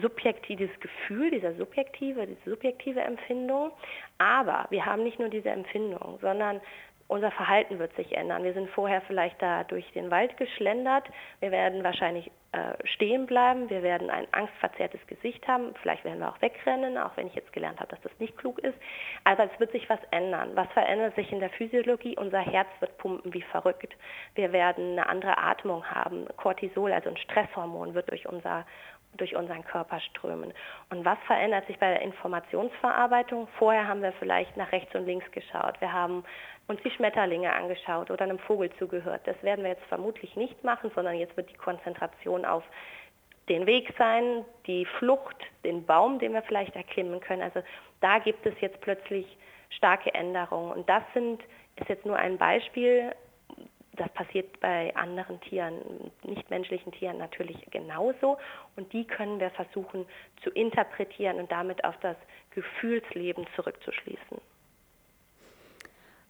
subjektives 0.00 0.70
Gefühl, 0.80 1.30
dieser 1.30 1.54
subjektive, 1.54 2.26
diese 2.26 2.50
subjektive 2.50 3.00
Empfindung. 3.00 3.72
Aber 4.18 4.66
wir 4.70 4.86
haben 4.86 5.02
nicht 5.02 5.18
nur 5.18 5.28
diese 5.28 5.50
Empfindung, 5.50 6.18
sondern 6.22 6.60
unser 7.12 7.30
Verhalten 7.30 7.78
wird 7.78 7.94
sich 7.94 8.16
ändern. 8.16 8.42
Wir 8.42 8.54
sind 8.54 8.70
vorher 8.70 9.02
vielleicht 9.02 9.40
da 9.42 9.64
durch 9.64 9.90
den 9.92 10.10
Wald 10.10 10.36
geschlendert. 10.38 11.04
Wir 11.40 11.50
werden 11.50 11.84
wahrscheinlich 11.84 12.30
äh, 12.52 12.74
stehen 12.84 13.26
bleiben. 13.26 13.68
Wir 13.70 13.82
werden 13.82 14.10
ein 14.10 14.26
angstverzerrtes 14.32 15.00
Gesicht 15.06 15.46
haben. 15.46 15.74
Vielleicht 15.82 16.04
werden 16.04 16.20
wir 16.20 16.30
auch 16.30 16.40
wegrennen, 16.40 16.96
auch 16.98 17.16
wenn 17.16 17.26
ich 17.26 17.34
jetzt 17.34 17.52
gelernt 17.52 17.80
habe, 17.80 17.90
dass 17.90 18.00
das 18.00 18.12
nicht 18.18 18.36
klug 18.36 18.58
ist. 18.58 18.76
Also 19.24 19.42
es 19.42 19.60
wird 19.60 19.72
sich 19.72 19.88
was 19.90 20.00
ändern. 20.10 20.50
Was 20.54 20.68
verändert 20.72 21.14
sich 21.14 21.30
in 21.32 21.40
der 21.40 21.50
Physiologie? 21.50 22.16
Unser 22.16 22.40
Herz 22.40 22.68
wird 22.80 22.96
pumpen 22.98 23.32
wie 23.34 23.42
verrückt. 23.42 23.94
Wir 24.34 24.52
werden 24.52 24.92
eine 24.92 25.06
andere 25.06 25.36
Atmung 25.36 25.84
haben. 25.84 26.26
Cortisol, 26.36 26.92
also 26.92 27.10
ein 27.10 27.16
Stresshormon, 27.18 27.94
wird 27.94 28.10
durch 28.10 28.26
unser 28.26 28.66
durch 29.14 29.36
unseren 29.36 29.64
Körper 29.64 30.00
strömen. 30.00 30.52
Und 30.90 31.04
was 31.04 31.18
verändert 31.26 31.66
sich 31.66 31.78
bei 31.78 31.90
der 31.90 32.02
Informationsverarbeitung? 32.02 33.48
Vorher 33.58 33.86
haben 33.86 34.02
wir 34.02 34.12
vielleicht 34.12 34.56
nach 34.56 34.72
rechts 34.72 34.94
und 34.94 35.06
links 35.06 35.30
geschaut. 35.32 35.80
Wir 35.80 35.92
haben 35.92 36.24
uns 36.66 36.80
die 36.82 36.90
Schmetterlinge 36.90 37.52
angeschaut 37.52 38.10
oder 38.10 38.22
einem 38.22 38.38
Vogel 38.38 38.70
zugehört. 38.78 39.22
Das 39.26 39.40
werden 39.42 39.64
wir 39.64 39.72
jetzt 39.72 39.84
vermutlich 39.84 40.34
nicht 40.36 40.64
machen, 40.64 40.90
sondern 40.94 41.16
jetzt 41.16 41.36
wird 41.36 41.50
die 41.50 41.56
Konzentration 41.56 42.44
auf 42.44 42.64
den 43.48 43.66
Weg 43.66 43.92
sein, 43.98 44.44
die 44.66 44.86
Flucht, 44.98 45.36
den 45.64 45.84
Baum, 45.84 46.18
den 46.18 46.32
wir 46.32 46.42
vielleicht 46.42 46.76
erklimmen 46.76 47.20
können. 47.20 47.42
Also 47.42 47.62
da 48.00 48.18
gibt 48.18 48.46
es 48.46 48.54
jetzt 48.60 48.80
plötzlich 48.80 49.26
starke 49.70 50.14
Änderungen. 50.14 50.72
Und 50.72 50.88
das 50.88 51.02
sind, 51.12 51.42
ist 51.76 51.88
jetzt 51.88 52.06
nur 52.06 52.16
ein 52.16 52.38
Beispiel. 52.38 53.12
Das 53.96 54.08
passiert 54.14 54.58
bei 54.60 54.94
anderen 54.96 55.40
Tieren, 55.42 56.10
nichtmenschlichen 56.22 56.92
Tieren 56.92 57.18
natürlich 57.18 57.58
genauso. 57.70 58.38
Und 58.76 58.90
die 58.92 59.06
können 59.06 59.38
wir 59.38 59.50
versuchen 59.50 60.06
zu 60.42 60.50
interpretieren 60.50 61.38
und 61.38 61.52
damit 61.52 61.84
auf 61.84 61.94
das 62.00 62.16
Gefühlsleben 62.52 63.46
zurückzuschließen. 63.54 64.40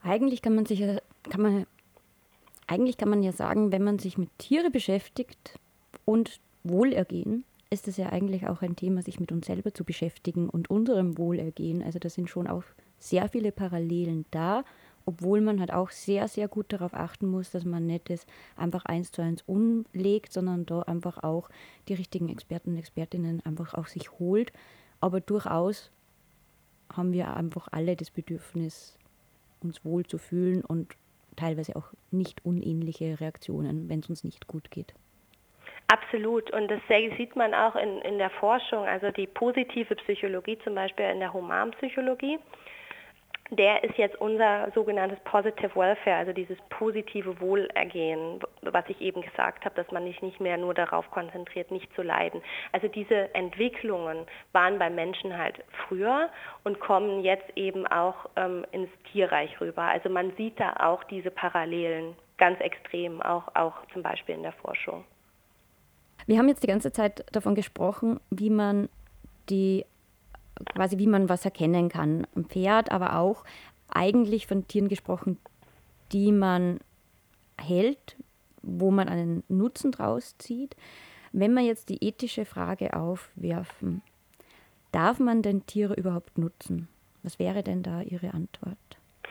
Eigentlich 0.02 0.42
kann 0.42 0.56
man 0.56 0.66
sich 0.66 0.80
kann 0.80 1.40
man, 1.40 1.66
eigentlich 2.66 2.96
kann 2.96 3.08
man 3.08 3.22
ja 3.22 3.30
sagen, 3.30 3.70
wenn 3.70 3.84
man 3.84 4.00
sich 4.00 4.18
mit 4.18 4.36
Tiere 4.38 4.70
beschäftigt 4.70 5.58
und 6.04 6.40
Wohlergehen, 6.64 7.44
ist 7.70 7.88
es 7.88 7.96
ja 7.96 8.10
eigentlich 8.10 8.48
auch 8.48 8.62
ein 8.62 8.76
Thema, 8.76 9.02
sich 9.02 9.18
mit 9.18 9.32
uns 9.32 9.46
selber 9.46 9.72
zu 9.72 9.84
beschäftigen 9.84 10.48
und 10.48 10.68
unserem 10.68 11.16
Wohlergehen. 11.16 11.82
Also 11.82 11.98
da 11.98 12.08
sind 12.08 12.28
schon 12.28 12.46
auch 12.46 12.64
sehr 12.98 13.28
viele 13.28 13.50
Parallelen 13.50 14.26
da, 14.30 14.64
obwohl 15.04 15.40
man 15.40 15.60
halt 15.60 15.72
auch 15.72 15.90
sehr, 15.90 16.28
sehr 16.28 16.48
gut 16.48 16.72
darauf 16.72 16.94
achten 16.94 17.26
muss, 17.26 17.50
dass 17.50 17.64
man 17.64 17.86
nicht 17.86 18.10
das 18.10 18.26
einfach 18.56 18.84
eins 18.84 19.12
zu 19.12 19.22
eins 19.22 19.42
umlegt, 19.42 20.32
sondern 20.32 20.66
da 20.66 20.82
einfach 20.82 21.22
auch 21.22 21.48
die 21.88 21.94
richtigen 21.94 22.28
Experten 22.28 22.70
und 22.70 22.78
Expertinnen 22.78 23.44
einfach 23.44 23.74
auch 23.74 23.86
sich 23.86 24.10
holt. 24.18 24.52
Aber 25.00 25.20
durchaus 25.20 25.90
haben 26.92 27.12
wir 27.12 27.36
einfach 27.36 27.68
alle 27.70 27.96
das 27.96 28.10
Bedürfnis, 28.10 28.98
uns 29.60 29.84
wohl 29.84 30.04
zu 30.04 30.18
fühlen 30.18 30.64
und 30.64 30.94
teilweise 31.36 31.76
auch 31.76 31.92
nicht 32.10 32.44
unähnliche 32.44 33.18
Reaktionen, 33.20 33.88
wenn 33.88 34.00
es 34.00 34.08
uns 34.10 34.24
nicht 34.24 34.46
gut 34.46 34.70
geht. 34.70 34.94
Absolut. 35.88 36.50
Und 36.52 36.70
das 36.70 36.80
sieht 36.88 37.36
man 37.36 37.54
auch 37.54 37.76
in, 37.76 38.00
in 38.02 38.18
der 38.18 38.30
Forschung, 38.30 38.84
also 38.84 39.10
die 39.10 39.26
positive 39.26 39.94
Psychologie 39.96 40.58
zum 40.64 40.74
Beispiel 40.74 41.06
in 41.06 41.20
der 41.20 41.32
Humanpsychologie 41.32 42.38
der 43.52 43.84
ist 43.84 43.98
jetzt 43.98 44.18
unser 44.18 44.70
sogenanntes 44.74 45.20
Positive 45.24 45.76
Welfare, 45.76 46.16
also 46.16 46.32
dieses 46.32 46.56
positive 46.70 47.38
Wohlergehen, 47.38 48.40
was 48.62 48.84
ich 48.88 48.98
eben 49.02 49.20
gesagt 49.20 49.66
habe, 49.66 49.74
dass 49.74 49.90
man 49.90 50.04
sich 50.04 50.22
nicht 50.22 50.40
mehr 50.40 50.56
nur 50.56 50.72
darauf 50.72 51.10
konzentriert, 51.10 51.70
nicht 51.70 51.94
zu 51.94 52.00
leiden. 52.00 52.40
Also 52.72 52.88
diese 52.88 53.34
Entwicklungen 53.34 54.26
waren 54.52 54.78
beim 54.78 54.94
Menschen 54.94 55.36
halt 55.36 55.62
früher 55.86 56.30
und 56.64 56.80
kommen 56.80 57.22
jetzt 57.22 57.44
eben 57.54 57.86
auch 57.86 58.26
ähm, 58.36 58.64
ins 58.72 58.88
Tierreich 59.12 59.60
rüber. 59.60 59.82
Also 59.82 60.08
man 60.08 60.32
sieht 60.36 60.58
da 60.58 60.72
auch 60.78 61.04
diese 61.04 61.30
Parallelen 61.30 62.16
ganz 62.38 62.58
extrem, 62.60 63.20
auch, 63.20 63.48
auch 63.54 63.74
zum 63.92 64.02
Beispiel 64.02 64.34
in 64.34 64.42
der 64.42 64.52
Forschung. 64.52 65.04
Wir 66.26 66.38
haben 66.38 66.48
jetzt 66.48 66.62
die 66.62 66.68
ganze 66.68 66.90
Zeit 66.90 67.26
davon 67.32 67.54
gesprochen, 67.54 68.18
wie 68.30 68.48
man 68.48 68.88
die 69.50 69.84
quasi 70.66 70.98
wie 70.98 71.06
man 71.06 71.28
was 71.28 71.44
erkennen 71.44 71.88
kann 71.88 72.26
am 72.34 72.44
Pferd, 72.44 72.90
aber 72.90 73.16
auch 73.16 73.44
eigentlich 73.88 74.46
von 74.46 74.66
Tieren 74.66 74.88
gesprochen, 74.88 75.38
die 76.12 76.32
man 76.32 76.80
hält, 77.60 78.16
wo 78.62 78.90
man 78.90 79.08
einen 79.08 79.44
Nutzen 79.48 79.92
draus 79.92 80.36
zieht. 80.38 80.76
Wenn 81.32 81.54
wir 81.54 81.62
jetzt 81.62 81.88
die 81.88 82.04
ethische 82.04 82.44
Frage 82.44 82.94
aufwerfen, 82.94 84.02
darf 84.92 85.18
man 85.18 85.42
denn 85.42 85.66
Tiere 85.66 85.94
überhaupt 85.94 86.38
nutzen? 86.38 86.88
Was 87.22 87.38
wäre 87.38 87.62
denn 87.62 87.82
da 87.82 88.02
Ihre 88.02 88.34
Antwort? 88.34 88.76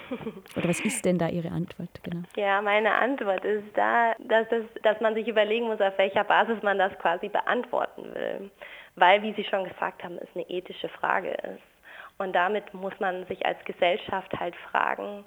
Oder 0.55 0.69
was 0.69 0.79
ist 0.79 1.05
denn 1.05 1.17
da 1.17 1.29
Ihre 1.29 1.51
Antwort? 1.51 2.03
Genau. 2.03 2.23
Ja, 2.35 2.61
meine 2.61 2.93
Antwort 2.93 3.45
ist 3.45 3.65
da, 3.75 4.13
dass, 4.19 4.47
es, 4.51 4.65
dass 4.83 4.99
man 4.99 5.13
sich 5.13 5.27
überlegen 5.27 5.67
muss, 5.67 5.79
auf 5.79 5.97
welcher 5.97 6.23
Basis 6.23 6.61
man 6.63 6.77
das 6.77 6.97
quasi 6.99 7.29
beantworten 7.29 8.03
will 8.13 8.51
weil, 8.95 9.21
wie 9.21 9.33
Sie 9.33 9.43
schon 9.45 9.63
gesagt 9.63 10.03
haben, 10.03 10.17
es 10.17 10.29
eine 10.35 10.49
ethische 10.49 10.89
Frage 10.89 11.31
ist. 11.31 11.71
Und 12.17 12.33
damit 12.33 12.73
muss 12.73 12.93
man 12.99 13.25
sich 13.25 13.45
als 13.45 13.63
Gesellschaft 13.65 14.31
halt 14.39 14.55
fragen, 14.69 15.25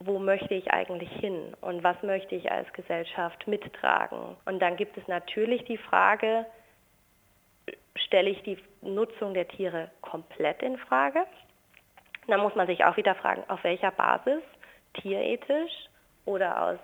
wo 0.00 0.18
möchte 0.18 0.54
ich 0.54 0.72
eigentlich 0.72 1.10
hin 1.20 1.54
und 1.60 1.84
was 1.84 2.02
möchte 2.02 2.34
ich 2.34 2.50
als 2.50 2.72
Gesellschaft 2.72 3.46
mittragen. 3.46 4.36
Und 4.44 4.60
dann 4.60 4.76
gibt 4.76 4.96
es 4.96 5.06
natürlich 5.06 5.64
die 5.64 5.78
Frage, 5.78 6.46
stelle 7.94 8.30
ich 8.30 8.42
die 8.42 8.58
Nutzung 8.80 9.34
der 9.34 9.46
Tiere 9.46 9.90
komplett 10.00 10.62
in 10.62 10.78
Frage? 10.78 11.24
Dann 12.26 12.40
muss 12.40 12.54
man 12.54 12.66
sich 12.66 12.84
auch 12.84 12.96
wieder 12.96 13.14
fragen, 13.14 13.44
auf 13.48 13.62
welcher 13.64 13.90
Basis, 13.90 14.42
tierethisch 14.94 15.72
oder 16.24 16.62
aus 16.62 16.78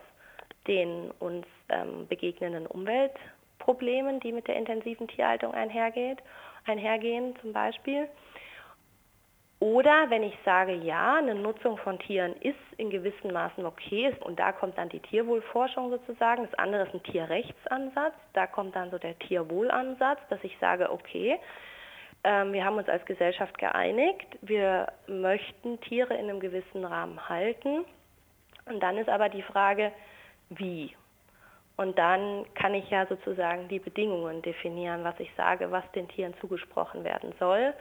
den 0.66 1.10
uns 1.18 1.46
ähm, 1.68 2.06
begegnenden 2.08 2.66
Umweltproblemen, 3.58 4.20
die 4.20 4.32
mit 4.32 4.48
der 4.48 4.56
intensiven 4.56 5.08
Tierhaltung 5.08 5.52
einhergeht, 5.52 6.18
einhergehen 6.66 7.34
zum 7.40 7.52
Beispiel. 7.52 8.08
Oder 9.60 10.08
wenn 10.08 10.22
ich 10.22 10.38
sage, 10.44 10.72
ja, 10.74 11.16
eine 11.16 11.34
Nutzung 11.34 11.78
von 11.78 11.98
Tieren 11.98 12.34
ist 12.42 12.56
in 12.76 12.90
gewissen 12.90 13.32
Maßen 13.32 13.66
okay, 13.66 14.14
und 14.20 14.38
da 14.38 14.52
kommt 14.52 14.78
dann 14.78 14.88
die 14.88 15.00
Tierwohlforschung 15.00 15.90
sozusagen, 15.90 16.44
das 16.44 16.58
andere 16.58 16.84
ist 16.84 16.94
ein 16.94 17.02
Tierrechtsansatz, 17.02 18.14
da 18.34 18.46
kommt 18.46 18.76
dann 18.76 18.90
so 18.92 18.98
der 18.98 19.18
Tierwohlansatz, 19.18 20.20
dass 20.30 20.38
ich 20.44 20.56
sage, 20.60 20.92
okay, 20.92 21.40
ähm, 22.22 22.52
wir 22.52 22.64
haben 22.64 22.76
uns 22.76 22.88
als 22.88 23.04
Gesellschaft 23.04 23.58
geeinigt, 23.58 24.26
wir 24.42 24.92
möchten 25.08 25.80
Tiere 25.80 26.14
in 26.14 26.30
einem 26.30 26.38
gewissen 26.38 26.84
Rahmen 26.84 27.28
halten. 27.28 27.84
Und 28.66 28.80
dann 28.80 28.96
ist 28.96 29.08
aber 29.08 29.28
die 29.28 29.42
Frage, 29.42 29.90
wie? 30.50 30.94
Und 31.78 31.96
dann 31.96 32.44
kann 32.54 32.74
ich 32.74 32.90
ja 32.90 33.06
sozusagen 33.06 33.68
die 33.68 33.78
Bedingungen 33.78 34.42
definieren, 34.42 35.04
was 35.04 35.18
ich 35.18 35.30
sage, 35.36 35.70
was 35.70 35.90
den 35.92 36.08
Tieren 36.08 36.34
zugesprochen 36.40 37.04
werden 37.04 37.32
soll 37.38 37.72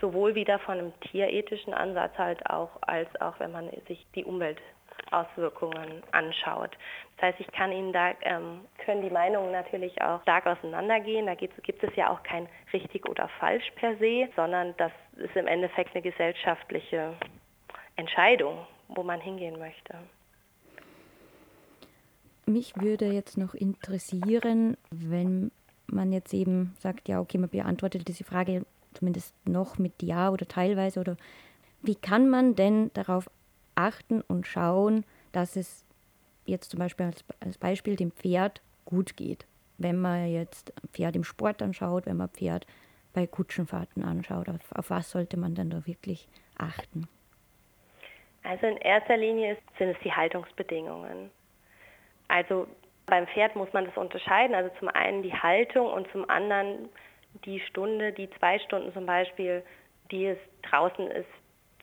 sowohl 0.00 0.34
wieder 0.34 0.58
von 0.60 0.78
einem 0.78 1.00
tierethischen 1.00 1.72
Ansatz 1.72 2.16
halt 2.18 2.44
auch, 2.50 2.70
als 2.82 3.08
auch 3.20 3.38
wenn 3.38 3.52
man 3.52 3.70
sich 3.88 4.06
die 4.14 4.24
Umweltauswirkungen 4.24 6.02
anschaut. 6.12 6.70
Das 7.16 7.28
heißt, 7.28 7.40
ich 7.40 7.52
kann 7.52 7.72
Ihnen 7.72 7.92
da, 7.92 8.12
ähm, 8.22 8.66
können 8.84 9.02
die 9.02 9.10
Meinungen 9.10 9.52
natürlich 9.52 10.00
auch 10.02 10.20
stark 10.22 10.46
auseinandergehen. 10.46 11.26
Da 11.26 11.34
gibt, 11.34 11.62
gibt 11.62 11.82
es 11.82 11.94
ja 11.96 12.10
auch 12.10 12.22
kein 12.22 12.48
richtig 12.72 13.08
oder 13.08 13.28
falsch 13.40 13.70
per 13.76 13.96
se, 13.96 14.28
sondern 14.36 14.74
das 14.76 14.92
ist 15.16 15.36
im 15.36 15.46
Endeffekt 15.46 15.94
eine 15.94 16.02
gesellschaftliche 16.02 17.14
Entscheidung, 17.96 18.66
wo 18.88 19.02
man 19.02 19.20
hingehen 19.20 19.58
möchte. 19.58 19.94
Mich 22.46 22.76
würde 22.76 23.06
jetzt 23.06 23.38
noch 23.38 23.54
interessieren, 23.54 24.76
wenn 24.90 25.50
man 25.86 26.12
jetzt 26.12 26.34
eben 26.34 26.74
sagt, 26.78 27.08
ja, 27.08 27.20
okay, 27.20 27.38
man 27.38 27.48
beantwortet 27.48 28.08
diese 28.08 28.24
Frage 28.24 28.66
zumindest 28.92 29.34
noch 29.46 29.78
mit 29.78 30.02
Ja 30.02 30.30
oder 30.30 30.46
teilweise? 30.46 31.00
Oder 31.00 31.16
wie 31.82 31.94
kann 31.94 32.28
man 32.28 32.54
denn 32.54 32.90
darauf 32.94 33.30
achten 33.74 34.20
und 34.22 34.46
schauen, 34.46 35.04
dass 35.32 35.56
es 35.56 35.84
jetzt 36.46 36.70
zum 36.70 36.80
Beispiel 36.80 37.06
als, 37.06 37.24
als 37.40 37.58
Beispiel 37.58 37.96
dem 37.96 38.12
Pferd 38.12 38.60
gut 38.84 39.16
geht? 39.16 39.46
Wenn 39.78 40.00
man 40.00 40.28
jetzt 40.28 40.72
Pferd 40.92 41.16
im 41.16 41.24
Sport 41.24 41.60
anschaut, 41.62 42.06
wenn 42.06 42.16
man 42.16 42.28
Pferd 42.28 42.66
bei 43.12 43.26
Kutschenfahrten 43.26 44.04
anschaut, 44.04 44.48
auf, 44.48 44.72
auf 44.72 44.90
was 44.90 45.10
sollte 45.10 45.36
man 45.36 45.54
denn 45.54 45.70
da 45.70 45.86
wirklich 45.86 46.28
achten? 46.56 47.08
Also 48.42 48.66
in 48.66 48.76
erster 48.76 49.16
Linie 49.16 49.56
sind 49.78 49.90
es 49.90 49.96
die 50.04 50.12
Haltungsbedingungen. 50.12 51.30
Also 52.34 52.66
beim 53.06 53.28
Pferd 53.28 53.54
muss 53.54 53.72
man 53.72 53.84
das 53.84 53.96
unterscheiden. 53.96 54.56
Also 54.56 54.70
zum 54.80 54.88
einen 54.88 55.22
die 55.22 55.32
Haltung 55.32 55.86
und 55.86 56.10
zum 56.10 56.28
anderen 56.28 56.88
die 57.44 57.60
Stunde, 57.60 58.12
die 58.12 58.28
zwei 58.38 58.58
Stunden 58.58 58.92
zum 58.92 59.06
Beispiel, 59.06 59.62
die 60.10 60.26
es 60.26 60.38
draußen 60.62 61.08
ist 61.12 61.28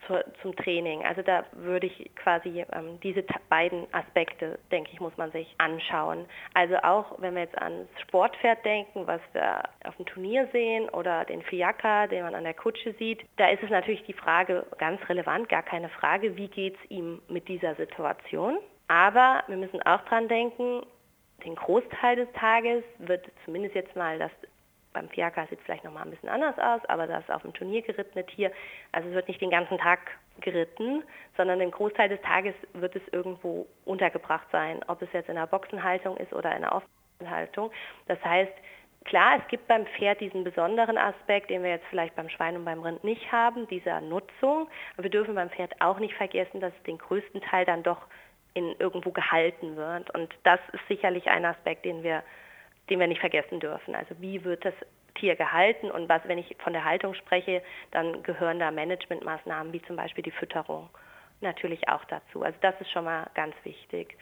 zur, 0.06 0.22
zum 0.42 0.54
Training. 0.56 1.06
Also 1.06 1.22
da 1.22 1.46
würde 1.52 1.86
ich 1.86 2.14
quasi 2.16 2.66
ähm, 2.72 3.00
diese 3.02 3.24
beiden 3.48 3.86
Aspekte, 3.94 4.58
denke 4.70 4.90
ich, 4.92 5.00
muss 5.00 5.16
man 5.16 5.32
sich 5.32 5.54
anschauen. 5.56 6.26
Also 6.52 6.76
auch 6.82 7.18
wenn 7.18 7.34
wir 7.34 7.42
jetzt 7.42 7.56
ans 7.56 7.88
Sportpferd 8.02 8.62
denken, 8.62 9.06
was 9.06 9.22
wir 9.32 9.62
auf 9.84 9.96
dem 9.96 10.04
Turnier 10.04 10.48
sehen 10.52 10.90
oder 10.90 11.24
den 11.24 11.40
Fiaker, 11.42 12.08
den 12.08 12.24
man 12.24 12.34
an 12.34 12.44
der 12.44 12.54
Kutsche 12.54 12.92
sieht, 12.98 13.24
da 13.36 13.48
ist 13.48 13.62
es 13.62 13.70
natürlich 13.70 14.04
die 14.04 14.12
Frage 14.12 14.66
ganz 14.76 15.00
relevant, 15.08 15.48
gar 15.48 15.62
keine 15.62 15.88
Frage, 15.88 16.36
wie 16.36 16.48
geht 16.48 16.74
es 16.74 16.90
ihm 16.90 17.22
mit 17.28 17.48
dieser 17.48 17.74
Situation. 17.76 18.58
Aber 18.92 19.42
wir 19.46 19.56
müssen 19.56 19.80
auch 19.84 20.02
dran 20.02 20.28
denken, 20.28 20.82
den 21.46 21.54
Großteil 21.54 22.16
des 22.16 22.30
Tages 22.34 22.84
wird 22.98 23.26
zumindest 23.46 23.74
jetzt 23.74 23.96
mal 23.96 24.18
das 24.18 24.30
beim 24.92 25.08
Fiaker 25.08 25.46
sieht 25.46 25.58
es 25.58 25.64
vielleicht 25.64 25.84
nochmal 25.84 26.02
ein 26.02 26.10
bisschen 26.10 26.28
anders 26.28 26.58
aus, 26.58 26.82
aber 26.90 27.06
das 27.06 27.26
auf 27.30 27.40
dem 27.40 27.54
Turnier 27.54 27.80
gerittene 27.80 28.26
Tier, 28.26 28.52
also 28.92 29.08
es 29.08 29.14
wird 29.14 29.28
nicht 29.28 29.40
den 29.40 29.48
ganzen 29.48 29.78
Tag 29.78 30.00
geritten, 30.42 31.02
sondern 31.38 31.60
den 31.60 31.70
Großteil 31.70 32.10
des 32.10 32.20
Tages 32.20 32.52
wird 32.74 32.94
es 32.94 33.02
irgendwo 33.10 33.66
untergebracht 33.86 34.46
sein, 34.52 34.80
ob 34.88 35.00
es 35.00 35.08
jetzt 35.14 35.30
in 35.30 35.36
der 35.36 35.46
Boxenhaltung 35.46 36.18
ist 36.18 36.34
oder 36.34 36.54
in 36.54 36.60
der 36.60 36.74
Aufhaltung. 36.74 37.70
Das 38.08 38.22
heißt, 38.22 38.52
klar, 39.06 39.38
es 39.38 39.48
gibt 39.48 39.66
beim 39.68 39.86
Pferd 39.86 40.20
diesen 40.20 40.44
besonderen 40.44 40.98
Aspekt, 40.98 41.48
den 41.48 41.62
wir 41.62 41.70
jetzt 41.70 41.86
vielleicht 41.88 42.14
beim 42.14 42.28
Schwein 42.28 42.56
und 42.56 42.66
beim 42.66 42.82
Rind 42.82 43.02
nicht 43.02 43.32
haben, 43.32 43.66
dieser 43.68 44.02
Nutzung. 44.02 44.68
Aber 44.92 45.04
wir 45.04 45.10
dürfen 45.10 45.34
beim 45.34 45.48
Pferd 45.48 45.80
auch 45.80 45.98
nicht 45.98 46.14
vergessen, 46.14 46.60
dass 46.60 46.74
es 46.76 46.82
den 46.82 46.98
größten 46.98 47.40
Teil 47.40 47.64
dann 47.64 47.82
doch 47.82 48.02
in 48.54 48.74
irgendwo 48.78 49.10
gehalten 49.12 49.76
wird. 49.76 50.14
Und 50.14 50.34
das 50.42 50.60
ist 50.72 50.86
sicherlich 50.88 51.28
ein 51.28 51.44
Aspekt, 51.44 51.84
den 51.84 52.02
wir 52.02 52.22
den 52.90 53.00
wir 53.00 53.06
nicht 53.06 53.20
vergessen 53.20 53.60
dürfen. 53.60 53.94
Also 53.94 54.14
wie 54.20 54.44
wird 54.44 54.64
das 54.64 54.74
Tier 55.14 55.36
gehalten 55.36 55.90
und 55.90 56.08
was, 56.08 56.22
wenn 56.26 56.38
ich 56.38 56.56
von 56.58 56.72
der 56.72 56.84
Haltung 56.84 57.14
spreche, 57.14 57.62
dann 57.90 58.22
gehören 58.22 58.58
da 58.58 58.70
Managementmaßnahmen 58.70 59.72
wie 59.72 59.82
zum 59.82 59.96
Beispiel 59.96 60.24
die 60.24 60.30
Fütterung 60.30 60.88
natürlich 61.40 61.88
auch 61.88 62.04
dazu. 62.06 62.42
Also 62.42 62.56
das 62.60 62.80
ist 62.80 62.90
schon 62.90 63.04
mal 63.04 63.28
ganz 63.34 63.54
wichtig. 63.64 64.16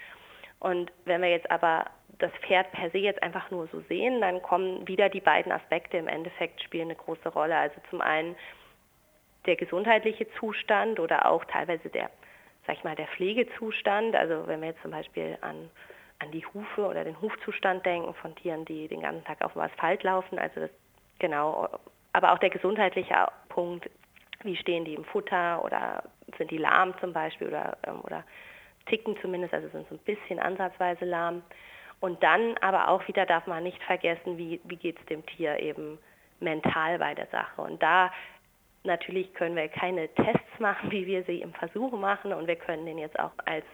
Und 0.58 0.92
wenn 1.04 1.22
wir 1.22 1.30
jetzt 1.30 1.50
aber 1.50 1.86
das 2.18 2.32
Pferd 2.46 2.70
per 2.72 2.90
se 2.90 2.98
jetzt 2.98 3.22
einfach 3.22 3.50
nur 3.50 3.66
so 3.68 3.80
sehen, 3.88 4.20
dann 4.20 4.42
kommen 4.42 4.86
wieder 4.86 5.08
die 5.08 5.20
beiden 5.20 5.52
Aspekte 5.52 5.96
im 5.96 6.08
Endeffekt 6.08 6.62
spielen 6.62 6.88
eine 6.88 6.96
große 6.96 7.28
Rolle. 7.30 7.56
Also 7.56 7.76
zum 7.88 8.00
einen 8.00 8.36
der 9.46 9.56
gesundheitliche 9.56 10.30
Zustand 10.38 11.00
oder 11.00 11.26
auch 11.26 11.44
teilweise 11.46 11.88
der, 11.88 12.10
sag 12.66 12.76
ich 12.76 12.84
mal, 12.84 12.96
der 12.96 13.08
Pflegezustand. 13.08 14.14
Also 14.16 14.46
wenn 14.46 14.60
wir 14.60 14.68
jetzt 14.68 14.82
zum 14.82 14.90
Beispiel 14.90 15.38
an 15.40 15.70
an 16.20 16.30
die 16.30 16.44
Hufe 16.46 16.86
oder 16.86 17.02
den 17.02 17.20
Hufzustand 17.20 17.84
denken 17.84 18.14
von 18.14 18.34
Tieren, 18.36 18.64
die 18.66 18.88
den 18.88 19.00
ganzen 19.00 19.24
Tag 19.24 19.42
auf 19.42 19.54
dem 19.54 19.62
Asphalt 19.62 20.02
laufen. 20.02 20.38
Also 20.38 20.60
das, 20.60 20.70
genau, 21.18 21.68
aber 22.12 22.32
auch 22.32 22.38
der 22.38 22.50
gesundheitliche 22.50 23.26
Punkt, 23.48 23.90
wie 24.42 24.56
stehen 24.56 24.84
die 24.84 24.94
im 24.94 25.04
Futter 25.04 25.64
oder 25.64 26.04
sind 26.38 26.50
die 26.50 26.58
lahm 26.58 26.94
zum 27.00 27.12
Beispiel 27.12 27.48
oder, 27.48 27.76
ähm, 27.86 28.00
oder 28.02 28.24
ticken 28.86 29.16
zumindest, 29.20 29.54
also 29.54 29.68
sind 29.68 29.88
so 29.88 29.94
ein 29.94 29.98
bisschen 30.04 30.38
ansatzweise 30.38 31.04
lahm. 31.04 31.42
Und 32.00 32.22
dann 32.22 32.56
aber 32.58 32.88
auch 32.88 33.06
wieder 33.08 33.26
darf 33.26 33.46
man 33.46 33.62
nicht 33.62 33.82
vergessen, 33.82 34.38
wie, 34.38 34.60
wie 34.64 34.76
geht 34.76 34.98
es 34.98 35.06
dem 35.06 35.24
Tier 35.26 35.58
eben 35.58 35.98
mental 36.40 36.98
bei 36.98 37.14
der 37.14 37.26
Sache. 37.26 37.60
Und 37.60 37.82
da 37.82 38.10
Natürlich 38.82 39.34
können 39.34 39.56
wir 39.56 39.68
keine 39.68 40.08
Tests 40.14 40.58
machen, 40.58 40.90
wie 40.90 41.06
wir 41.06 41.22
sie 41.24 41.42
im 41.42 41.52
Versuch 41.52 41.92
machen 41.92 42.32
und 42.32 42.46
wir 42.46 42.56
können 42.56 42.86
den 42.86 42.96
jetzt 42.96 43.18
auch 43.18 43.32
als 43.44 43.64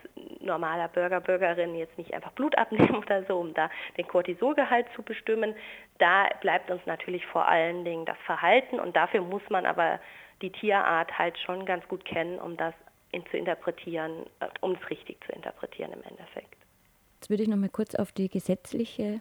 normaler 0.41 0.89
Bürger, 0.89 1.21
Bürgerin 1.21 1.77
jetzt 1.77 1.97
nicht 1.97 2.13
einfach 2.13 2.33
Blut 2.33 2.59
abnehmen 2.59 2.97
oder 3.05 3.25
so, 3.25 3.39
um 3.39 3.55
da 3.55 3.71
den 3.97 4.09
Cortisolgehalt 4.09 4.87
zu 4.97 5.03
bestimmen. 5.03 5.55
Da 5.99 6.29
bleibt 6.41 6.71
uns 6.71 6.85
natürlich 6.87 7.25
vor 7.27 7.47
allen 7.47 7.85
Dingen 7.85 8.05
das 8.05 8.19
Verhalten 8.27 8.81
und 8.81 8.97
dafür 8.97 9.21
muss 9.21 9.43
man 9.49 9.65
aber 9.65 10.01
die 10.43 10.51
Tierart 10.51 11.17
halt 11.17 11.39
schon 11.39 11.65
ganz 11.67 11.87
gut 11.89 12.05
kennen, 12.05 12.39
um 12.39 12.57
das 12.57 12.75
zu 13.31 13.37
interpretieren, 13.37 14.27
äh, 14.41 14.49
um 14.61 14.73
es 14.73 14.91
richtig 14.91 15.25
zu 15.25 15.33
interpretieren 15.33 15.93
im 15.93 16.03
Endeffekt. 16.03 16.55
Jetzt 17.15 17.31
würde 17.31 17.45
ich 17.45 17.49
noch 17.49 17.57
mal 17.57 17.71
kurz 17.71 17.95
auf 17.95 18.13
die 18.13 18.29
gesetzliche 18.29 19.21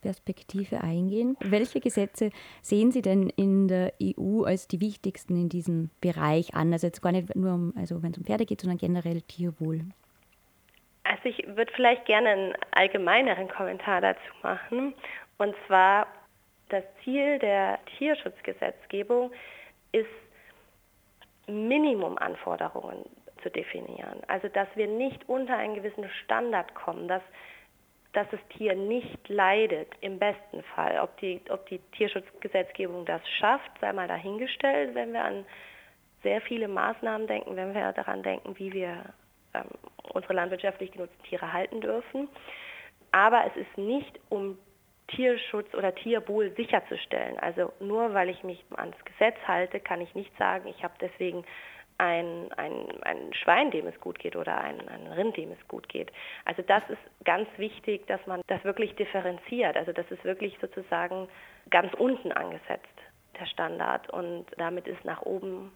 Perspektive 0.00 0.82
eingehen. 0.82 1.36
Welche 1.40 1.80
Gesetze 1.80 2.30
sehen 2.62 2.92
Sie 2.92 3.02
denn 3.02 3.28
in 3.30 3.68
der 3.68 3.92
EU 4.02 4.44
als 4.44 4.68
die 4.68 4.80
wichtigsten 4.80 5.36
in 5.36 5.48
diesem 5.48 5.90
Bereich 6.00 6.54
an? 6.54 6.72
Also 6.72 6.86
jetzt 6.86 7.02
gar 7.02 7.12
nicht 7.12 7.34
nur 7.36 7.54
um, 7.54 7.74
also 7.76 8.02
wenn 8.02 8.12
es 8.12 8.18
um 8.18 8.24
Pferde 8.24 8.46
geht, 8.46 8.60
sondern 8.60 8.78
generell 8.78 9.22
Tierwohl. 9.22 9.82
Also 11.04 11.24
ich 11.24 11.44
würde 11.46 11.72
vielleicht 11.74 12.04
gerne 12.04 12.28
einen 12.28 12.54
allgemeineren 12.72 13.48
Kommentar 13.48 14.00
dazu 14.00 14.32
machen. 14.42 14.94
Und 15.38 15.54
zwar 15.66 16.06
das 16.68 16.84
Ziel 17.02 17.38
der 17.38 17.78
Tierschutzgesetzgebung 17.98 19.32
ist, 19.92 20.06
Minimumanforderungen 21.46 23.04
zu 23.42 23.50
definieren. 23.50 24.20
Also 24.28 24.48
dass 24.48 24.68
wir 24.74 24.86
nicht 24.86 25.28
unter 25.28 25.56
einen 25.56 25.74
gewissen 25.74 26.08
Standard 26.22 26.74
kommen, 26.74 27.08
dass 27.08 27.22
dass 28.12 28.28
das 28.30 28.40
Tier 28.56 28.74
nicht 28.74 29.28
leidet, 29.28 29.88
im 30.00 30.18
besten 30.18 30.62
Fall. 30.74 30.98
Ob 31.00 31.16
die, 31.18 31.40
ob 31.48 31.66
die 31.66 31.78
Tierschutzgesetzgebung 31.96 33.04
das 33.04 33.22
schafft, 33.38 33.70
sei 33.80 33.92
mal 33.92 34.08
dahingestellt, 34.08 34.94
wenn 34.94 35.12
wir 35.12 35.24
an 35.24 35.44
sehr 36.22 36.40
viele 36.40 36.68
Maßnahmen 36.68 37.26
denken, 37.26 37.56
wenn 37.56 37.74
wir 37.74 37.92
daran 37.92 38.22
denken, 38.22 38.58
wie 38.58 38.72
wir 38.72 39.04
ähm, 39.54 39.64
unsere 40.12 40.34
landwirtschaftlich 40.34 40.92
genutzten 40.92 41.22
Tiere 41.24 41.52
halten 41.52 41.80
dürfen. 41.80 42.28
Aber 43.12 43.44
es 43.46 43.56
ist 43.56 43.78
nicht, 43.78 44.20
um 44.28 44.58
Tierschutz 45.08 45.72
oder 45.74 45.94
Tierwohl 45.94 46.52
sicherzustellen. 46.56 47.38
Also 47.38 47.72
nur 47.80 48.14
weil 48.14 48.28
ich 48.28 48.42
mich 48.44 48.64
ans 48.76 48.96
Gesetz 49.04 49.36
halte, 49.46 49.80
kann 49.80 50.00
ich 50.00 50.14
nicht 50.14 50.36
sagen, 50.36 50.68
ich 50.68 50.82
habe 50.84 50.94
deswegen 51.00 51.44
ein, 52.00 52.50
ein, 52.52 53.02
ein 53.02 53.34
Schwein, 53.34 53.70
dem 53.70 53.86
es 53.86 54.00
gut 54.00 54.18
geht 54.18 54.34
oder 54.34 54.56
ein, 54.58 54.88
ein 54.88 55.06
Rind, 55.08 55.36
dem 55.36 55.52
es 55.52 55.68
gut 55.68 55.86
geht. 55.90 56.10
Also 56.46 56.62
das 56.62 56.82
ist 56.88 57.24
ganz 57.24 57.46
wichtig, 57.58 58.06
dass 58.06 58.26
man 58.26 58.40
das 58.46 58.64
wirklich 58.64 58.94
differenziert. 58.96 59.76
Also 59.76 59.92
das 59.92 60.10
ist 60.10 60.24
wirklich 60.24 60.56
sozusagen 60.62 61.28
ganz 61.68 61.92
unten 61.94 62.32
angesetzt, 62.32 62.88
der 63.38 63.44
Standard. 63.46 64.08
Und 64.08 64.46
damit 64.56 64.86
ist 64.88 65.04
nach 65.04 65.20
oben 65.22 65.72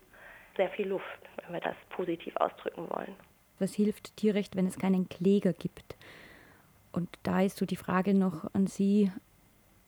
sehr 0.57 0.71
viel 0.71 0.89
Luft, 0.89 1.05
wenn 1.43 1.53
wir 1.53 1.61
das 1.61 1.77
positiv 1.91 2.35
ausdrücken 2.37 2.89
wollen. 2.89 3.15
Was 3.59 3.75
hilft 3.75 4.17
Tierrecht, 4.17 4.57
wenn 4.57 4.67
es 4.67 4.79
keinen 4.79 5.09
Kläger 5.11 5.53
gibt? 5.53 5.95
Und 6.91 7.11
da 7.23 7.43
ist 7.43 7.59
so 7.59 7.67
die 7.67 7.77
Frage 7.77 8.15
noch 8.15 8.53
an 8.55 8.67
Sie, 8.67 9.13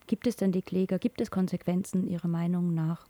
gibt 0.07 0.27
es 0.27 0.37
denn 0.37 0.53
die 0.53 0.63
Kläger, 0.63 0.99
gibt 0.99 1.21
es 1.21 1.31
Konsequenzen 1.31 2.07
Ihrer 2.07 2.29
Meinung 2.29 2.75
nach 2.75 3.07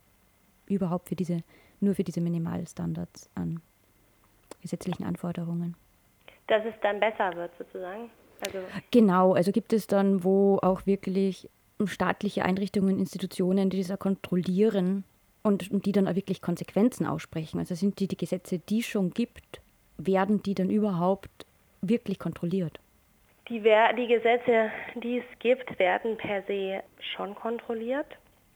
überhaupt 0.67 1.09
für 1.09 1.17
diese, 1.17 1.43
nur 1.81 1.95
für 1.95 2.05
diese 2.05 2.21
Minimalstandards 2.21 3.31
an 3.35 3.61
gesetzlichen 4.63 5.05
Anforderungen? 5.05 5.77
Dass 6.47 6.65
es 6.65 6.75
dann 6.83 7.01
besser 7.01 7.35
wird 7.35 7.53
sozusagen? 7.59 8.11
Also 8.45 8.59
genau, 8.91 9.35
also 9.35 9.53
gibt 9.53 9.73
es 9.73 9.87
dann, 9.87 10.23
wo 10.23 10.59
auch 10.63 10.87
wirklich 10.87 11.49
staatliche 11.85 12.45
Einrichtungen, 12.45 12.99
Institutionen, 12.99 13.71
die 13.71 13.83
das 13.83 13.99
kontrollieren 13.99 15.05
und, 15.43 15.71
und 15.71 15.87
die 15.87 15.93
dann 15.93 16.09
auch 16.09 16.15
wirklich 16.15 16.43
Konsequenzen 16.43 17.07
aussprechen. 17.07 17.59
Also 17.59 17.75
sind 17.75 18.01
die, 18.01 18.09
die 18.09 18.17
Gesetze, 18.17 18.59
die 18.59 18.81
es 18.81 18.87
schon 18.87 19.11
gibt, 19.11 19.61
werden 19.99 20.43
die 20.43 20.55
dann 20.55 20.71
überhaupt 20.71 21.47
wirklich 21.81 22.19
kontrolliert? 22.19 22.79
Die, 23.49 23.61
die 23.61 24.07
Gesetze, 24.07 24.71
die 24.97 25.19
es 25.19 25.39
gibt, 25.39 25.79
werden 25.79 26.17
per 26.17 26.43
se 26.43 26.83
schon 27.15 27.35
kontrolliert. 27.35 28.07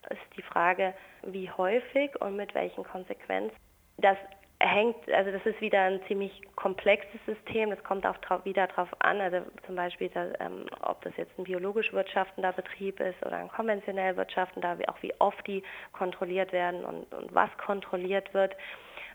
Es 0.02 0.16
ist 0.16 0.36
die 0.36 0.42
Frage, 0.42 0.94
wie 1.22 1.50
häufig 1.50 2.20
und 2.20 2.36
mit 2.36 2.54
welchen 2.54 2.84
Konsequenzen. 2.84 3.56
Das 3.98 4.16
hängt, 4.60 5.10
also 5.10 5.30
das 5.30 5.44
ist 5.46 5.60
wieder 5.60 5.80
ein 5.82 6.00
ziemlich 6.06 6.42
komplexes 6.54 7.20
System. 7.24 7.70
Das 7.70 7.82
kommt 7.82 8.06
auch 8.06 8.16
drauf, 8.18 8.44
wieder 8.44 8.66
darauf 8.66 8.88
an, 9.00 9.20
also 9.20 9.40
zum 9.66 9.74
Beispiel, 9.74 10.10
dass, 10.10 10.28
ähm, 10.38 10.66
ob 10.82 11.00
das 11.02 11.16
jetzt 11.16 11.36
ein 11.38 11.44
biologisch 11.44 11.92
wirtschaftender 11.92 12.52
Betrieb 12.52 13.00
ist 13.00 13.20
oder 13.24 13.38
ein 13.38 13.48
konventionell 13.48 14.16
wirtschaftender, 14.16 14.76
auch 14.88 15.02
wie 15.02 15.14
oft 15.18 15.46
die 15.46 15.62
kontrolliert 15.92 16.52
werden 16.52 16.84
und, 16.84 17.12
und 17.14 17.34
was 17.34 17.50
kontrolliert 17.58 18.32
wird. 18.34 18.54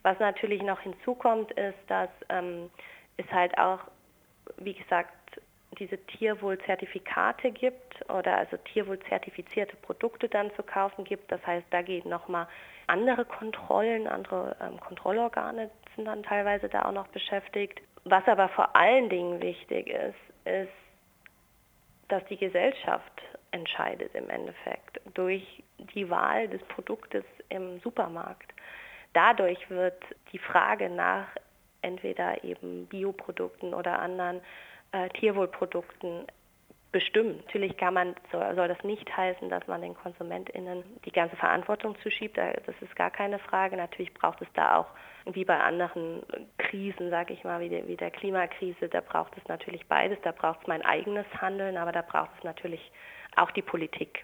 Was 0.02 0.20
natürlich 0.20 0.62
noch 0.62 0.80
hinzukommt, 0.82 1.52
ist, 1.54 1.78
dass 1.88 2.10
ähm, 2.30 2.70
es 3.18 3.32
halt 3.32 3.58
auch, 3.58 3.80
wie 4.58 4.74
gesagt, 4.74 5.12
diese 5.76 5.98
Tierwohlzertifikate 5.98 7.52
gibt 7.52 8.10
oder 8.10 8.38
also 8.38 8.58
tierwohlzertifizierte 8.58 9.76
Produkte 9.78 10.30
dann 10.30 10.54
zu 10.56 10.64
kaufen 10.64 11.04
gibt. 11.04 11.32
Das 11.32 11.46
heißt, 11.46 11.66
da 11.70 11.82
gehen 11.82 12.10
nochmal 12.10 12.48
andere 12.88 13.26
Kontrollen, 13.26 14.08
andere 14.08 14.56
ähm, 14.62 14.80
Kontrollorgane 14.80 15.70
sind 15.96 16.06
dann 16.06 16.24
teilweise 16.24 16.70
da 16.70 16.84
auch 16.84 16.92
noch 16.92 17.08
beschäftigt. 17.08 17.82
Was 18.04 18.28
aber 18.28 18.50
vor 18.50 18.76
allen 18.76 19.10
Dingen 19.10 19.42
wichtig 19.42 19.88
ist, 19.88 20.48
ist, 20.48 20.72
dass 22.08 22.24
die 22.26 22.38
Gesellschaft 22.38 23.22
entscheidet 23.52 24.14
im 24.14 24.30
Endeffekt 24.30 25.02
durch 25.14 25.64
die 25.78 26.10
Wahl 26.10 26.48
des 26.48 26.62
Produktes 26.64 27.24
im 27.50 27.80
Supermarkt. 27.80 28.54
Dadurch 29.14 29.70
wird 29.70 30.04
die 30.34 30.40
Frage 30.40 30.90
nach 30.90 31.28
entweder 31.82 32.44
eben 32.44 32.88
Bioprodukten 32.88 33.74
oder 33.74 34.00
anderen 34.00 34.42
äh, 34.96 35.10
Tierwohlprodukten 35.10 36.26
bestimmen. 36.92 37.42
Natürlich 37.46 37.76
kann 37.76 37.94
man, 37.94 38.16
soll 38.32 38.70
das 38.70 38.82
nicht 38.84 39.06
heißen, 39.16 39.50
dass 39.50 39.68
man 39.68 39.82
den 39.82 39.96
KonsumentInnen 39.96 40.84
die 41.04 41.12
ganze 41.12 41.36
Verantwortung 41.36 41.98
zuschiebt. 42.02 42.38
Das 42.38 42.76
ist 42.80 42.96
gar 42.96 43.12
keine 43.12 43.38
Frage. 43.40 43.76
Natürlich 43.76 44.14
braucht 44.14 44.42
es 44.42 44.48
da 44.54 44.78
auch, 44.78 44.88
wie 45.34 45.44
bei 45.44 45.60
anderen 45.60 46.24
Krisen, 46.58 47.10
sage 47.10 47.34
ich 47.34 47.44
mal, 47.44 47.60
wie 47.60 47.98
der, 47.98 48.12
Klimakrise, 48.12 48.88
da 48.88 49.02
braucht 49.02 49.36
es 49.38 49.46
natürlich 49.50 49.86
beides. 49.88 50.18
Da 50.24 50.32
braucht 50.32 50.62
es 50.62 50.68
mein 50.68 50.84
eigenes 50.84 51.26
Handeln, 51.42 51.76
aber 51.76 51.92
da 51.92 52.02
braucht 52.02 52.32
es 52.38 52.44
natürlich 52.46 52.92
auch 53.36 53.52
die 53.52 53.62
Politik 53.62 54.24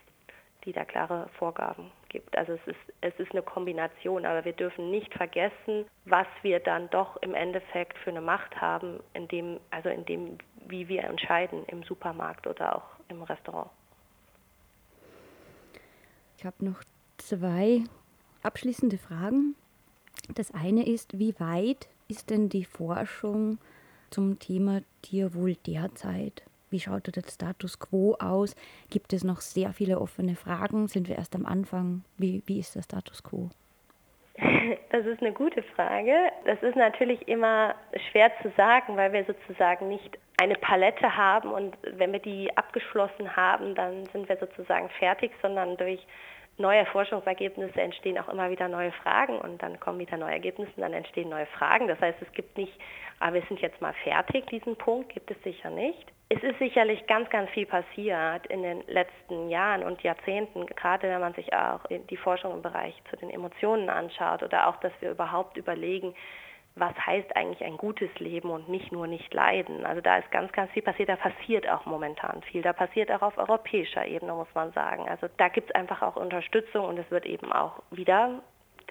die 0.66 0.74
da 0.74 0.86
klare 0.86 1.30
Vorgaben 1.38 1.92
gibt. 2.10 2.38
Also 2.38 2.54
es 2.54 2.68
ist, 2.68 2.94
es 3.02 3.14
ist 3.20 3.32
eine 3.32 3.42
Kombination, 3.42 4.26
aber 4.26 4.46
wir 4.46 4.54
dürfen 4.54 4.92
nicht 4.92 5.14
vergessen, 5.14 5.86
was 6.06 6.28
wir 6.42 6.60
dann 6.60 6.90
doch 6.90 7.18
im 7.22 7.34
Endeffekt 7.34 7.98
für 8.00 8.12
eine 8.12 8.22
Macht 8.22 8.60
haben, 8.60 9.00
in 9.14 9.28
dem, 9.28 9.60
also 9.72 9.90
in 9.90 10.06
dem, 10.06 10.38
wie 10.68 10.88
wir 10.88 11.04
entscheiden 11.04 11.64
im 11.68 11.84
Supermarkt 11.84 12.48
oder 12.48 12.76
auch 12.78 12.90
im 13.08 13.24
Restaurant. 13.24 13.70
Ich 16.38 16.46
habe 16.46 16.66
noch 16.66 16.84
zwei 17.18 17.84
abschließende 18.44 18.98
Fragen. 18.98 19.56
Das 20.36 20.54
eine 20.54 20.88
ist, 20.88 21.20
wie 21.20 21.40
weit 21.40 21.88
ist 22.08 22.30
denn 22.30 22.50
die 22.50 22.66
Forschung 22.66 23.60
zum 24.10 24.40
Thema 24.40 24.82
Tierwohl 25.02 25.56
derzeit? 25.56 26.44
Wie 26.70 26.80
schaut 26.80 27.14
der 27.14 27.24
Status 27.30 27.80
quo 27.80 28.16
aus? 28.20 28.56
Gibt 28.90 29.14
es 29.14 29.24
noch 29.24 29.42
sehr 29.42 29.74
viele 29.74 30.00
offene 30.00 30.36
Fragen? 30.36 30.88
Sind 30.88 31.10
wir 31.10 31.18
erst 31.18 31.36
am 31.36 31.46
Anfang? 31.46 32.04
Wie, 32.18 32.44
wie 32.46 32.60
ist 32.60 32.76
der 32.76 32.84
Status 32.84 33.24
quo? 33.24 33.50
Das 34.92 35.06
ist 35.06 35.22
eine 35.22 35.32
gute 35.32 35.64
Frage. 35.64 36.14
Das 36.46 36.62
ist 36.62 36.76
natürlich 36.76 37.26
immer 37.28 37.76
schwer 38.12 38.30
zu 38.42 38.52
sagen, 38.58 38.98
weil 38.98 39.14
wir 39.14 39.24
sozusagen 39.24 39.88
nicht 39.88 40.18
eine 40.42 40.56
Palette 40.56 41.16
haben 41.16 41.52
und 41.52 41.78
wenn 41.84 42.12
wir 42.12 42.20
die 42.20 42.50
abgeschlossen 42.58 43.36
haben, 43.36 43.76
dann 43.76 44.08
sind 44.08 44.28
wir 44.28 44.38
sozusagen 44.38 44.90
fertig, 44.98 45.32
sondern 45.40 45.78
durch 45.78 46.00
neue 46.58 46.84
Forschungsergebnisse 46.88 47.80
entstehen 47.80 48.18
auch 48.18 48.28
immer 48.28 48.50
wieder 48.50 48.68
neue 48.68 48.92
Fragen 48.92 49.38
und 49.38 49.62
dann 49.62 49.80
kommen 49.80 50.00
wieder 50.00 50.18
neue 50.18 50.34
Ergebnisse 50.34 50.72
und 50.76 50.82
dann 50.82 50.94
entstehen 50.94 51.30
neue 51.30 51.46
Fragen. 51.46 51.88
Das 51.88 52.02
heißt, 52.02 52.20
es 52.24 52.32
gibt 52.34 52.58
nicht, 52.58 52.74
aber 53.20 53.30
ah, 53.30 53.34
wir 53.36 53.44
sind 53.44 53.62
jetzt 53.62 53.80
mal 53.82 53.94
fertig, 54.04 54.48
diesen 54.48 54.76
Punkt 54.76 55.14
gibt 55.14 55.30
es 55.30 55.38
sicher 55.44 55.70
nicht. 55.70 56.12
Es 56.30 56.42
ist 56.42 56.58
sicherlich 56.58 57.06
ganz, 57.06 57.30
ganz 57.30 57.48
viel 57.52 57.68
passiert 57.68 58.48
in 58.48 58.64
den 58.64 58.82
letzten 58.88 59.50
Jahren 59.50 59.84
und 59.84 60.02
Jahrzehnten, 60.02 60.66
gerade 60.66 61.08
wenn 61.08 61.22
man 61.22 61.36
sich 61.36 61.54
auch 61.54 61.82
die 62.10 62.18
Forschung 62.18 62.52
im 62.54 62.64
Bereich 62.64 62.96
zu 63.12 63.18
den 63.18 63.30
Emotionen 63.30 63.90
anschaut 63.90 64.42
oder 64.42 64.68
auch, 64.68 64.78
dass 64.78 64.94
wir 65.02 65.12
überhaupt 65.12 65.56
überlegen, 65.58 66.16
was 66.76 66.94
heißt 67.06 67.36
eigentlich 67.36 67.64
ein 67.64 67.78
gutes 67.78 68.10
Leben 68.20 68.50
und 68.50 68.70
nicht 68.70 68.92
nur 68.92 69.06
nicht 69.06 69.34
leiden. 69.34 69.86
Also 69.86 70.02
da 70.02 70.18
ist 70.18 70.32
ganz, 70.32 70.52
ganz 70.54 70.72
viel 70.72 70.84
passiert. 70.84 71.10
Da 71.10 71.18
passiert 71.18 71.68
auch 71.68 71.86
momentan 71.86 72.42
viel. 72.44 72.62
Da 72.62 72.72
passiert 72.72 73.12
auch 73.12 73.22
auf 73.22 73.38
europäischer 73.38 74.06
Ebene, 74.06 74.34
muss 74.34 74.48
man 74.54 74.72
sagen. 74.72 75.08
Also 75.10 75.28
da 75.38 75.50
gibt 75.50 75.70
es 75.70 75.76
einfach 75.76 76.02
auch 76.02 76.16
Unterstützung 76.16 76.86
und 76.86 76.98
es 76.98 77.10
wird 77.12 77.26
eben 77.26 77.52
auch 77.52 77.82
wieder 77.92 78.42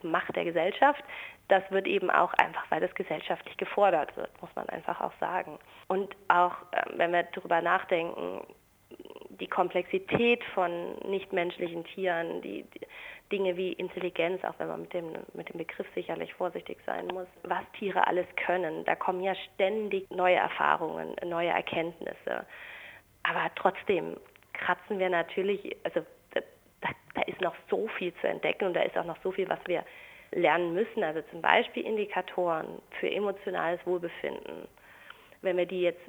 Macht 0.02 0.36
der 0.36 0.44
Gesellschaft. 0.44 1.02
Das 1.48 1.62
wird 1.70 1.86
eben 1.86 2.10
auch 2.10 2.32
einfach, 2.34 2.64
weil 2.70 2.80
das 2.80 2.94
gesellschaftlich 2.94 3.56
gefordert 3.56 4.16
wird, 4.16 4.30
muss 4.40 4.54
man 4.54 4.68
einfach 4.68 5.00
auch 5.00 5.12
sagen. 5.18 5.58
Und 5.88 6.14
auch, 6.28 6.54
ähm, 6.72 6.98
wenn 6.98 7.12
wir 7.12 7.24
darüber 7.24 7.60
nachdenken, 7.60 8.42
die 9.40 9.46
Komplexität 9.48 10.44
von 10.54 10.94
nichtmenschlichen 11.08 11.84
Tieren, 11.84 12.42
die, 12.42 12.62
die, 12.62 12.80
Dinge 13.30 13.56
wie 13.56 13.72
Intelligenz, 13.72 14.42
auch 14.44 14.54
wenn 14.58 14.68
man 14.68 14.82
mit 14.82 14.92
dem, 14.92 15.12
mit 15.34 15.48
dem 15.48 15.58
Begriff 15.58 15.86
sicherlich 15.94 16.34
vorsichtig 16.34 16.78
sein 16.86 17.06
muss, 17.08 17.28
was 17.44 17.62
Tiere 17.78 18.06
alles 18.06 18.26
können. 18.44 18.84
Da 18.84 18.94
kommen 18.96 19.22
ja 19.22 19.34
ständig 19.54 20.10
neue 20.10 20.36
Erfahrungen, 20.36 21.14
neue 21.24 21.50
Erkenntnisse. 21.50 22.46
Aber 23.22 23.50
trotzdem 23.54 24.16
kratzen 24.52 24.98
wir 24.98 25.08
natürlich, 25.08 25.76
also 25.84 26.04
da, 26.32 26.40
da 27.14 27.22
ist 27.22 27.40
noch 27.40 27.54
so 27.68 27.88
viel 27.98 28.12
zu 28.20 28.28
entdecken 28.28 28.66
und 28.66 28.74
da 28.74 28.82
ist 28.82 28.96
auch 28.96 29.04
noch 29.04 29.20
so 29.22 29.30
viel, 29.32 29.48
was 29.48 29.60
wir 29.66 29.84
lernen 30.32 30.74
müssen. 30.74 31.02
Also 31.02 31.22
zum 31.30 31.40
Beispiel 31.40 31.84
Indikatoren 31.84 32.80
für 32.98 33.10
emotionales 33.10 33.84
Wohlbefinden. 33.86 34.68
Wenn 35.42 35.56
wir 35.56 35.66
die 35.66 35.82
jetzt 35.82 36.02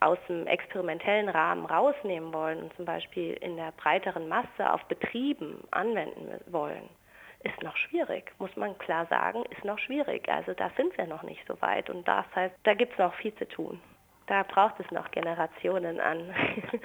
aus 0.00 0.18
dem 0.28 0.46
experimentellen 0.46 1.28
Rahmen 1.28 1.66
rausnehmen 1.66 2.32
wollen 2.32 2.62
und 2.62 2.74
zum 2.76 2.84
Beispiel 2.84 3.34
in 3.34 3.56
der 3.56 3.72
breiteren 3.72 4.28
Masse 4.28 4.72
auf 4.72 4.84
Betrieben 4.84 5.64
anwenden 5.70 6.40
wollen, 6.46 6.88
ist 7.42 7.62
noch 7.62 7.76
schwierig, 7.76 8.32
muss 8.38 8.54
man 8.56 8.76
klar 8.78 9.06
sagen, 9.06 9.44
ist 9.50 9.64
noch 9.64 9.78
schwierig. 9.78 10.28
Also 10.28 10.54
da 10.54 10.70
sind 10.76 10.96
wir 10.98 11.06
noch 11.06 11.22
nicht 11.22 11.44
so 11.46 11.60
weit 11.60 11.88
und 11.90 12.06
das 12.06 12.26
heißt, 12.34 12.54
da 12.64 12.74
gibt 12.74 12.92
es 12.92 12.98
noch 12.98 13.14
viel 13.14 13.34
zu 13.36 13.46
tun. 13.48 13.80
Da 14.26 14.42
braucht 14.42 14.78
es 14.78 14.90
noch 14.90 15.10
Generationen 15.10 16.00
an 16.00 16.34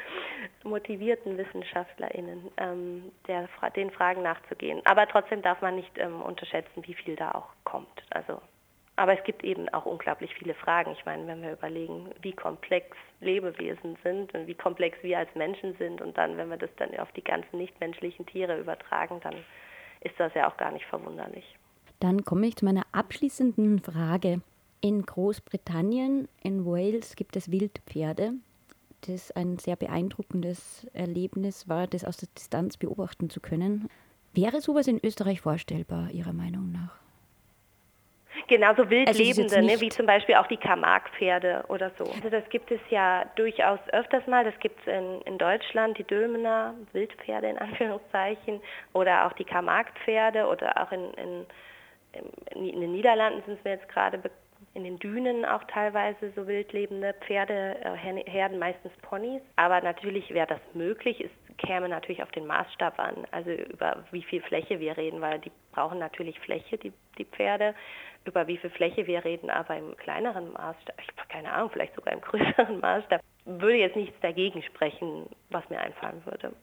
motivierten 0.63 1.37
WissenschaftlerInnen, 1.37 2.49
ähm, 2.55 3.11
der, 3.27 3.49
den 3.75 3.91
Fragen 3.91 4.21
nachzugehen. 4.21 4.81
Aber 4.85 5.05
trotzdem 5.07 5.41
darf 5.41 5.61
man 5.61 5.75
nicht 5.75 5.97
ähm, 5.97 6.21
unterschätzen, 6.21 6.85
wie 6.85 6.93
viel 6.93 7.17
da 7.17 7.31
auch 7.31 7.49
kommt. 7.65 8.01
Also 8.11 8.41
aber 8.95 9.17
es 9.17 9.23
gibt 9.23 9.43
eben 9.43 9.69
auch 9.69 9.85
unglaublich 9.85 10.33
viele 10.35 10.53
Fragen. 10.53 10.91
Ich 10.91 11.05
meine, 11.05 11.25
wenn 11.27 11.41
wir 11.41 11.53
überlegen, 11.53 12.11
wie 12.21 12.33
komplex 12.33 12.95
Lebewesen 13.21 13.97
sind 14.03 14.33
und 14.33 14.45
wie 14.47 14.53
komplex 14.53 14.97
wir 15.01 15.17
als 15.17 15.33
Menschen 15.35 15.75
sind 15.77 16.01
und 16.01 16.17
dann, 16.17 16.37
wenn 16.37 16.49
wir 16.49 16.57
das 16.57 16.69
dann 16.77 16.95
auf 16.99 17.11
die 17.13 17.23
ganzen 17.23 17.57
nichtmenschlichen 17.57 18.25
Tiere 18.27 18.59
übertragen, 18.59 19.19
dann 19.23 19.35
ist 20.01 20.15
das 20.19 20.33
ja 20.35 20.49
auch 20.49 20.57
gar 20.57 20.71
nicht 20.71 20.85
verwunderlich. 20.85 21.57
Dann 21.99 22.23
komme 22.23 22.47
ich 22.47 22.57
zu 22.57 22.65
meiner 22.65 22.85
abschließenden 22.91 23.79
Frage. 23.79 24.41
In 24.81 25.05
Großbritannien, 25.05 26.27
in 26.41 26.65
Wales, 26.65 27.15
gibt 27.15 27.35
es 27.35 27.49
Wildpferde. 27.49 28.33
Das 29.07 29.31
ein 29.31 29.57
sehr 29.57 29.75
beeindruckendes 29.75 30.87
Erlebnis 30.93 31.67
war, 31.67 31.87
das 31.87 32.05
aus 32.05 32.17
der 32.17 32.29
Distanz 32.37 32.77
beobachten 32.77 33.29
zu 33.29 33.39
können. 33.39 33.89
Wäre 34.33 34.61
sowas 34.61 34.87
in 34.87 34.99
Österreich 35.03 35.41
vorstellbar, 35.41 36.11
Ihrer 36.11 36.33
Meinung 36.33 36.71
nach? 36.71 37.02
Genau, 38.53 38.75
so 38.75 38.87
wildlebende, 38.87 39.55
also 39.55 39.67
ne, 39.67 39.81
wie 39.81 39.89
zum 39.89 40.05
Beispiel 40.05 40.35
auch 40.35 40.45
die 40.45 40.57
Camargue-Pferde 40.57 41.65
oder 41.69 41.89
so. 41.97 42.03
Also 42.03 42.29
das 42.29 42.47
gibt 42.49 42.69
es 42.69 42.79
ja 42.91 43.25
durchaus 43.35 43.79
öfters 43.91 44.27
mal. 44.27 44.43
Das 44.43 44.53
gibt 44.59 44.79
es 44.81 44.93
in, 44.93 45.21
in 45.21 45.39
Deutschland, 45.39 45.97
die 45.97 46.03
Dülmener 46.03 46.75
Wildpferde 46.91 47.49
in 47.49 47.57
Anführungszeichen 47.57 48.61
oder 48.93 49.25
auch 49.25 49.33
die 49.33 49.43
Camargue-Pferde 49.43 50.45
oder 50.45 50.79
auch 50.79 50.91
in, 50.91 51.13
in, 51.15 51.45
in, 52.51 52.81
den 52.81 52.91
Niederlanden 52.91 53.41
sind 53.47 53.57
es 53.57 53.63
mir 53.63 53.71
jetzt 53.71 53.89
gerade 53.89 54.21
in 54.75 54.83
den 54.83 54.99
Dünen 54.99 55.45
auch 55.45 55.63
teilweise 55.63 56.31
so 56.35 56.45
wildlebende 56.45 57.15
Pferde, 57.25 57.75
äh, 57.83 58.29
Herden, 58.29 58.59
meistens 58.59 58.93
Ponys. 59.01 59.41
Aber 59.55 59.81
natürlich 59.81 60.31
wäre 60.31 60.45
das 60.47 60.61
möglich. 60.75 61.21
Es 61.21 61.42
käme 61.57 61.89
natürlich 61.89 62.23
auf 62.23 62.31
den 62.31 62.45
Maßstab 62.45 62.99
an, 62.99 63.27
also 63.31 63.51
über 63.51 64.03
wie 64.11 64.23
viel 64.23 64.41
Fläche 64.41 64.79
wir 64.79 64.97
reden, 64.97 65.21
weil 65.21 65.39
die 65.39 65.51
brauchen 65.71 65.99
natürlich 65.99 66.39
Fläche, 66.39 66.77
die, 66.77 66.93
die 67.17 67.25
Pferde 67.25 67.75
über 68.25 68.47
wie 68.47 68.57
viel 68.57 68.69
Fläche 68.69 69.05
wir 69.07 69.23
reden, 69.25 69.49
aber 69.49 69.77
im 69.77 69.97
kleineren 69.97 70.53
Maßstab, 70.53 70.95
ich 71.01 71.07
habe 71.17 71.27
keine 71.29 71.51
Ahnung, 71.51 71.69
vielleicht 71.71 71.95
sogar 71.95 72.13
im 72.13 72.21
größeren 72.21 72.79
Maßstab, 72.79 73.21
würde 73.45 73.77
jetzt 73.77 73.95
nichts 73.95 74.19
dagegen 74.21 74.61
sprechen, 74.63 75.27
was 75.49 75.69
mir 75.69 75.79
einfallen 75.79 76.23
würde. 76.25 76.53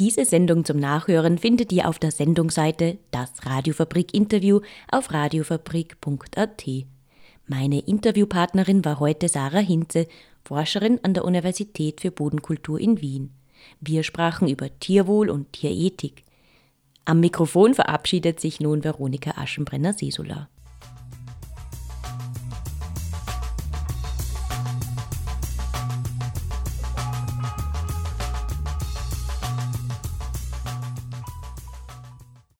Diese 0.00 0.24
Sendung 0.24 0.64
zum 0.64 0.76
Nachhören 0.76 1.38
findet 1.38 1.72
ihr 1.72 1.88
auf 1.88 1.98
der 1.98 2.12
Sendungsseite 2.12 2.98
Das 3.10 3.32
Radiofabrik 3.44 4.14
Interview 4.14 4.60
auf 4.92 5.12
radiofabrik.at. 5.12 6.64
Meine 7.48 7.80
Interviewpartnerin 7.80 8.84
war 8.84 9.00
heute 9.00 9.28
Sarah 9.28 9.58
Hinze, 9.58 10.06
Forscherin 10.44 11.00
an 11.02 11.14
der 11.14 11.24
Universität 11.24 12.00
für 12.00 12.12
Bodenkultur 12.12 12.78
in 12.78 13.00
Wien. 13.00 13.32
Wir 13.80 14.04
sprachen 14.04 14.46
über 14.46 14.68
Tierwohl 14.78 15.30
und 15.30 15.52
Tierethik. 15.52 16.22
Am 17.04 17.18
Mikrofon 17.18 17.74
verabschiedet 17.74 18.38
sich 18.38 18.60
nun 18.60 18.84
Veronika 18.84 19.32
Aschenbrenner-Sesula. 19.32 20.48